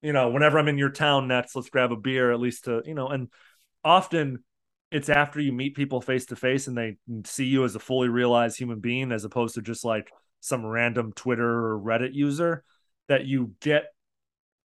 You 0.02 0.12
know, 0.12 0.30
whenever 0.30 0.58
I'm 0.58 0.68
in 0.68 0.78
your 0.78 0.90
town 0.90 1.28
next, 1.28 1.56
let's 1.56 1.70
grab 1.70 1.92
a 1.92 1.96
beer, 1.96 2.32
at 2.32 2.40
least 2.40 2.66
to, 2.66 2.82
you 2.86 2.96
know, 2.96 3.10
and 3.10 3.30
often 3.84 4.44
it's 4.92 5.10
after 5.10 5.40
you 5.40 5.52
meet 5.52 5.76
people 5.76 6.02
face 6.02 6.26
to 6.28 6.36
face 6.36 6.68
and 6.68 6.78
they 6.78 6.98
see 7.26 7.46
you 7.46 7.64
as 7.64 7.76
a 7.76 7.80
fully 7.80 8.10
realized 8.10 8.58
human 8.58 8.80
being 8.80 9.12
as 9.12 9.24
opposed 9.24 9.56
to 9.56 9.62
just 9.62 9.86
like 9.86 10.12
some 10.40 10.66
random 10.66 11.14
Twitter 11.14 11.68
or 11.68 11.80
Reddit 11.80 12.14
user 12.14 12.64
that 13.08 13.26
you 13.26 13.54
get 13.62 13.86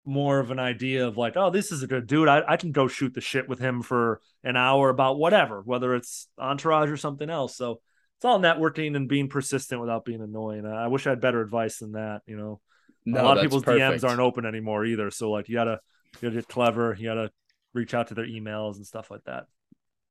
more 0.06 0.38
of 0.38 0.50
an 0.50 0.58
idea 0.58 1.06
of 1.06 1.16
like, 1.16 1.36
oh, 1.36 1.50
this 1.50 1.72
is 1.72 1.82
a 1.82 1.86
good 1.86 2.06
dude. 2.06 2.28
I, 2.28 2.42
I 2.46 2.56
can 2.56 2.72
go 2.72 2.86
shoot 2.86 3.12
the 3.12 3.20
shit 3.20 3.48
with 3.48 3.58
him 3.58 3.82
for 3.82 4.20
an 4.44 4.56
hour 4.56 4.88
about 4.88 5.18
whatever, 5.18 5.60
whether 5.62 5.94
it's 5.94 6.28
entourage 6.38 6.90
or 6.90 6.96
something 6.96 7.28
else. 7.28 7.56
So 7.56 7.80
it's 8.16 8.24
all 8.24 8.38
networking 8.38 8.94
and 8.96 9.08
being 9.08 9.28
persistent 9.28 9.80
without 9.80 10.04
being 10.04 10.22
annoying. 10.22 10.64
I 10.64 10.86
wish 10.86 11.06
I 11.06 11.10
had 11.10 11.20
better 11.20 11.40
advice 11.40 11.78
than 11.78 11.92
that. 11.92 12.22
You 12.26 12.36
know, 12.36 12.60
no, 13.04 13.20
a 13.20 13.24
lot 13.24 13.36
of 13.36 13.42
people's 13.42 13.64
perfect. 13.64 14.02
DMs 14.02 14.08
aren't 14.08 14.20
open 14.20 14.46
anymore 14.46 14.84
either. 14.84 15.10
So 15.10 15.30
like, 15.30 15.48
you 15.48 15.56
gotta, 15.56 15.80
you 16.14 16.28
gotta 16.28 16.36
get 16.36 16.48
clever. 16.48 16.96
You 16.98 17.08
gotta 17.08 17.30
reach 17.74 17.92
out 17.92 18.08
to 18.08 18.14
their 18.14 18.26
emails 18.26 18.76
and 18.76 18.86
stuff 18.86 19.10
like 19.10 19.24
that. 19.24 19.46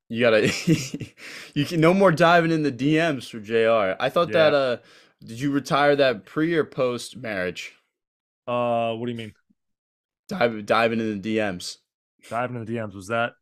You 0.08 0.20
gotta, 0.20 0.52
you 1.54 1.64
can 1.64 1.80
no 1.80 1.94
more 1.94 2.12
diving 2.12 2.52
in 2.52 2.62
the 2.62 2.70
DMs 2.70 3.30
for 3.30 3.40
Jr. 3.40 3.96
I 3.98 4.10
thought 4.10 4.28
yeah. 4.28 4.50
that. 4.50 4.54
uh 4.54 4.76
Did 5.24 5.40
you 5.40 5.50
retire 5.50 5.96
that 5.96 6.26
pre 6.26 6.54
or 6.54 6.64
post 6.64 7.16
marriage? 7.16 7.72
Uh, 8.46 8.92
what 8.94 9.06
do 9.06 9.12
you 9.12 9.18
mean? 9.18 9.32
Dive, 10.28 10.66
diving 10.66 11.00
in 11.00 11.20
the 11.20 11.36
DMs. 11.36 11.76
Diving 12.28 12.56
in 12.56 12.64
the 12.64 12.72
DMs. 12.72 12.94
Was 12.94 13.08
that? 13.08 13.32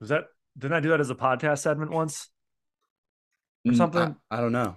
Was 0.00 0.10
that? 0.10 0.24
Didn't 0.56 0.76
I 0.76 0.80
do 0.80 0.90
that 0.90 1.00
as 1.00 1.10
a 1.10 1.14
podcast 1.14 1.58
segment 1.58 1.90
once? 1.90 2.28
Or 3.66 3.74
something? 3.74 4.16
I, 4.30 4.36
I 4.36 4.40
don't 4.40 4.52
know. 4.52 4.76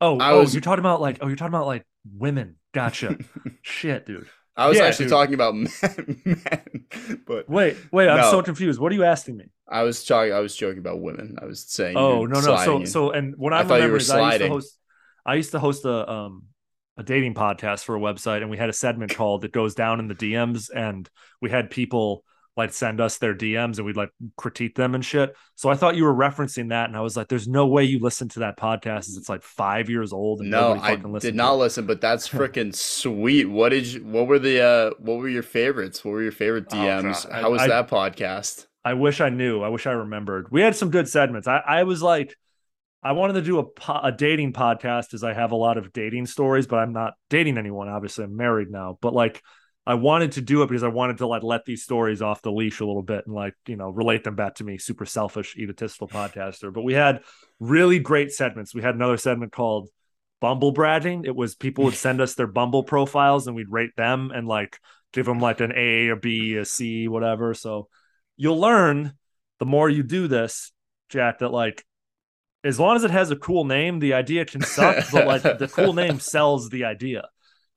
Oh, 0.00 0.18
I 0.18 0.32
oh, 0.32 0.40
was... 0.40 0.54
you're 0.54 0.60
talking 0.60 0.80
about 0.80 1.00
like, 1.00 1.18
oh, 1.20 1.26
you're 1.26 1.36
talking 1.36 1.54
about 1.54 1.66
like 1.66 1.86
women. 2.16 2.56
Gotcha. 2.72 3.18
Shit, 3.62 4.06
dude. 4.06 4.28
I 4.56 4.68
was 4.68 4.78
yeah, 4.78 4.84
actually 4.84 5.06
dude. 5.06 5.12
talking 5.12 5.34
about 5.34 5.54
men, 5.54 6.20
men, 6.24 6.86
but 7.26 7.48
wait, 7.48 7.76
wait, 7.90 8.08
I'm 8.08 8.18
no. 8.18 8.30
so 8.30 8.42
confused. 8.42 8.78
What 8.78 8.92
are 8.92 8.94
you 8.94 9.04
asking 9.04 9.38
me? 9.38 9.46
I 9.66 9.82
was 9.82 10.04
talking. 10.04 10.32
I 10.32 10.40
was 10.40 10.54
joking 10.54 10.78
about 10.78 11.00
women. 11.00 11.38
I 11.40 11.46
was 11.46 11.64
saying. 11.64 11.96
Oh 11.96 12.26
no, 12.26 12.40
no. 12.40 12.56
So, 12.56 12.84
so, 12.84 13.10
and 13.12 13.34
what 13.36 13.52
I, 13.54 13.60
I 13.60 13.62
remember 13.62 13.96
is 13.96 14.10
I 14.10 14.28
used 14.28 14.40
to 14.40 14.48
host. 14.48 14.78
I 15.24 15.34
used 15.34 15.50
to 15.52 15.58
host 15.58 15.84
a 15.86 16.10
um 16.10 16.44
a 16.96 17.02
dating 17.02 17.34
podcast 17.34 17.84
for 17.84 17.96
a 17.96 18.00
website 18.00 18.42
and 18.42 18.50
we 18.50 18.58
had 18.58 18.68
a 18.68 18.72
segment 18.72 19.14
called 19.14 19.44
it 19.44 19.52
goes 19.52 19.74
down 19.74 19.98
in 19.98 20.08
the 20.08 20.14
DMs 20.14 20.68
and 20.74 21.08
we 21.40 21.50
had 21.50 21.70
people 21.70 22.24
like 22.54 22.70
send 22.70 23.00
us 23.00 23.16
their 23.16 23.34
DMs 23.34 23.78
and 23.78 23.86
we'd 23.86 23.96
like 23.96 24.10
critique 24.36 24.74
them 24.74 24.94
and 24.94 25.02
shit. 25.02 25.34
So 25.54 25.70
I 25.70 25.74
thought 25.74 25.96
you 25.96 26.04
were 26.04 26.14
referencing 26.14 26.68
that 26.68 26.88
and 26.88 26.96
I 26.96 27.00
was 27.00 27.16
like 27.16 27.28
there's 27.28 27.48
no 27.48 27.66
way 27.66 27.84
you 27.84 27.98
listen 27.98 28.28
to 28.30 28.40
that 28.40 28.58
podcast 28.58 29.16
it's 29.16 29.28
like 29.28 29.42
5 29.42 29.88
years 29.88 30.12
old 30.12 30.40
and 30.40 30.50
No, 30.50 30.74
I 30.74 30.96
did 30.96 31.34
not 31.34 31.56
listen 31.56 31.86
but 31.86 32.02
that's 32.02 32.28
freaking 32.28 32.74
sweet. 32.74 33.46
What 33.46 33.70
did 33.70 33.86
you, 33.86 34.04
what 34.04 34.26
were 34.26 34.38
the 34.38 34.60
uh 34.60 34.90
what 34.98 35.18
were 35.18 35.28
your 35.28 35.42
favorites? 35.42 36.04
What 36.04 36.12
were 36.12 36.22
your 36.22 36.32
favorite 36.32 36.68
DMs? 36.68 37.26
Oh, 37.26 37.32
How 37.32 37.50
was 37.50 37.62
I, 37.62 37.68
that 37.68 37.88
podcast? 37.88 38.66
I 38.84 38.94
wish 38.94 39.20
I 39.20 39.30
knew. 39.30 39.62
I 39.62 39.68
wish 39.68 39.86
I 39.86 39.92
remembered. 39.92 40.48
We 40.50 40.60
had 40.60 40.76
some 40.76 40.90
good 40.90 41.08
segments. 41.08 41.48
I 41.48 41.62
I 41.66 41.84
was 41.84 42.02
like 42.02 42.36
I 43.02 43.12
wanted 43.12 43.34
to 43.34 43.42
do 43.42 43.58
a, 43.58 43.64
po- 43.64 44.00
a 44.02 44.12
dating 44.12 44.52
podcast 44.52 45.12
as 45.12 45.24
I 45.24 45.32
have 45.32 45.52
a 45.52 45.56
lot 45.56 45.76
of 45.76 45.92
dating 45.92 46.26
stories, 46.26 46.66
but 46.66 46.76
I'm 46.76 46.92
not 46.92 47.14
dating 47.30 47.58
anyone. 47.58 47.88
Obviously, 47.88 48.24
I'm 48.24 48.36
married 48.36 48.70
now. 48.70 48.98
But 49.00 49.12
like, 49.12 49.42
I 49.84 49.94
wanted 49.94 50.32
to 50.32 50.40
do 50.40 50.62
it 50.62 50.68
because 50.68 50.84
I 50.84 50.88
wanted 50.88 51.18
to 51.18 51.26
like 51.26 51.42
let 51.42 51.64
these 51.64 51.82
stories 51.82 52.22
off 52.22 52.42
the 52.42 52.52
leash 52.52 52.78
a 52.78 52.86
little 52.86 53.02
bit 53.02 53.26
and 53.26 53.34
like 53.34 53.54
you 53.66 53.74
know 53.74 53.88
relate 53.90 54.22
them 54.22 54.36
back 54.36 54.54
to 54.56 54.64
me. 54.64 54.78
Super 54.78 55.04
selfish, 55.04 55.56
egotistical 55.56 56.06
podcaster. 56.06 56.72
But 56.72 56.82
we 56.82 56.94
had 56.94 57.22
really 57.58 57.98
great 57.98 58.30
segments. 58.30 58.74
We 58.74 58.82
had 58.82 58.94
another 58.94 59.16
segment 59.16 59.50
called 59.50 59.88
Bumble 60.40 60.70
Bragging. 60.70 61.24
It 61.24 61.34
was 61.34 61.56
people 61.56 61.84
would 61.84 61.94
send 61.94 62.20
us 62.20 62.34
their 62.34 62.46
Bumble 62.46 62.84
profiles 62.84 63.48
and 63.48 63.56
we'd 63.56 63.70
rate 63.70 63.96
them 63.96 64.30
and 64.32 64.46
like 64.46 64.78
give 65.12 65.26
them 65.26 65.40
like 65.40 65.60
an 65.60 65.72
A 65.74 66.08
or 66.08 66.16
B, 66.16 66.54
a 66.54 66.64
C, 66.64 67.08
whatever. 67.08 67.52
So 67.52 67.88
you'll 68.36 68.60
learn 68.60 69.14
the 69.58 69.66
more 69.66 69.90
you 69.90 70.04
do 70.04 70.28
this, 70.28 70.70
Jack, 71.08 71.40
that 71.40 71.50
like 71.50 71.84
as 72.64 72.78
long 72.78 72.96
as 72.96 73.04
it 73.04 73.10
has 73.10 73.30
a 73.30 73.36
cool 73.36 73.64
name, 73.64 73.98
the 73.98 74.14
idea 74.14 74.44
can 74.44 74.62
suck, 74.62 75.04
but 75.12 75.26
like 75.26 75.42
the 75.42 75.68
cool 75.72 75.92
name 75.94 76.20
sells 76.20 76.68
the 76.68 76.84
idea. 76.84 77.28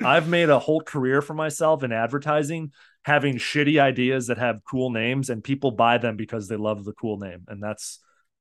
I've 0.04 0.28
made 0.28 0.50
a 0.50 0.60
whole 0.60 0.82
career 0.82 1.22
for 1.22 1.34
myself 1.34 1.84
in 1.84 1.92
advertising, 1.92 2.72
having 3.04 3.36
shitty 3.36 3.80
ideas 3.80 4.28
that 4.28 4.38
have 4.38 4.60
cool 4.70 4.90
names, 4.90 5.30
and 5.30 5.44
people 5.44 5.72
buy 5.72 5.98
them 5.98 6.18
because 6.18 6.48
they 6.48 6.58
love 6.58 6.84
the 6.84 6.94
cool 6.94 7.18
name, 7.18 7.46
and 7.48 7.64
that's 7.64 8.00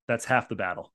that's 0.09 0.25
half 0.25 0.49
the 0.49 0.57
battle. 0.57 0.93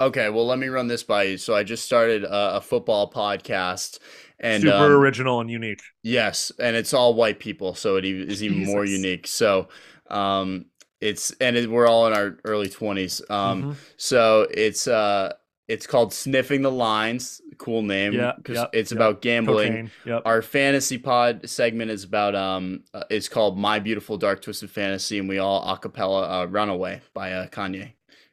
Okay, 0.00 0.28
well, 0.28 0.46
let 0.46 0.58
me 0.58 0.68
run 0.68 0.88
this 0.88 1.02
by 1.02 1.22
you. 1.24 1.36
So 1.36 1.54
I 1.54 1.62
just 1.62 1.84
started 1.84 2.24
a, 2.24 2.56
a 2.56 2.60
football 2.60 3.10
podcast, 3.10 3.98
and 4.40 4.62
super 4.62 4.76
um, 4.76 4.92
original 4.92 5.40
and 5.40 5.50
unique. 5.50 5.82
Yes, 6.02 6.52
and 6.58 6.76
it's 6.76 6.94
all 6.94 7.14
white 7.14 7.38
people, 7.38 7.74
so 7.74 7.96
it 7.96 8.04
is 8.04 8.42
even 8.42 8.58
Jesus. 8.58 8.74
more 8.74 8.84
unique. 8.84 9.26
So, 9.26 9.68
um, 10.10 10.66
it's 11.04 11.32
and 11.32 11.56
it, 11.56 11.70
we're 11.70 11.86
all 11.86 12.06
in 12.06 12.14
our 12.14 12.38
early 12.44 12.68
20s 12.68 13.30
um 13.30 13.62
mm-hmm. 13.62 13.72
so 13.96 14.46
it's 14.50 14.88
uh 14.88 15.32
it's 15.68 15.86
called 15.86 16.12
sniffing 16.12 16.62
the 16.62 16.70
lines 16.70 17.42
cool 17.58 17.82
name 17.82 18.14
yeah 18.14 18.32
because 18.36 18.56
yep, 18.56 18.70
it's 18.72 18.90
about 18.90 19.20
gambling 19.20 19.90
yep. 20.06 20.22
our 20.24 20.42
fantasy 20.42 20.98
pod 20.98 21.48
segment 21.48 21.90
is 21.90 22.04
about 22.04 22.34
um 22.34 22.82
uh, 22.94 23.04
it's 23.10 23.28
called 23.28 23.58
my 23.58 23.78
beautiful 23.78 24.16
dark 24.16 24.40
twisted 24.42 24.70
fantasy 24.70 25.18
and 25.18 25.28
we 25.28 25.38
all 25.38 25.62
acapella 25.76 26.42
uh, 26.42 26.46
runaway 26.48 27.00
by 27.12 27.32
uh, 27.32 27.46
kanye 27.48 27.92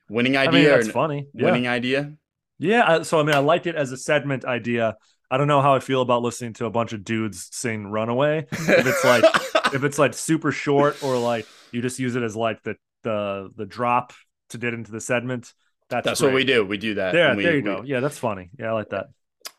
winning 0.09 0.37
idea 0.37 0.59
I 0.59 0.63
mean, 0.63 0.69
that's 0.69 0.91
funny 0.91 1.27
yeah. 1.33 1.45
winning 1.45 1.67
idea 1.67 2.13
yeah 2.57 3.03
so 3.03 3.19
i 3.19 3.23
mean 3.23 3.35
i 3.35 3.39
like 3.39 3.67
it 3.67 3.75
as 3.75 3.91
a 3.91 3.97
segment 3.97 4.45
idea 4.45 4.95
I 5.33 5.37
don't 5.37 5.47
know 5.47 5.61
how 5.61 5.73
I 5.73 5.79
feel 5.79 6.01
about 6.01 6.23
listening 6.23 6.51
to 6.55 6.65
a 6.65 6.69
bunch 6.69 6.91
of 6.91 7.05
dudes 7.05 7.47
sing 7.53 7.87
"Runaway." 7.87 8.47
If 8.51 8.85
it's 8.85 9.05
like, 9.05 9.23
if 9.73 9.85
it's 9.85 9.97
like 9.97 10.13
super 10.13 10.51
short, 10.51 11.01
or 11.01 11.17
like 11.17 11.47
you 11.71 11.81
just 11.81 11.99
use 11.99 12.15
it 12.15 12.23
as 12.23 12.35
like 12.35 12.61
the 12.63 12.75
the 13.03 13.51
the 13.55 13.65
drop 13.65 14.13
to 14.49 14.57
get 14.57 14.73
into 14.73 14.91
the 14.91 15.01
segment. 15.01 15.53
That's, 15.89 16.05
that's 16.05 16.21
what 16.21 16.33
we 16.33 16.45
do. 16.45 16.65
We 16.65 16.77
do 16.77 16.95
that. 16.95 17.13
Yeah, 17.13 17.35
we, 17.35 17.43
there 17.43 17.51
you 17.51 17.63
we... 17.63 17.63
go. 17.63 17.83
Yeah, 17.85 17.99
that's 17.99 18.17
funny. 18.17 18.49
Yeah, 18.57 18.69
I 18.69 18.71
like 18.71 18.89
that. 18.89 19.07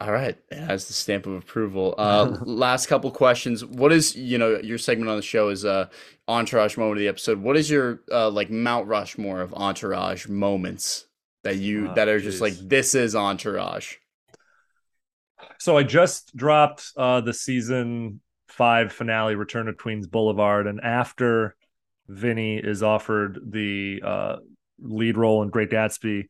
All 0.01 0.11
right, 0.11 0.37
it 0.51 0.59
has 0.59 0.89
the 0.89 0.95
stamp 0.95 1.27
of 1.27 1.35
approval. 1.35 1.95
Uh, 1.97 2.39
last 2.45 2.87
couple 2.87 3.11
questions. 3.11 3.65
What 3.65 3.93
is 3.93 4.17
you 4.17 4.39
know 4.39 4.59
your 4.59 4.79
segment 4.79 5.11
on 5.11 5.17
the 5.17 5.23
show 5.23 5.49
is 5.49 5.65
uh 5.65 5.89
entourage 6.27 6.77
moment 6.77 6.99
of 6.99 7.01
the 7.01 7.09
episode. 7.09 7.39
What 7.39 7.57
is 7.57 7.71
your 7.71 8.01
uh, 8.11 8.31
like 8.31 8.51
Mount 8.51 8.89
Rushmore 8.89 9.41
of 9.41 9.55
entourage 9.55 10.27
moments 10.27 11.07
that 11.45 11.57
you 11.57 11.91
oh, 11.91 11.95
that 11.95 12.09
are 12.09 12.19
geez. 12.19 12.33
just 12.33 12.41
like 12.41 12.55
this 12.55 12.95
is 12.95 13.15
entourage? 13.15 13.97
So 15.59 15.77
I 15.77 15.83
just 15.83 16.35
dropped 16.37 16.91
uh 16.97 17.21
the 17.21 17.35
season 17.35 18.21
five 18.49 18.93
finale, 18.93 19.35
Return 19.35 19.69
of 19.69 19.77
Queens 19.77 20.07
Boulevard, 20.07 20.67
and 20.67 20.81
after 20.81 21.55
Vinny 22.13 22.59
is 22.59 22.83
offered 22.83 23.41
the 23.45 24.01
uh, 24.05 24.37
lead 24.81 25.17
role 25.17 25.43
in 25.43 25.49
Great 25.49 25.71
Gatsby. 25.71 26.27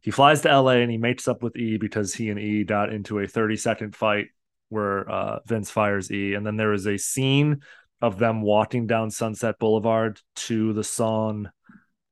He 0.00 0.10
flies 0.10 0.42
to 0.42 0.60
LA 0.60 0.72
and 0.72 0.90
he 0.90 0.98
mates 0.98 1.28
up 1.28 1.42
with 1.42 1.56
E 1.56 1.78
because 1.78 2.14
he 2.14 2.28
and 2.30 2.38
E 2.38 2.64
got 2.64 2.92
into 2.92 3.18
a 3.18 3.26
30 3.26 3.56
second 3.56 3.96
fight 3.96 4.26
where 4.68 5.08
uh, 5.10 5.38
Vince 5.46 5.70
fires 5.70 6.10
E. 6.10 6.34
And 6.34 6.46
then 6.46 6.56
there 6.56 6.72
is 6.72 6.86
a 6.86 6.98
scene 6.98 7.62
of 8.00 8.18
them 8.18 8.42
walking 8.42 8.86
down 8.86 9.10
Sunset 9.10 9.58
Boulevard 9.58 10.20
to 10.36 10.72
the 10.72 10.84
song 10.84 11.50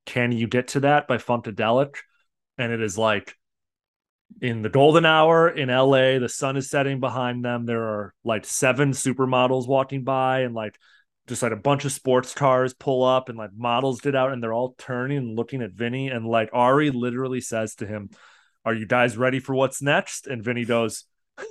Can 0.05 0.31
You 0.31 0.47
Get 0.47 0.69
to 0.69 0.81
That 0.81 1.07
by 1.07 1.17
Funkadelic. 1.17 1.97
And 2.57 2.71
it 2.71 2.81
is 2.81 2.97
like 2.97 3.35
in 4.41 4.61
the 4.61 4.69
golden 4.69 5.05
hour 5.05 5.49
in 5.49 5.69
LA, 5.69 6.19
the 6.19 6.29
sun 6.29 6.57
is 6.57 6.69
setting 6.69 6.99
behind 6.99 7.45
them. 7.45 7.65
There 7.65 7.83
are 7.83 8.13
like 8.23 8.45
seven 8.45 8.91
supermodels 8.91 9.67
walking 9.67 10.03
by 10.03 10.41
and 10.41 10.55
like 10.55 10.77
just 11.27 11.41
like 11.41 11.51
a 11.51 11.57
bunch 11.57 11.85
of 11.85 11.91
sports 11.91 12.33
cars 12.33 12.73
pull 12.73 13.03
up 13.03 13.29
and 13.29 13.37
like 13.37 13.51
models 13.55 14.01
get 14.01 14.15
out 14.15 14.33
and 14.33 14.43
they're 14.43 14.53
all 14.53 14.75
turning 14.77 15.17
and 15.17 15.35
looking 15.37 15.61
at 15.61 15.71
Vinny. 15.71 16.09
And 16.09 16.25
like 16.25 16.49
Ari 16.51 16.91
literally 16.91 17.41
says 17.41 17.75
to 17.75 17.87
him, 17.87 18.09
Are 18.65 18.73
you 18.73 18.85
guys 18.85 19.17
ready 19.17 19.39
for 19.39 19.55
what's 19.55 19.81
next? 19.81 20.27
And 20.27 20.43
Vinny 20.43 20.65
goes, 20.65 21.05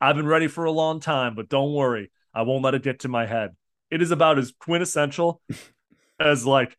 I've 0.00 0.16
been 0.16 0.26
ready 0.26 0.48
for 0.48 0.64
a 0.64 0.72
long 0.72 1.00
time, 1.00 1.34
but 1.34 1.48
don't 1.48 1.72
worry. 1.72 2.10
I 2.34 2.42
won't 2.42 2.64
let 2.64 2.74
it 2.74 2.82
get 2.82 3.00
to 3.00 3.08
my 3.08 3.26
head. 3.26 3.50
It 3.90 4.02
is 4.02 4.10
about 4.10 4.38
as 4.38 4.52
quintessential 4.58 5.40
as 6.20 6.44
like 6.44 6.76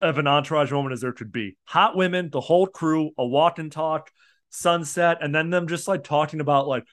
of 0.00 0.18
an 0.18 0.26
entourage 0.26 0.70
moment 0.70 0.92
as 0.92 1.00
there 1.00 1.12
could 1.12 1.32
be. 1.32 1.56
Hot 1.64 1.96
women, 1.96 2.30
the 2.30 2.40
whole 2.40 2.66
crew, 2.66 3.10
a 3.18 3.26
walk 3.26 3.58
and 3.58 3.72
talk, 3.72 4.10
sunset, 4.50 5.18
and 5.20 5.34
then 5.34 5.50
them 5.50 5.66
just 5.66 5.88
like 5.88 6.04
talking 6.04 6.40
about 6.40 6.68
like 6.68 6.84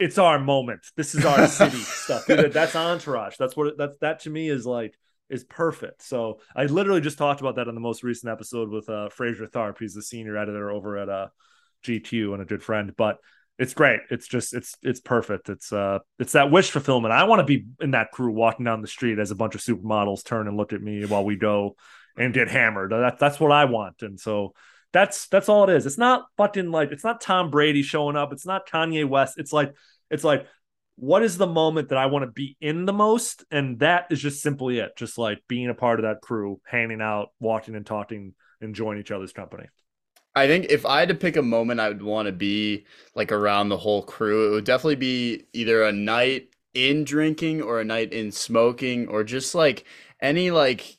it's 0.00 0.18
our 0.18 0.38
moment. 0.38 0.80
This 0.96 1.14
is 1.14 1.24
our 1.24 1.46
city 1.46 1.76
stuff. 1.78 2.26
That's 2.26 2.74
entourage. 2.74 3.36
That's 3.36 3.56
what 3.56 3.76
that's 3.76 3.96
that 3.98 4.20
to 4.20 4.30
me 4.30 4.48
is 4.48 4.66
like 4.66 4.98
is 5.28 5.44
perfect. 5.44 6.02
So 6.02 6.40
I 6.56 6.64
literally 6.64 7.02
just 7.02 7.18
talked 7.18 7.40
about 7.40 7.56
that 7.56 7.68
on 7.68 7.74
the 7.74 7.80
most 7.80 8.02
recent 8.02 8.32
episode 8.32 8.70
with 8.70 8.88
uh 8.88 9.10
Frazier 9.10 9.46
Tharpe. 9.46 9.78
He's 9.78 9.94
the 9.94 10.02
senior 10.02 10.36
editor 10.36 10.70
over 10.70 10.96
at 10.96 11.08
uh 11.08 11.28
GQ 11.84 12.32
and 12.32 12.42
a 12.42 12.46
good 12.46 12.62
friend. 12.62 12.92
But 12.96 13.18
it's 13.58 13.74
great. 13.74 14.00
It's 14.10 14.26
just 14.26 14.54
it's 14.54 14.74
it's 14.82 15.00
perfect. 15.00 15.50
It's 15.50 15.70
uh 15.70 15.98
it's 16.18 16.32
that 16.32 16.50
wish 16.50 16.70
fulfillment. 16.70 17.12
I 17.12 17.24
want 17.24 17.40
to 17.40 17.44
be 17.44 17.66
in 17.80 17.90
that 17.90 18.10
crew 18.10 18.32
walking 18.32 18.64
down 18.64 18.80
the 18.80 18.88
street 18.88 19.18
as 19.18 19.30
a 19.30 19.36
bunch 19.36 19.54
of 19.54 19.60
supermodels 19.60 20.24
turn 20.24 20.48
and 20.48 20.56
look 20.56 20.72
at 20.72 20.80
me 20.80 21.04
while 21.04 21.24
we 21.24 21.36
go 21.36 21.76
and 22.16 22.32
get 22.32 22.48
hammered. 22.48 22.90
That, 22.92 23.18
that's 23.18 23.38
what 23.38 23.52
I 23.52 23.66
want. 23.66 24.00
And 24.00 24.18
so 24.18 24.54
that's 24.92 25.28
that's 25.28 25.48
all 25.48 25.68
it 25.68 25.76
is. 25.76 25.86
It's 25.86 25.98
not 25.98 26.26
fucking 26.36 26.70
like 26.70 26.90
it's 26.92 27.04
not 27.04 27.20
Tom 27.20 27.50
Brady 27.50 27.82
showing 27.82 28.16
up. 28.16 28.32
It's 28.32 28.46
not 28.46 28.68
Kanye 28.68 29.08
West. 29.08 29.38
It's 29.38 29.52
like 29.52 29.74
it's 30.10 30.24
like 30.24 30.46
what 30.96 31.22
is 31.22 31.38
the 31.38 31.46
moment 31.46 31.88
that 31.88 31.98
I 31.98 32.06
want 32.06 32.24
to 32.24 32.30
be 32.30 32.58
in 32.60 32.84
the 32.84 32.92
most? 32.92 33.44
And 33.50 33.78
that 33.78 34.08
is 34.10 34.20
just 34.20 34.42
simply 34.42 34.80
it. 34.80 34.96
Just 34.96 35.16
like 35.16 35.42
being 35.48 35.70
a 35.70 35.74
part 35.74 35.98
of 35.98 36.02
that 36.04 36.20
crew, 36.20 36.60
hanging 36.66 37.00
out, 37.00 37.30
walking 37.40 37.74
and 37.74 37.86
talking, 37.86 38.34
enjoying 38.60 38.98
each 38.98 39.10
other's 39.10 39.32
company. 39.32 39.64
I 40.34 40.46
think 40.46 40.66
if 40.66 40.84
I 40.84 41.00
had 41.00 41.08
to 41.08 41.14
pick 41.14 41.36
a 41.36 41.42
moment 41.42 41.80
I 41.80 41.88
would 41.88 42.02
want 42.02 42.26
to 42.26 42.32
be 42.32 42.84
like 43.14 43.32
around 43.32 43.70
the 43.70 43.78
whole 43.78 44.02
crew, 44.02 44.48
it 44.48 44.50
would 44.50 44.64
definitely 44.64 44.96
be 44.96 45.44
either 45.54 45.84
a 45.84 45.92
night 45.92 46.54
in 46.74 47.04
drinking 47.04 47.62
or 47.62 47.80
a 47.80 47.84
night 47.84 48.12
in 48.12 48.30
smoking 48.30 49.08
or 49.08 49.24
just 49.24 49.54
like 49.54 49.84
any 50.20 50.50
like 50.50 50.98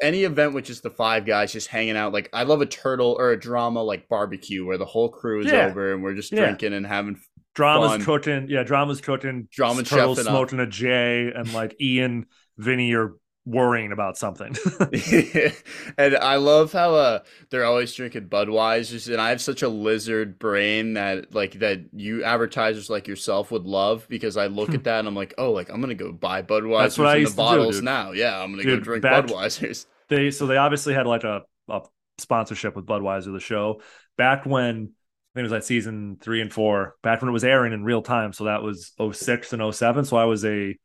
any 0.00 0.24
event 0.24 0.54
with 0.54 0.64
just 0.64 0.82
the 0.82 0.90
five 0.90 1.24
guys 1.26 1.52
just 1.52 1.68
hanging 1.68 1.96
out. 1.96 2.12
Like 2.12 2.28
I 2.32 2.44
love 2.44 2.60
a 2.60 2.66
turtle 2.66 3.16
or 3.18 3.30
a 3.30 3.38
drama 3.38 3.82
like 3.82 4.08
barbecue 4.08 4.64
where 4.64 4.78
the 4.78 4.84
whole 4.84 5.08
crew 5.08 5.40
is 5.40 5.46
yeah. 5.46 5.66
over 5.66 5.94
and 5.94 6.02
we're 6.02 6.14
just 6.14 6.32
yeah. 6.32 6.40
drinking 6.40 6.72
and 6.72 6.86
having 6.86 7.20
drama's 7.54 7.90
fun. 7.90 8.04
cooking. 8.04 8.46
Yeah, 8.48 8.62
drama's 8.62 9.00
cooking. 9.00 9.48
Drama's 9.50 9.88
turtles 9.88 10.22
smoking 10.22 10.60
up. 10.60 10.68
a 10.68 10.70
J 10.70 11.32
and 11.34 11.52
like 11.52 11.76
Ian, 11.80 12.26
Vinny 12.58 12.92
are 12.94 13.14
worrying 13.44 13.92
about 13.92 14.16
something. 14.16 14.54
and 15.98 16.16
I 16.16 16.36
love 16.36 16.72
how 16.72 16.94
uh 16.94 17.18
they're 17.50 17.64
always 17.64 17.94
drinking 17.94 18.28
Budweisers 18.28 19.10
and 19.10 19.20
I 19.20 19.30
have 19.30 19.40
such 19.40 19.62
a 19.62 19.68
lizard 19.68 20.38
brain 20.38 20.94
that 20.94 21.34
like 21.34 21.54
that 21.60 21.80
you 21.92 22.24
advertisers 22.24 22.88
like 22.88 23.08
yourself 23.08 23.50
would 23.50 23.64
love 23.64 24.06
because 24.08 24.36
I 24.36 24.46
look 24.46 24.74
at 24.74 24.84
that 24.84 25.00
and 25.00 25.08
I'm 25.08 25.16
like, 25.16 25.34
"Oh, 25.38 25.52
like 25.52 25.70
I'm 25.70 25.80
to 25.82 25.94
go 25.94 26.12
buy 26.12 26.42
Budweisers 26.42 27.16
in 27.16 27.24
the 27.24 27.30
bottles 27.30 27.78
do, 27.78 27.82
now." 27.82 28.12
Yeah, 28.12 28.40
I'm 28.40 28.52
going 28.52 28.64
to 28.64 28.76
go 28.76 28.80
drink 28.80 29.02
back, 29.02 29.26
Budweisers. 29.26 29.86
They 30.08 30.30
so 30.30 30.46
they 30.46 30.58
obviously 30.58 30.92
had 30.92 31.06
like 31.06 31.24
a, 31.24 31.42
a 31.70 31.80
sponsorship 32.18 32.76
with 32.76 32.84
Budweiser 32.84 33.32
the 33.32 33.40
show 33.40 33.80
back 34.18 34.44
when 34.44 34.92
I 35.34 35.38
think 35.38 35.40
it 35.40 35.42
was 35.44 35.52
like 35.52 35.62
season 35.62 36.18
3 36.20 36.42
and 36.42 36.52
4, 36.52 36.96
back 37.02 37.22
when 37.22 37.30
it 37.30 37.32
was 37.32 37.44
airing 37.44 37.72
in 37.72 37.84
real 37.84 38.02
time, 38.02 38.34
so 38.34 38.44
that 38.44 38.62
was 38.62 38.92
06 38.98 39.52
and 39.54 39.74
07, 39.74 40.04
so 40.04 40.18
I 40.18 40.26
was 40.26 40.44
a 40.44 40.76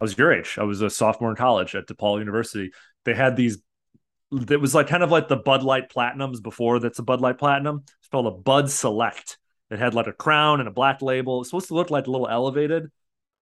I 0.00 0.04
was 0.04 0.16
your 0.16 0.32
age. 0.32 0.56
I 0.58 0.64
was 0.64 0.80
a 0.80 0.88
sophomore 0.88 1.30
in 1.30 1.36
college 1.36 1.74
at 1.74 1.86
DePaul 1.86 2.18
University. 2.18 2.72
They 3.04 3.14
had 3.14 3.36
these. 3.36 3.58
It 4.32 4.60
was 4.60 4.74
like 4.74 4.86
kind 4.86 5.02
of 5.02 5.10
like 5.10 5.28
the 5.28 5.36
Bud 5.36 5.62
Light 5.62 5.90
Platinums 5.90 6.42
before. 6.42 6.78
That's 6.78 6.98
a 6.98 7.02
Bud 7.02 7.20
Light 7.20 7.36
Platinum. 7.36 7.82
It's 7.98 8.08
called 8.08 8.26
a 8.26 8.30
Bud 8.30 8.70
Select. 8.70 9.36
It 9.70 9.78
had 9.78 9.94
like 9.94 10.06
a 10.06 10.12
crown 10.12 10.60
and 10.60 10.68
a 10.68 10.72
black 10.72 11.02
label. 11.02 11.40
It's 11.40 11.50
supposed 11.50 11.68
to 11.68 11.74
look 11.74 11.90
like 11.90 12.06
a 12.06 12.10
little 12.10 12.28
elevated. 12.28 12.90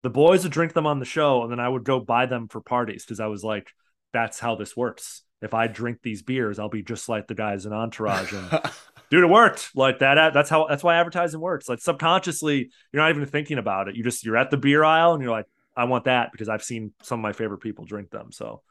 The 0.01 0.09
boys 0.09 0.43
would 0.43 0.51
drink 0.51 0.73
them 0.73 0.87
on 0.87 0.99
the 0.99 1.05
show, 1.05 1.43
and 1.43 1.51
then 1.51 1.59
I 1.59 1.69
would 1.69 1.83
go 1.83 1.99
buy 1.99 2.25
them 2.25 2.47
for 2.47 2.61
parties 2.61 3.05
because 3.05 3.19
I 3.19 3.27
was 3.27 3.43
like, 3.43 3.71
"That's 4.13 4.39
how 4.39 4.55
this 4.55 4.75
works. 4.75 5.23
If 5.41 5.53
I 5.53 5.67
drink 5.67 5.99
these 6.01 6.23
beers, 6.23 6.57
I'll 6.57 6.69
be 6.69 6.81
just 6.81 7.09
like 7.09 7.27
the 7.27 7.35
guys 7.35 7.65
in 7.65 7.73
Entourage." 7.73 8.33
And 8.33 8.49
dude, 9.11 9.23
it 9.23 9.29
worked 9.29 9.71
like 9.75 9.99
that. 9.99 10.33
That's 10.33 10.49
how. 10.49 10.67
That's 10.67 10.83
why 10.83 10.95
advertising 10.95 11.41
works. 11.41 11.69
Like 11.69 11.79
subconsciously, 11.79 12.71
you're 12.91 13.03
not 13.03 13.11
even 13.11 13.25
thinking 13.25 13.57
about 13.57 13.89
it. 13.89 13.95
You 13.95 14.03
just 14.03 14.25
you're 14.25 14.37
at 14.37 14.49
the 14.49 14.57
beer 14.57 14.83
aisle, 14.83 15.13
and 15.13 15.21
you're 15.21 15.31
like, 15.31 15.47
I 15.75 15.85
want 15.85 16.05
that 16.05 16.31
because 16.31 16.49
I've 16.49 16.63
seen 16.63 16.93
some 17.01 17.19
of 17.19 17.23
my 17.23 17.33
favorite 17.33 17.59
people 17.59 17.85
drink 17.85 18.09
them. 18.09 18.31
So 18.31 18.61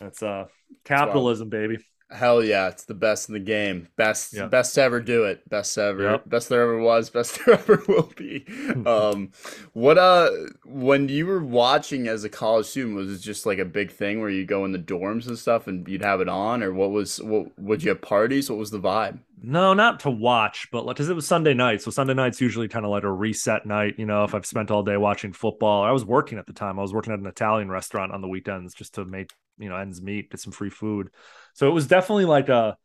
that's 0.00 0.22
uh 0.22 0.46
capitalism, 0.84 1.48
baby. 1.48 1.78
Hell 2.08 2.42
yeah, 2.42 2.68
it's 2.68 2.84
the 2.84 2.94
best 2.94 3.28
in 3.28 3.32
the 3.32 3.40
game. 3.40 3.88
Best 3.96 4.32
yep. 4.32 4.50
best 4.50 4.74
to 4.76 4.82
ever 4.82 5.00
do 5.00 5.24
it. 5.24 5.48
Best 5.48 5.76
ever. 5.76 6.02
Yep. 6.02 6.28
Best 6.28 6.48
there 6.48 6.62
ever 6.62 6.78
was, 6.78 7.10
best 7.10 7.40
there 7.46 7.56
ever 7.56 7.82
will 7.88 8.12
be. 8.16 8.46
um 8.86 9.32
what 9.72 9.98
uh 9.98 10.30
when 10.64 11.08
you 11.08 11.26
were 11.26 11.42
watching 11.42 12.06
as 12.06 12.22
a 12.22 12.28
college 12.28 12.66
student, 12.66 12.94
was 12.94 13.12
it 13.12 13.18
just 13.18 13.44
like 13.44 13.58
a 13.58 13.64
big 13.64 13.90
thing 13.90 14.20
where 14.20 14.30
you 14.30 14.44
go 14.44 14.64
in 14.64 14.72
the 14.72 14.78
dorms 14.78 15.26
and 15.26 15.36
stuff 15.36 15.66
and 15.66 15.86
you'd 15.88 16.02
have 16.04 16.20
it 16.20 16.28
on 16.28 16.62
or 16.62 16.72
what 16.72 16.92
was 16.92 17.20
what 17.20 17.58
would 17.58 17.82
you 17.82 17.88
have 17.88 18.02
parties? 18.02 18.48
What 18.48 18.58
was 18.58 18.70
the 18.70 18.80
vibe? 18.80 19.18
No, 19.42 19.74
not 19.74 20.00
to 20.00 20.10
watch, 20.10 20.68
but 20.72 20.86
like, 20.86 20.96
because 20.96 21.10
it 21.10 21.14
was 21.14 21.26
Sunday 21.26 21.54
night. 21.54 21.82
So 21.82 21.90
Sunday 21.90 22.14
night's 22.14 22.40
usually 22.40 22.68
kind 22.68 22.84
of 22.84 22.90
like 22.90 23.02
a 23.02 23.12
reset 23.12 23.66
night. 23.66 23.94
You 23.98 24.06
know, 24.06 24.24
if 24.24 24.34
I've 24.34 24.46
spent 24.46 24.70
all 24.70 24.82
day 24.82 24.96
watching 24.96 25.32
football, 25.32 25.82
I 25.82 25.90
was 25.90 26.04
working 26.04 26.38
at 26.38 26.46
the 26.46 26.52
time. 26.52 26.78
I 26.78 26.82
was 26.82 26.94
working 26.94 27.12
at 27.12 27.18
an 27.18 27.26
Italian 27.26 27.70
restaurant 27.70 28.12
on 28.12 28.22
the 28.22 28.28
weekends 28.28 28.74
just 28.74 28.94
to 28.94 29.04
make 29.04 29.32
you 29.58 29.68
know 29.68 29.76
ends 29.76 30.00
meet, 30.00 30.30
get 30.30 30.40
some 30.40 30.52
free 30.52 30.70
food. 30.70 31.10
So 31.56 31.66
it 31.66 31.72
was 31.72 31.86
definitely 31.86 32.26
like 32.26 32.50
a, 32.50 32.76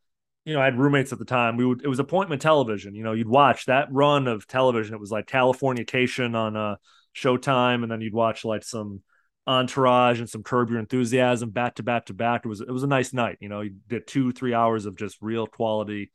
you 0.45 0.53
know, 0.53 0.61
I 0.61 0.65
had 0.65 0.80
roommates 0.80 1.11
at 1.11 1.19
the 1.19 1.26
time. 1.26 1.57
We 1.57 1.65
would 1.65 1.84
it 1.84 1.88
was 1.88 1.99
appointment 1.99 2.41
television. 2.41 2.95
You 2.95 3.03
know, 3.03 3.11
you'd 3.11 3.28
watch 3.28 3.65
that 3.65 3.89
run 3.91 4.28
of 4.28 4.47
television. 4.47 4.95
It 4.95 4.99
was 4.99 5.11
like 5.11 5.28
Californication 5.28 6.36
on 6.36 6.55
uh, 6.55 6.76
Showtime, 7.15 7.84
and 7.84 7.91
then 7.91 8.01
you'd 8.01 8.13
watch 8.13 8.45
like 8.45 8.63
some 8.63 9.01
Entourage 9.45 10.19
and 10.19 10.30
some 10.30 10.41
Curb 10.41 10.69
Your 10.69 10.80
Enthusiasm 10.80 11.49
back 11.49 11.76
to 11.76 11.84
back 11.84 12.05
to 12.05 12.13
back. 12.13 12.45
It 12.45 12.47
was 12.47 12.61
it 12.61 12.72
was 12.72 12.84
a 12.84 12.88
nice 12.88 13.11
night. 13.11 13.38
You 13.41 13.49
know, 13.49 13.61
you 13.61 13.76
did 13.88 14.07
two 14.07 14.32
three 14.32 14.53
hours 14.53 14.86
of 14.86 14.95
just 14.95 15.17
real 15.22 15.47
quality 15.47 16.11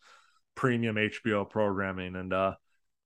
premium 0.54 0.96
HBO 0.96 1.48
programming, 1.48 2.16
and 2.16 2.32
uh, 2.32 2.54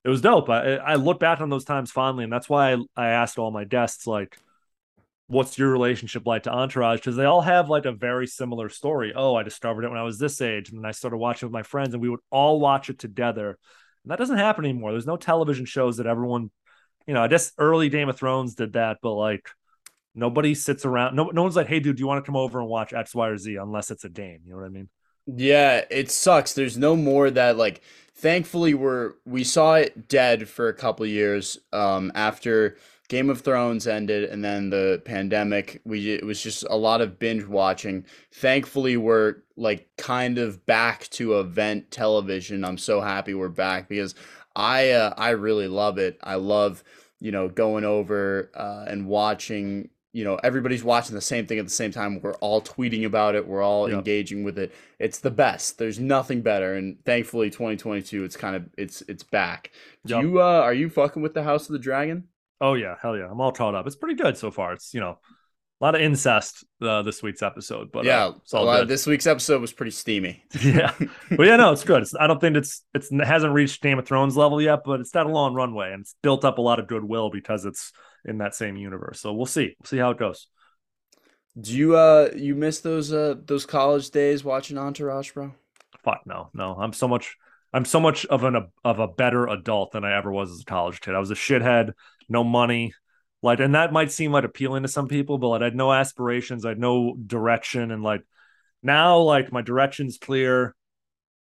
it 0.05 0.09
was 0.09 0.20
dope. 0.20 0.48
I 0.48 0.76
I 0.76 0.94
look 0.94 1.18
back 1.18 1.40
on 1.40 1.51
those 1.51 1.64
times 1.64 1.90
fondly, 1.90 2.22
and 2.22 2.32
that's 2.32 2.48
why 2.48 2.74
I, 2.74 2.76
I 2.96 3.09
asked 3.09 3.38
all 3.38 3.51
my 3.51 3.64
guests 3.64 4.07
like, 4.07 4.38
"What's 5.31 5.57
your 5.57 5.70
relationship 5.70 6.26
like 6.26 6.43
to 6.45 6.53
Entourage?" 6.53 6.99
Because 6.99 7.16
they 7.16 7.24
all 7.24 7.41
have 7.41 7.70
like 7.70 7.87
a 7.87 7.93
very 7.93 8.26
similar 8.26 8.68
story. 8.68 9.12
Oh, 9.14 9.37
I 9.37 9.45
discovered 9.45 9.85
it 9.85 9.89
when 9.89 9.99
I 9.99 10.03
was 10.03 10.18
this 10.18 10.41
age, 10.41 10.70
and 10.70 10.78
then 10.78 10.87
I 10.87 10.91
started 10.91 11.18
watching 11.18 11.47
with 11.49 11.53
my 11.53 11.62
friends, 11.62 11.95
and 11.95 12.03
we 12.03 12.09
would 12.09 12.20
all 12.31 12.59
watch 12.61 12.91
it 12.91 12.99
together. 12.99 13.59
And 14.05 14.11
that 14.11 14.18
doesn't 14.18 14.39
happen 14.39 14.64
anymore. 14.64 14.93
There's 14.93 15.07
no 15.07 15.16
television 15.16 15.66
shows 15.66 15.99
that 15.99 16.07
everyone, 16.07 16.51
you 17.07 17.14
know, 17.14 17.22
I 17.22 17.28
guess 17.28 17.53
early 17.59 17.89
Game 17.89 18.09
of 18.09 18.16
Thrones 18.16 18.55
did 18.55 18.72
that, 18.72 18.99
but 19.03 19.14
like 19.14 19.49
nobody 20.14 20.55
sits 20.55 20.85
around. 20.85 21.14
No, 21.14 21.26
no 21.26 21.43
one's 21.43 21.57
like, 21.57 21.68
"Hey, 21.68 21.81
dude, 21.81 21.97
do 21.97 22.01
you 22.01 22.07
want 22.09 22.24
to 22.24 22.26
come 22.26 22.37
over 22.37 22.59
and 22.59 22.68
watch 22.68 22.93
X, 22.93 23.14
Y, 23.14 23.28
or 23.28 23.39
Z?" 23.39 23.57
Unless 23.57 23.91
it's 23.93 24.05
a 24.05 24.11
game. 24.11 24.41
You 24.45 24.53
know 24.53 24.59
what 24.59 24.66
I 24.66 24.70
mean? 24.70 24.89
Yeah, 25.26 25.85
it 25.91 26.11
sucks. 26.11 26.55
There's 26.55 26.76
no 26.76 26.97
more 26.97 27.31
that 27.31 27.57
like 27.57 27.83
thankfully 28.14 28.74
we're 28.74 29.14
we 29.24 29.45
saw 29.45 29.74
it 29.74 30.09
dead 30.09 30.49
for 30.49 30.68
a 30.68 30.74
couple 30.74 31.07
years 31.07 31.59
um 31.72 32.12
after 32.14 32.76
Game 33.11 33.29
of 33.29 33.41
Thrones 33.41 33.89
ended 33.89 34.31
and 34.31 34.45
then 34.45 34.71
the 34.71 35.03
pandemic 35.05 35.83
we 35.85 36.13
it 36.13 36.25
was 36.25 36.41
just 36.41 36.65
a 36.71 36.77
lot 36.77 37.01
of 37.01 37.19
binge 37.19 37.45
watching. 37.45 38.07
Thankfully 38.33 38.97
we're 38.97 39.39
like 39.57 39.89
kind 39.99 40.39
of 40.39 40.65
back 40.65 41.09
to 41.11 41.41
event 41.41 41.91
television. 41.91 42.65
I'm 42.65 42.79
so 42.79 43.01
happy 43.01 43.35
we're 43.35 43.49
back 43.49 43.89
because 43.89 44.15
I 44.55 44.91
uh, 44.91 45.13
I 45.19 45.31
really 45.31 45.67
love 45.67 45.99
it. 45.99 46.19
I 46.23 46.37
love, 46.37 46.85
you 47.19 47.33
know, 47.33 47.49
going 47.49 47.85
over 47.85 48.49
uh, 48.55 48.85
and 48.87 49.09
watching 49.09 49.91
you 50.13 50.23
know 50.23 50.37
everybody's 50.45 50.85
watching 50.85 51.17
the 51.17 51.21
same 51.21 51.47
thing 51.47 51.59
at 51.59 51.65
the 51.65 51.71
same 51.71 51.91
time 51.91 52.21
we're 52.21 52.35
all 52.35 52.61
tweeting 52.61 53.05
about 53.05 53.37
it 53.37 53.47
we're 53.47 53.63
all 53.63 53.89
yep. 53.89 53.99
engaging 53.99 54.43
with 54.43 54.59
it 54.59 54.75
it's 54.99 55.21
the 55.21 55.31
best 55.31 55.79
there's 55.79 56.01
nothing 56.01 56.43
better 56.43 56.75
and 56.75 56.97
thankfully 57.05 57.49
2022 57.49 58.25
it's 58.25 58.37
kind 58.37 58.57
of 58.57 58.69
it's 58.77 59.03
it's 59.03 59.23
back 59.23 59.71
yep. 60.05 60.21
you 60.21 60.41
uh 60.41 60.61
are 60.63 60.75
you 60.75 60.91
fucking 60.91 61.23
with 61.23 61.33
the 61.33 61.45
house 61.45 61.69
of 61.69 61.73
the 61.75 61.79
dragon 61.79 62.25
oh 62.61 62.75
yeah 62.75 62.95
hell 63.01 63.17
yeah 63.17 63.29
i'm 63.31 63.41
all 63.41 63.53
caught 63.53 63.75
up 63.75 63.87
it's 63.87 63.97
pretty 63.97 64.15
good 64.15 64.37
so 64.37 64.51
far 64.51 64.73
it's 64.73 64.93
you 64.95 65.01
know 65.01 65.19
a 65.81 65.85
lot 65.85 65.95
of 65.95 66.03
incest 66.03 66.65
uh, 66.83 67.01
this 67.03 67.23
week's 67.23 67.43
episode, 67.43 67.91
but 67.91 68.05
yeah, 68.05 68.33
uh, 68.53 68.85
this 68.85 69.07
week's 69.07 69.27
episode 69.27 69.63
was 69.63 69.73
pretty 69.73 69.93
steamy. 69.93 70.45
yeah, 70.63 70.93
but 71.31 71.47
yeah, 71.47 71.57
no, 71.57 71.73
it's 71.73 71.85
good. 71.85 72.03
It's, 72.03 72.15
I 72.15 72.27
don't 72.27 72.41
think 72.41 72.57
it's 72.57 72.85
it's 72.93 73.11
it 73.11 73.27
hasn't 73.27 73.55
reached 73.55 73.81
Game 73.81 73.99
of 73.99 74.07
Thrones 74.07 74.37
level 74.37 74.61
yet, 74.61 74.81
but 74.85 75.01
it's 75.01 75.11
got 75.11 75.25
a 75.25 75.31
long 75.31 75.55
runway 75.55 75.93
and 75.93 76.03
it's 76.03 76.15
built 76.23 76.45
up 76.45 76.59
a 76.59 76.63
lot 76.63 76.79
of 76.81 76.87
goodwill 76.87 77.31
because 77.31 77.65
it's 77.65 77.93
in 78.27 78.39
that 78.39 78.55
same 78.55 78.77
universe. 78.77 79.21
So 79.21 79.33
we'll 79.33 79.47
see. 79.47 79.75
We'll 79.81 79.87
see 79.87 79.97
how 79.97 80.11
it 80.11 80.19
goes. 80.19 80.49
Do 81.59 81.75
you 81.75 81.97
uh 81.97 82.29
you 82.37 82.55
miss 82.55 82.81
those 82.81 83.13
uh 83.13 83.37
those 83.47 83.65
college 83.65 84.11
days 84.11 84.45
watching 84.45 84.77
Entourage, 84.77 85.33
bro? 85.33 85.55
Fuck 86.05 86.23
no, 86.27 86.51
no. 86.53 86.75
I'm 86.75 86.93
so 86.93 87.09
much 87.09 87.37
I'm 87.73 87.85
so 87.85 88.01
much 88.01 88.27
of 88.27 88.45
an 88.45 88.57
of 88.85 88.99
a 88.99 89.09
better 89.09 89.47
adult 89.47 89.93
than 89.93 90.05
I 90.05 90.16
ever 90.16 90.33
was 90.33 90.51
as 90.51 90.62
a 90.62 90.64
college 90.64 91.01
kid. 91.01 91.14
I 91.14 91.21
was 91.21 91.31
a 91.31 91.35
shithead, 91.37 91.93
no 92.29 92.43
money, 92.43 92.95
like, 93.43 93.61
and 93.61 93.75
that 93.75 93.93
might 93.93 94.11
seem 94.11 94.33
like 94.33 94.45
appealing 94.45 94.83
to 94.83 94.89
some 94.89 95.09
people, 95.09 95.39
but 95.39 95.49
like, 95.49 95.62
I 95.62 95.64
had 95.64 95.77
no 95.77 95.93
aspirations, 95.93 96.64
I 96.64 96.71
had 96.71 96.79
no 96.79 97.14
direction, 97.14 97.91
and 97.91 98.03
like 98.03 98.23
now, 98.83 99.18
like 99.18 99.53
my 99.53 99.62
direction's 99.62 100.18
clear. 100.18 100.75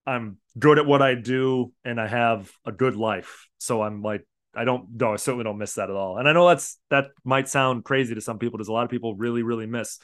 I'm 0.07 0.39
good 0.59 0.79
at 0.79 0.87
what 0.87 1.03
I 1.03 1.17
do, 1.17 1.73
and 1.85 2.01
I 2.01 2.07
have 2.07 2.51
a 2.65 2.73
good 2.73 2.97
life. 2.97 3.49
So 3.59 3.83
I'm 3.83 4.03
like 4.03 4.25
I 4.57 4.65
don't 4.65 4.89
no, 4.95 5.13
I 5.13 5.17
certainly 5.17 5.45
don't 5.45 5.59
miss 5.59 5.75
that 5.75 5.91
at 5.91 5.97
all. 5.97 6.17
And 6.17 6.29
I 6.29 6.33
know 6.33 6.49
that's 6.49 6.79
that 6.89 7.09
might 7.25 7.49
sound 7.49 7.85
crazy 7.85 8.15
to 8.15 8.21
some 8.21 8.39
people. 8.39 8.59
There's 8.59 8.69
a 8.69 8.73
lot 8.73 8.85
of 8.85 8.91
people 8.91 9.15
really, 9.15 9.43
really 9.43 9.67
miss 9.67 9.99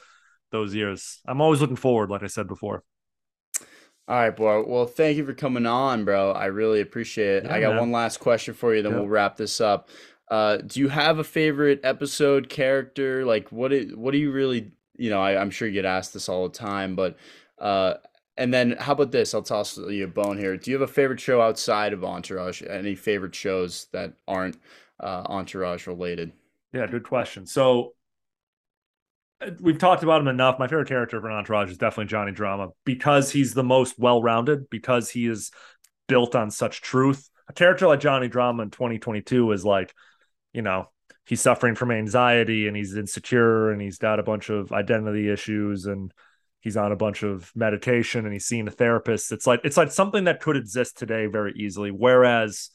those 0.51 0.75
years. 0.75 1.19
I'm 1.25 1.41
always 1.41 1.59
looking 1.59 1.75
forward, 1.75 2.11
like 2.11 2.23
I 2.23 2.27
said 2.27 2.47
before. 2.47 2.83
All 4.07 4.17
right, 4.17 4.35
boy. 4.35 4.63
Well, 4.63 4.85
thank 4.85 5.17
you 5.17 5.25
for 5.25 5.33
coming 5.33 5.65
on, 5.65 6.03
bro. 6.03 6.31
I 6.31 6.45
really 6.45 6.81
appreciate 6.81 7.37
it. 7.37 7.43
Yeah, 7.45 7.55
I 7.55 7.61
got 7.61 7.71
man. 7.71 7.79
one 7.79 7.91
last 7.91 8.19
question 8.19 8.53
for 8.53 8.75
you, 8.75 8.81
then 8.81 8.93
we'll 8.93 9.07
wrap 9.07 9.37
this 9.37 9.61
up. 9.61 9.89
Uh, 10.29 10.57
do 10.57 10.79
you 10.79 10.89
have 10.89 11.19
a 11.19 11.23
favorite 11.23 11.79
episode 11.83 12.49
character? 12.49 13.25
Like, 13.25 13.51
what 13.51 13.71
it, 13.71 13.97
what 13.97 14.11
do 14.11 14.17
you 14.17 14.31
really 14.31 14.71
you 14.97 15.09
know, 15.09 15.21
I, 15.21 15.39
I'm 15.39 15.49
sure 15.49 15.67
you 15.67 15.73
get 15.73 15.85
asked 15.85 16.13
this 16.13 16.29
all 16.29 16.47
the 16.47 16.57
time, 16.57 16.95
but 16.95 17.17
uh, 17.59 17.95
and 18.37 18.53
then 18.53 18.71
how 18.79 18.93
about 18.93 19.11
this? 19.11 19.33
I'll 19.33 19.41
toss 19.41 19.77
you 19.77 20.05
a 20.05 20.07
bone 20.07 20.37
here. 20.37 20.57
Do 20.57 20.71
you 20.71 20.79
have 20.79 20.89
a 20.89 20.91
favorite 20.91 21.19
show 21.19 21.41
outside 21.41 21.93
of 21.93 22.03
Entourage? 22.03 22.61
Any 22.67 22.95
favorite 22.95 23.35
shows 23.35 23.87
that 23.91 24.13
aren't 24.27 24.57
uh, 24.99 25.23
Entourage 25.25 25.87
related? 25.87 26.31
Yeah, 26.73 26.87
good 26.87 27.03
question. 27.03 27.45
So 27.45 27.93
we've 29.59 29.77
talked 29.77 30.03
about 30.03 30.21
him 30.21 30.27
enough. 30.27 30.59
My 30.59 30.67
favorite 30.67 30.87
character 30.87 31.19
for 31.19 31.31
Entourage 31.31 31.71
is 31.71 31.77
definitely 31.77 32.09
Johnny 32.09 32.31
Drama 32.31 32.69
because 32.85 33.31
he's 33.31 33.53
the 33.53 33.63
most 33.63 33.97
well-rounded, 33.99 34.69
because 34.69 35.09
he 35.09 35.27
is 35.27 35.51
built 36.07 36.35
on 36.35 36.51
such 36.51 36.81
truth. 36.81 37.29
A 37.47 37.53
character 37.53 37.87
like 37.87 37.99
Johnny 37.99 38.27
Drama 38.27 38.63
in 38.63 38.69
2022 38.69 39.51
is 39.51 39.65
like, 39.65 39.93
you 40.53 40.61
know, 40.61 40.89
he's 41.25 41.41
suffering 41.41 41.75
from 41.75 41.91
anxiety 41.91 42.67
and 42.67 42.75
he's 42.75 42.95
insecure 42.95 43.71
and 43.71 43.81
he's 43.81 43.97
got 43.97 44.19
a 44.19 44.23
bunch 44.23 44.49
of 44.49 44.71
identity 44.71 45.29
issues 45.29 45.85
and 45.85 46.13
he's 46.59 46.77
on 46.77 46.91
a 46.91 46.97
bunch 46.97 47.23
of 47.23 47.51
meditation 47.55 48.25
and 48.25 48.33
he's 48.33 48.45
seeing 48.45 48.67
a 48.67 48.71
therapist. 48.71 49.31
It's 49.31 49.47
like 49.47 49.61
it's 49.63 49.77
like 49.77 49.91
something 49.91 50.25
that 50.25 50.41
could 50.41 50.57
exist 50.57 50.97
today 50.97 51.25
very 51.27 51.53
easily. 51.55 51.91
Whereas 51.91 52.69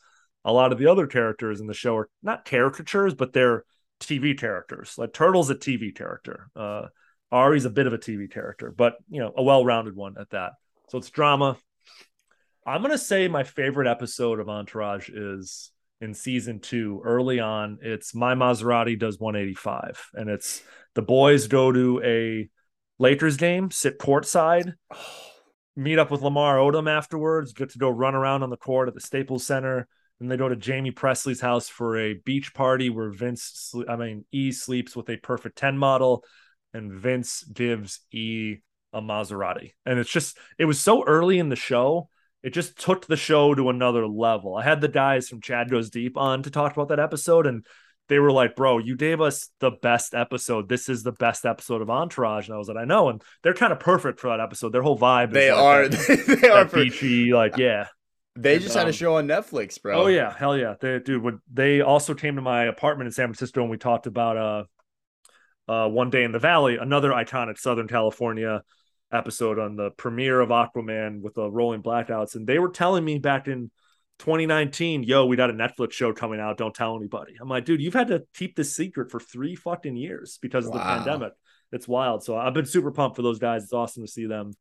a 0.44 0.52
lot 0.52 0.72
of 0.72 0.78
the 0.78 0.86
other 0.86 1.06
characters 1.06 1.60
in 1.60 1.66
the 1.66 1.74
show 1.74 1.96
are 1.96 2.08
not 2.22 2.44
caricatures, 2.44 3.14
but 3.14 3.32
they're 3.32 3.64
TV 4.00 4.38
characters. 4.38 4.94
Like 4.96 5.12
Turtle's 5.12 5.50
a 5.50 5.54
TV 5.54 5.94
character. 5.94 6.50
Uh, 6.54 6.86
Ari's 7.30 7.64
a 7.64 7.70
bit 7.70 7.86
of 7.86 7.92
a 7.92 7.98
TV 7.98 8.30
character, 8.30 8.72
but 8.76 8.94
you 9.10 9.20
know, 9.20 9.32
a 9.36 9.42
well-rounded 9.42 9.94
one 9.94 10.16
at 10.18 10.30
that. 10.30 10.52
So 10.88 10.98
it's 10.98 11.10
drama. 11.10 11.56
I'm 12.66 12.82
gonna 12.82 12.98
say 12.98 13.28
my 13.28 13.44
favorite 13.44 13.88
episode 13.88 14.40
of 14.40 14.48
Entourage 14.48 15.08
is 15.08 15.72
in 16.00 16.14
season 16.14 16.60
two, 16.60 17.00
early 17.04 17.40
on. 17.40 17.78
It's 17.82 18.14
My 18.14 18.34
Maserati 18.34 18.98
does 18.98 19.18
185, 19.18 20.10
and 20.14 20.30
it's 20.30 20.62
the 20.94 21.02
boys 21.02 21.48
go 21.48 21.72
to 21.72 22.00
a 22.04 22.48
Lakers 22.98 23.36
game, 23.36 23.70
sit 23.70 23.98
courtside, 23.98 24.74
meet 25.76 25.98
up 25.98 26.10
with 26.10 26.22
Lamar 26.22 26.56
Odom 26.56 26.90
afterwards, 26.90 27.52
get 27.52 27.70
to 27.70 27.78
go 27.78 27.88
run 27.88 28.14
around 28.14 28.42
on 28.42 28.50
the 28.50 28.56
court 28.56 28.88
at 28.88 28.94
the 28.94 29.00
Staples 29.00 29.46
Center. 29.46 29.88
And 30.20 30.30
they 30.30 30.36
go 30.36 30.48
to 30.48 30.58
Jaime 30.60 30.90
Pressly's 30.90 31.40
house 31.40 31.68
for 31.68 31.96
a 31.96 32.14
beach 32.14 32.52
party 32.52 32.90
where 32.90 33.10
Vince, 33.10 33.72
I 33.88 33.96
mean, 33.96 34.24
E 34.32 34.50
sleeps 34.50 34.96
with 34.96 35.08
a 35.10 35.16
perfect 35.16 35.56
10 35.58 35.78
model 35.78 36.24
and 36.74 36.92
Vince 36.92 37.44
gives 37.44 38.00
E 38.12 38.56
a 38.92 39.00
Maserati. 39.00 39.72
And 39.86 39.98
it's 39.98 40.10
just, 40.10 40.38
it 40.58 40.64
was 40.64 40.80
so 40.80 41.04
early 41.04 41.38
in 41.38 41.48
the 41.48 41.56
show. 41.56 42.08
It 42.42 42.50
just 42.50 42.78
took 42.78 43.06
the 43.06 43.16
show 43.16 43.54
to 43.54 43.68
another 43.68 44.06
level. 44.06 44.56
I 44.56 44.62
had 44.62 44.80
the 44.80 44.88
guys 44.88 45.28
from 45.28 45.40
Chad 45.40 45.70
Goes 45.70 45.90
Deep 45.90 46.16
on 46.16 46.42
to 46.44 46.50
talk 46.50 46.72
about 46.72 46.88
that 46.88 47.00
episode, 47.00 47.46
and 47.46 47.66
they 48.08 48.20
were 48.20 48.30
like, 48.30 48.54
"Bro, 48.54 48.78
you 48.78 48.96
gave 48.96 49.20
us 49.20 49.50
the 49.58 49.72
best 49.72 50.14
episode. 50.14 50.68
This 50.68 50.88
is 50.88 51.02
the 51.02 51.12
best 51.12 51.44
episode 51.44 51.82
of 51.82 51.90
Entourage." 51.90 52.46
And 52.46 52.54
I 52.54 52.58
was 52.58 52.68
like, 52.68 52.76
"I 52.76 52.84
know," 52.84 53.08
and 53.08 53.20
they're 53.42 53.54
kind 53.54 53.72
of 53.72 53.80
perfect 53.80 54.20
for 54.20 54.28
that 54.28 54.40
episode. 54.40 54.72
Their 54.72 54.82
whole 54.82 54.96
vibe. 54.96 55.28
Is 55.28 55.34
they 55.34 55.50
like 55.50 55.60
are. 55.60 55.88
That, 55.88 56.38
they 56.42 56.48
are 56.48 56.64
beachy. 56.64 57.32
Like, 57.32 57.56
yeah. 57.56 57.88
They 58.40 58.54
and, 58.54 58.62
just 58.62 58.76
had 58.76 58.84
um, 58.84 58.90
a 58.90 58.92
show 58.92 59.16
on 59.16 59.26
Netflix, 59.26 59.82
bro. 59.82 60.04
Oh 60.04 60.06
yeah, 60.06 60.32
hell 60.32 60.56
yeah, 60.56 60.74
they, 60.80 61.00
dude. 61.00 61.22
When 61.22 61.40
they 61.52 61.80
also 61.80 62.14
came 62.14 62.36
to 62.36 62.42
my 62.42 62.64
apartment 62.64 63.08
in 63.08 63.12
San 63.12 63.26
Francisco, 63.26 63.62
and 63.62 63.70
we 63.70 63.78
talked 63.78 64.06
about 64.06 64.36
uh, 64.36 64.64
uh, 65.70 65.88
one 65.88 66.10
day 66.10 66.22
in 66.22 66.30
the 66.30 66.38
Valley, 66.38 66.76
another 66.76 67.10
iconic 67.10 67.58
Southern 67.58 67.88
California 67.88 68.62
episode 69.10 69.58
on 69.58 69.74
the 69.74 69.90
premiere 69.90 70.38
of 70.40 70.50
Aquaman 70.50 71.20
with 71.20 71.34
the 71.34 71.50
rolling 71.50 71.82
blackouts, 71.82 72.36
and 72.36 72.46
they 72.46 72.60
were 72.60 72.68
telling 72.68 73.04
me 73.04 73.18
back 73.18 73.48
in 73.48 73.72
2019, 74.20 75.02
yo, 75.02 75.26
we 75.26 75.34
got 75.34 75.50
a 75.50 75.52
Netflix 75.52 75.92
show 75.92 76.12
coming 76.12 76.38
out. 76.38 76.58
Don't 76.58 76.74
tell 76.74 76.96
anybody. 76.96 77.34
I'm 77.40 77.48
like, 77.48 77.64
dude, 77.64 77.80
you've 77.80 77.94
had 77.94 78.08
to 78.08 78.22
keep 78.34 78.54
this 78.54 78.74
secret 78.74 79.10
for 79.10 79.18
three 79.18 79.56
fucking 79.56 79.96
years 79.96 80.38
because 80.40 80.64
of 80.64 80.74
wow. 80.74 80.78
the 80.78 80.84
pandemic. 80.84 81.32
It's 81.72 81.88
wild. 81.88 82.22
So 82.22 82.36
I've 82.36 82.54
been 82.54 82.66
super 82.66 82.92
pumped 82.92 83.16
for 83.16 83.22
those 83.22 83.40
guys. 83.40 83.64
It's 83.64 83.72
awesome 83.72 84.04
to 84.04 84.10
see 84.10 84.26
them 84.26 84.52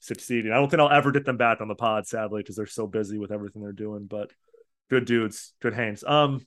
succeeding. 0.00 0.52
I 0.52 0.56
don't 0.56 0.70
think 0.70 0.80
I'll 0.80 0.90
ever 0.90 1.12
get 1.12 1.24
them 1.24 1.36
back 1.36 1.60
on 1.60 1.68
the 1.68 1.74
pod, 1.74 2.06
sadly, 2.06 2.42
because 2.42 2.56
they're 2.56 2.66
so 2.66 2.86
busy 2.86 3.18
with 3.18 3.32
everything 3.32 3.62
they're 3.62 3.72
doing. 3.72 4.06
But 4.06 4.30
good 4.90 5.04
dudes, 5.04 5.54
good 5.60 5.74
hands. 5.74 6.04
Um, 6.06 6.46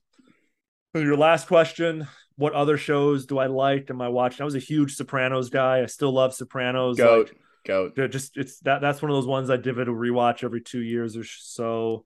your 0.93 1.17
last 1.17 1.47
question: 1.47 2.07
What 2.35 2.53
other 2.53 2.77
shows 2.77 3.25
do 3.25 3.37
I 3.37 3.47
like? 3.47 3.89
Am 3.89 4.01
I 4.01 4.09
watching? 4.09 4.41
I 4.41 4.45
was 4.45 4.55
a 4.55 4.59
huge 4.59 4.95
Sopranos 4.95 5.49
guy. 5.49 5.81
I 5.81 5.85
still 5.85 6.11
love 6.11 6.33
Sopranos. 6.33 6.97
Goat, 6.97 7.27
like, 7.67 7.95
goat. 7.95 8.11
Just 8.11 8.37
it's 8.37 8.59
that 8.61 8.81
that's 8.81 9.01
one 9.01 9.11
of 9.11 9.17
those 9.17 9.27
ones 9.27 9.49
I 9.49 9.57
give 9.57 9.77
it 9.79 9.87
a 9.87 9.91
rewatch 9.91 10.43
every 10.43 10.61
two 10.61 10.81
years 10.81 11.15
or 11.15 11.23
so. 11.23 12.05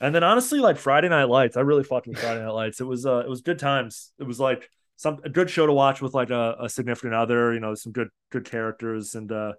And 0.00 0.14
then 0.14 0.24
honestly, 0.24 0.60
like 0.60 0.78
Friday 0.78 1.08
Night 1.08 1.28
Lights, 1.28 1.56
I 1.56 1.60
really 1.60 1.84
fucked 1.84 2.06
with 2.06 2.18
Friday 2.18 2.40
Night 2.40 2.52
Lights. 2.52 2.80
It 2.80 2.86
was 2.86 3.04
uh, 3.04 3.18
it 3.18 3.28
was 3.28 3.42
good 3.42 3.58
times. 3.58 4.12
It 4.18 4.24
was 4.24 4.40
like 4.40 4.68
some 4.96 5.18
a 5.24 5.28
good 5.28 5.50
show 5.50 5.66
to 5.66 5.72
watch 5.72 6.00
with 6.00 6.14
like 6.14 6.30
a, 6.30 6.56
a 6.60 6.68
significant 6.68 7.14
other. 7.14 7.52
You 7.52 7.60
know, 7.60 7.74
some 7.74 7.92
good 7.92 8.08
good 8.30 8.44
characters 8.44 9.14
and 9.14 9.30
uh, 9.30 9.52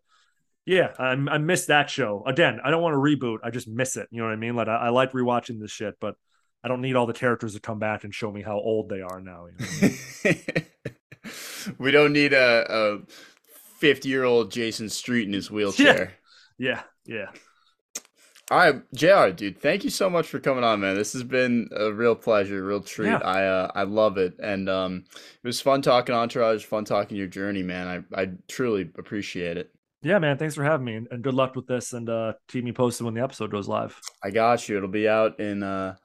yeah, 0.71 0.93
I 0.97 1.11
I 1.11 1.37
miss 1.37 1.65
that 1.65 1.89
show. 1.89 2.23
Again, 2.25 2.61
I 2.63 2.71
don't 2.71 2.81
want 2.81 2.93
to 2.93 2.97
reboot. 2.97 3.39
I 3.43 3.49
just 3.49 3.67
miss 3.67 3.97
it. 3.97 4.07
You 4.09 4.21
know 4.21 4.27
what 4.27 4.33
I 4.33 4.37
mean? 4.37 4.55
Like 4.55 4.69
I, 4.69 4.77
I 4.77 4.89
like 4.89 5.11
rewatching 5.11 5.59
this 5.59 5.69
shit, 5.69 5.95
but 5.99 6.15
I 6.63 6.69
don't 6.69 6.79
need 6.79 6.95
all 6.95 7.05
the 7.05 7.13
characters 7.13 7.55
to 7.55 7.59
come 7.59 7.77
back 7.77 8.05
and 8.05 8.15
show 8.15 8.31
me 8.31 8.41
how 8.41 8.57
old 8.57 8.87
they 8.87 9.01
are 9.01 9.19
now. 9.19 9.47
You 9.47 9.89
know? 10.23 10.33
we 11.77 11.91
don't 11.91 12.13
need 12.13 12.31
a, 12.31 12.65
a 12.69 12.99
fifty 13.79 14.07
year 14.07 14.23
old 14.23 14.49
Jason 14.49 14.87
Street 14.87 15.27
in 15.27 15.33
his 15.33 15.51
wheelchair. 15.51 16.13
Yeah, 16.57 16.83
yeah. 17.07 17.25
yeah. 17.25 17.39
All 18.51 18.57
right, 18.59 18.93
JR. 18.93 19.31
Dude, 19.35 19.59
thank 19.59 19.83
you 19.83 19.89
so 19.89 20.11
much 20.11 20.27
for 20.27 20.39
coming 20.39 20.63
on, 20.63 20.79
man. 20.79 20.95
This 20.95 21.13
has 21.13 21.23
been 21.23 21.69
a 21.75 21.91
real 21.91 22.15
pleasure, 22.15 22.63
real 22.63 22.81
treat. 22.81 23.07
Yeah. 23.07 23.17
I 23.17 23.45
uh, 23.45 23.71
I 23.73 23.83
love 23.83 24.17
it, 24.17 24.35
and 24.41 24.69
um, 24.69 25.03
it 25.43 25.47
was 25.47 25.59
fun 25.59 25.81
talking 25.81 26.13
Entourage, 26.13 26.63
fun 26.63 26.85
talking 26.85 27.17
your 27.17 27.27
journey, 27.27 27.63
man. 27.63 28.05
I 28.15 28.21
I 28.21 28.29
truly 28.47 28.83
appreciate 28.97 29.57
it. 29.57 29.73
Yeah, 30.03 30.17
man. 30.17 30.37
Thanks 30.37 30.55
for 30.55 30.63
having 30.63 30.85
me, 30.85 30.95
and 30.95 31.21
good 31.21 31.35
luck 31.35 31.55
with 31.55 31.67
this. 31.67 31.93
And 31.93 32.09
uh, 32.09 32.33
keep 32.47 32.63
me 32.63 32.71
posted 32.71 33.05
when 33.05 33.13
the 33.13 33.21
episode 33.21 33.51
goes 33.51 33.67
live. 33.67 33.99
I 34.23 34.31
got 34.31 34.67
you. 34.67 34.77
It'll 34.77 34.89
be 34.89 35.07
out 35.07 35.39
in 35.39 35.61
uh, 35.61 35.95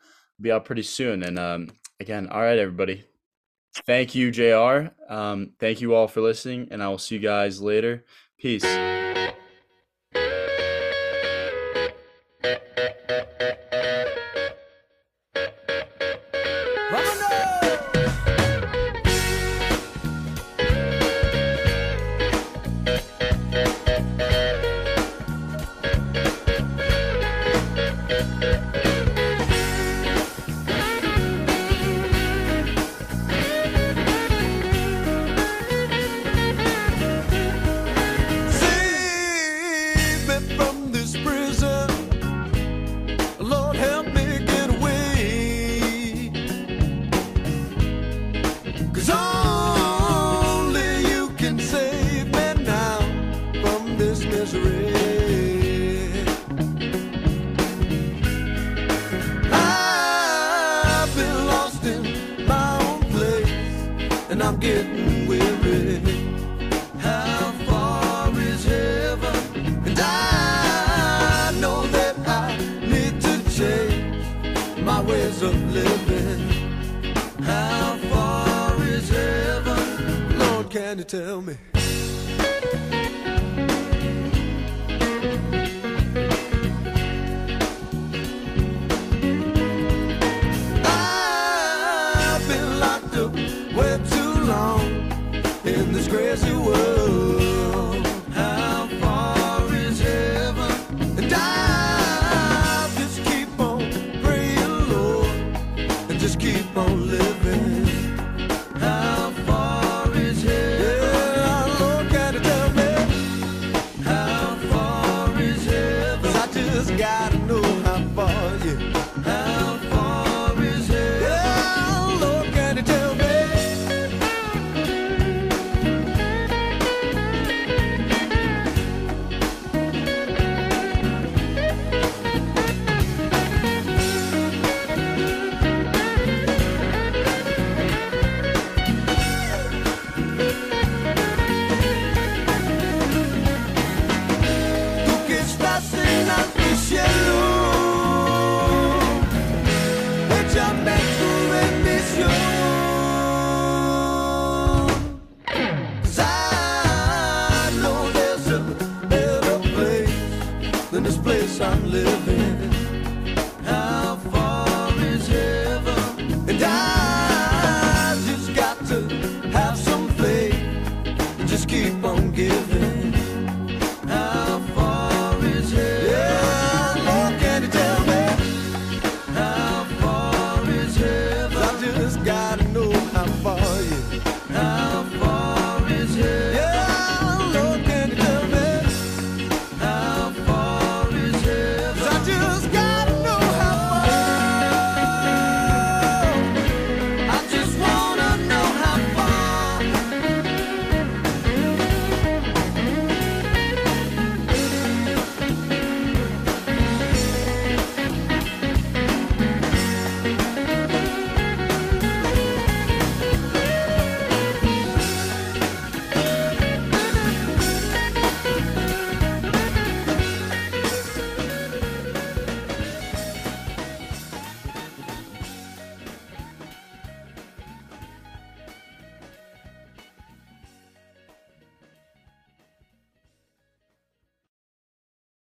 be 0.40 0.52
out 0.52 0.64
pretty 0.64 0.82
soon. 0.82 1.22
And 1.22 1.38
um, 1.38 1.70
again, 1.98 2.28
all 2.28 2.42
right, 2.42 2.58
everybody. 2.58 3.04
Thank 3.86 4.14
you, 4.14 4.30
JR. 4.30 4.90
Um, 5.08 5.52
thank 5.58 5.80
you 5.80 5.94
all 5.94 6.08
for 6.08 6.20
listening, 6.20 6.68
and 6.70 6.82
I 6.82 6.88
will 6.88 6.98
see 6.98 7.16
you 7.16 7.20
guys 7.20 7.60
later. 7.60 8.04
Peace. 8.38 8.64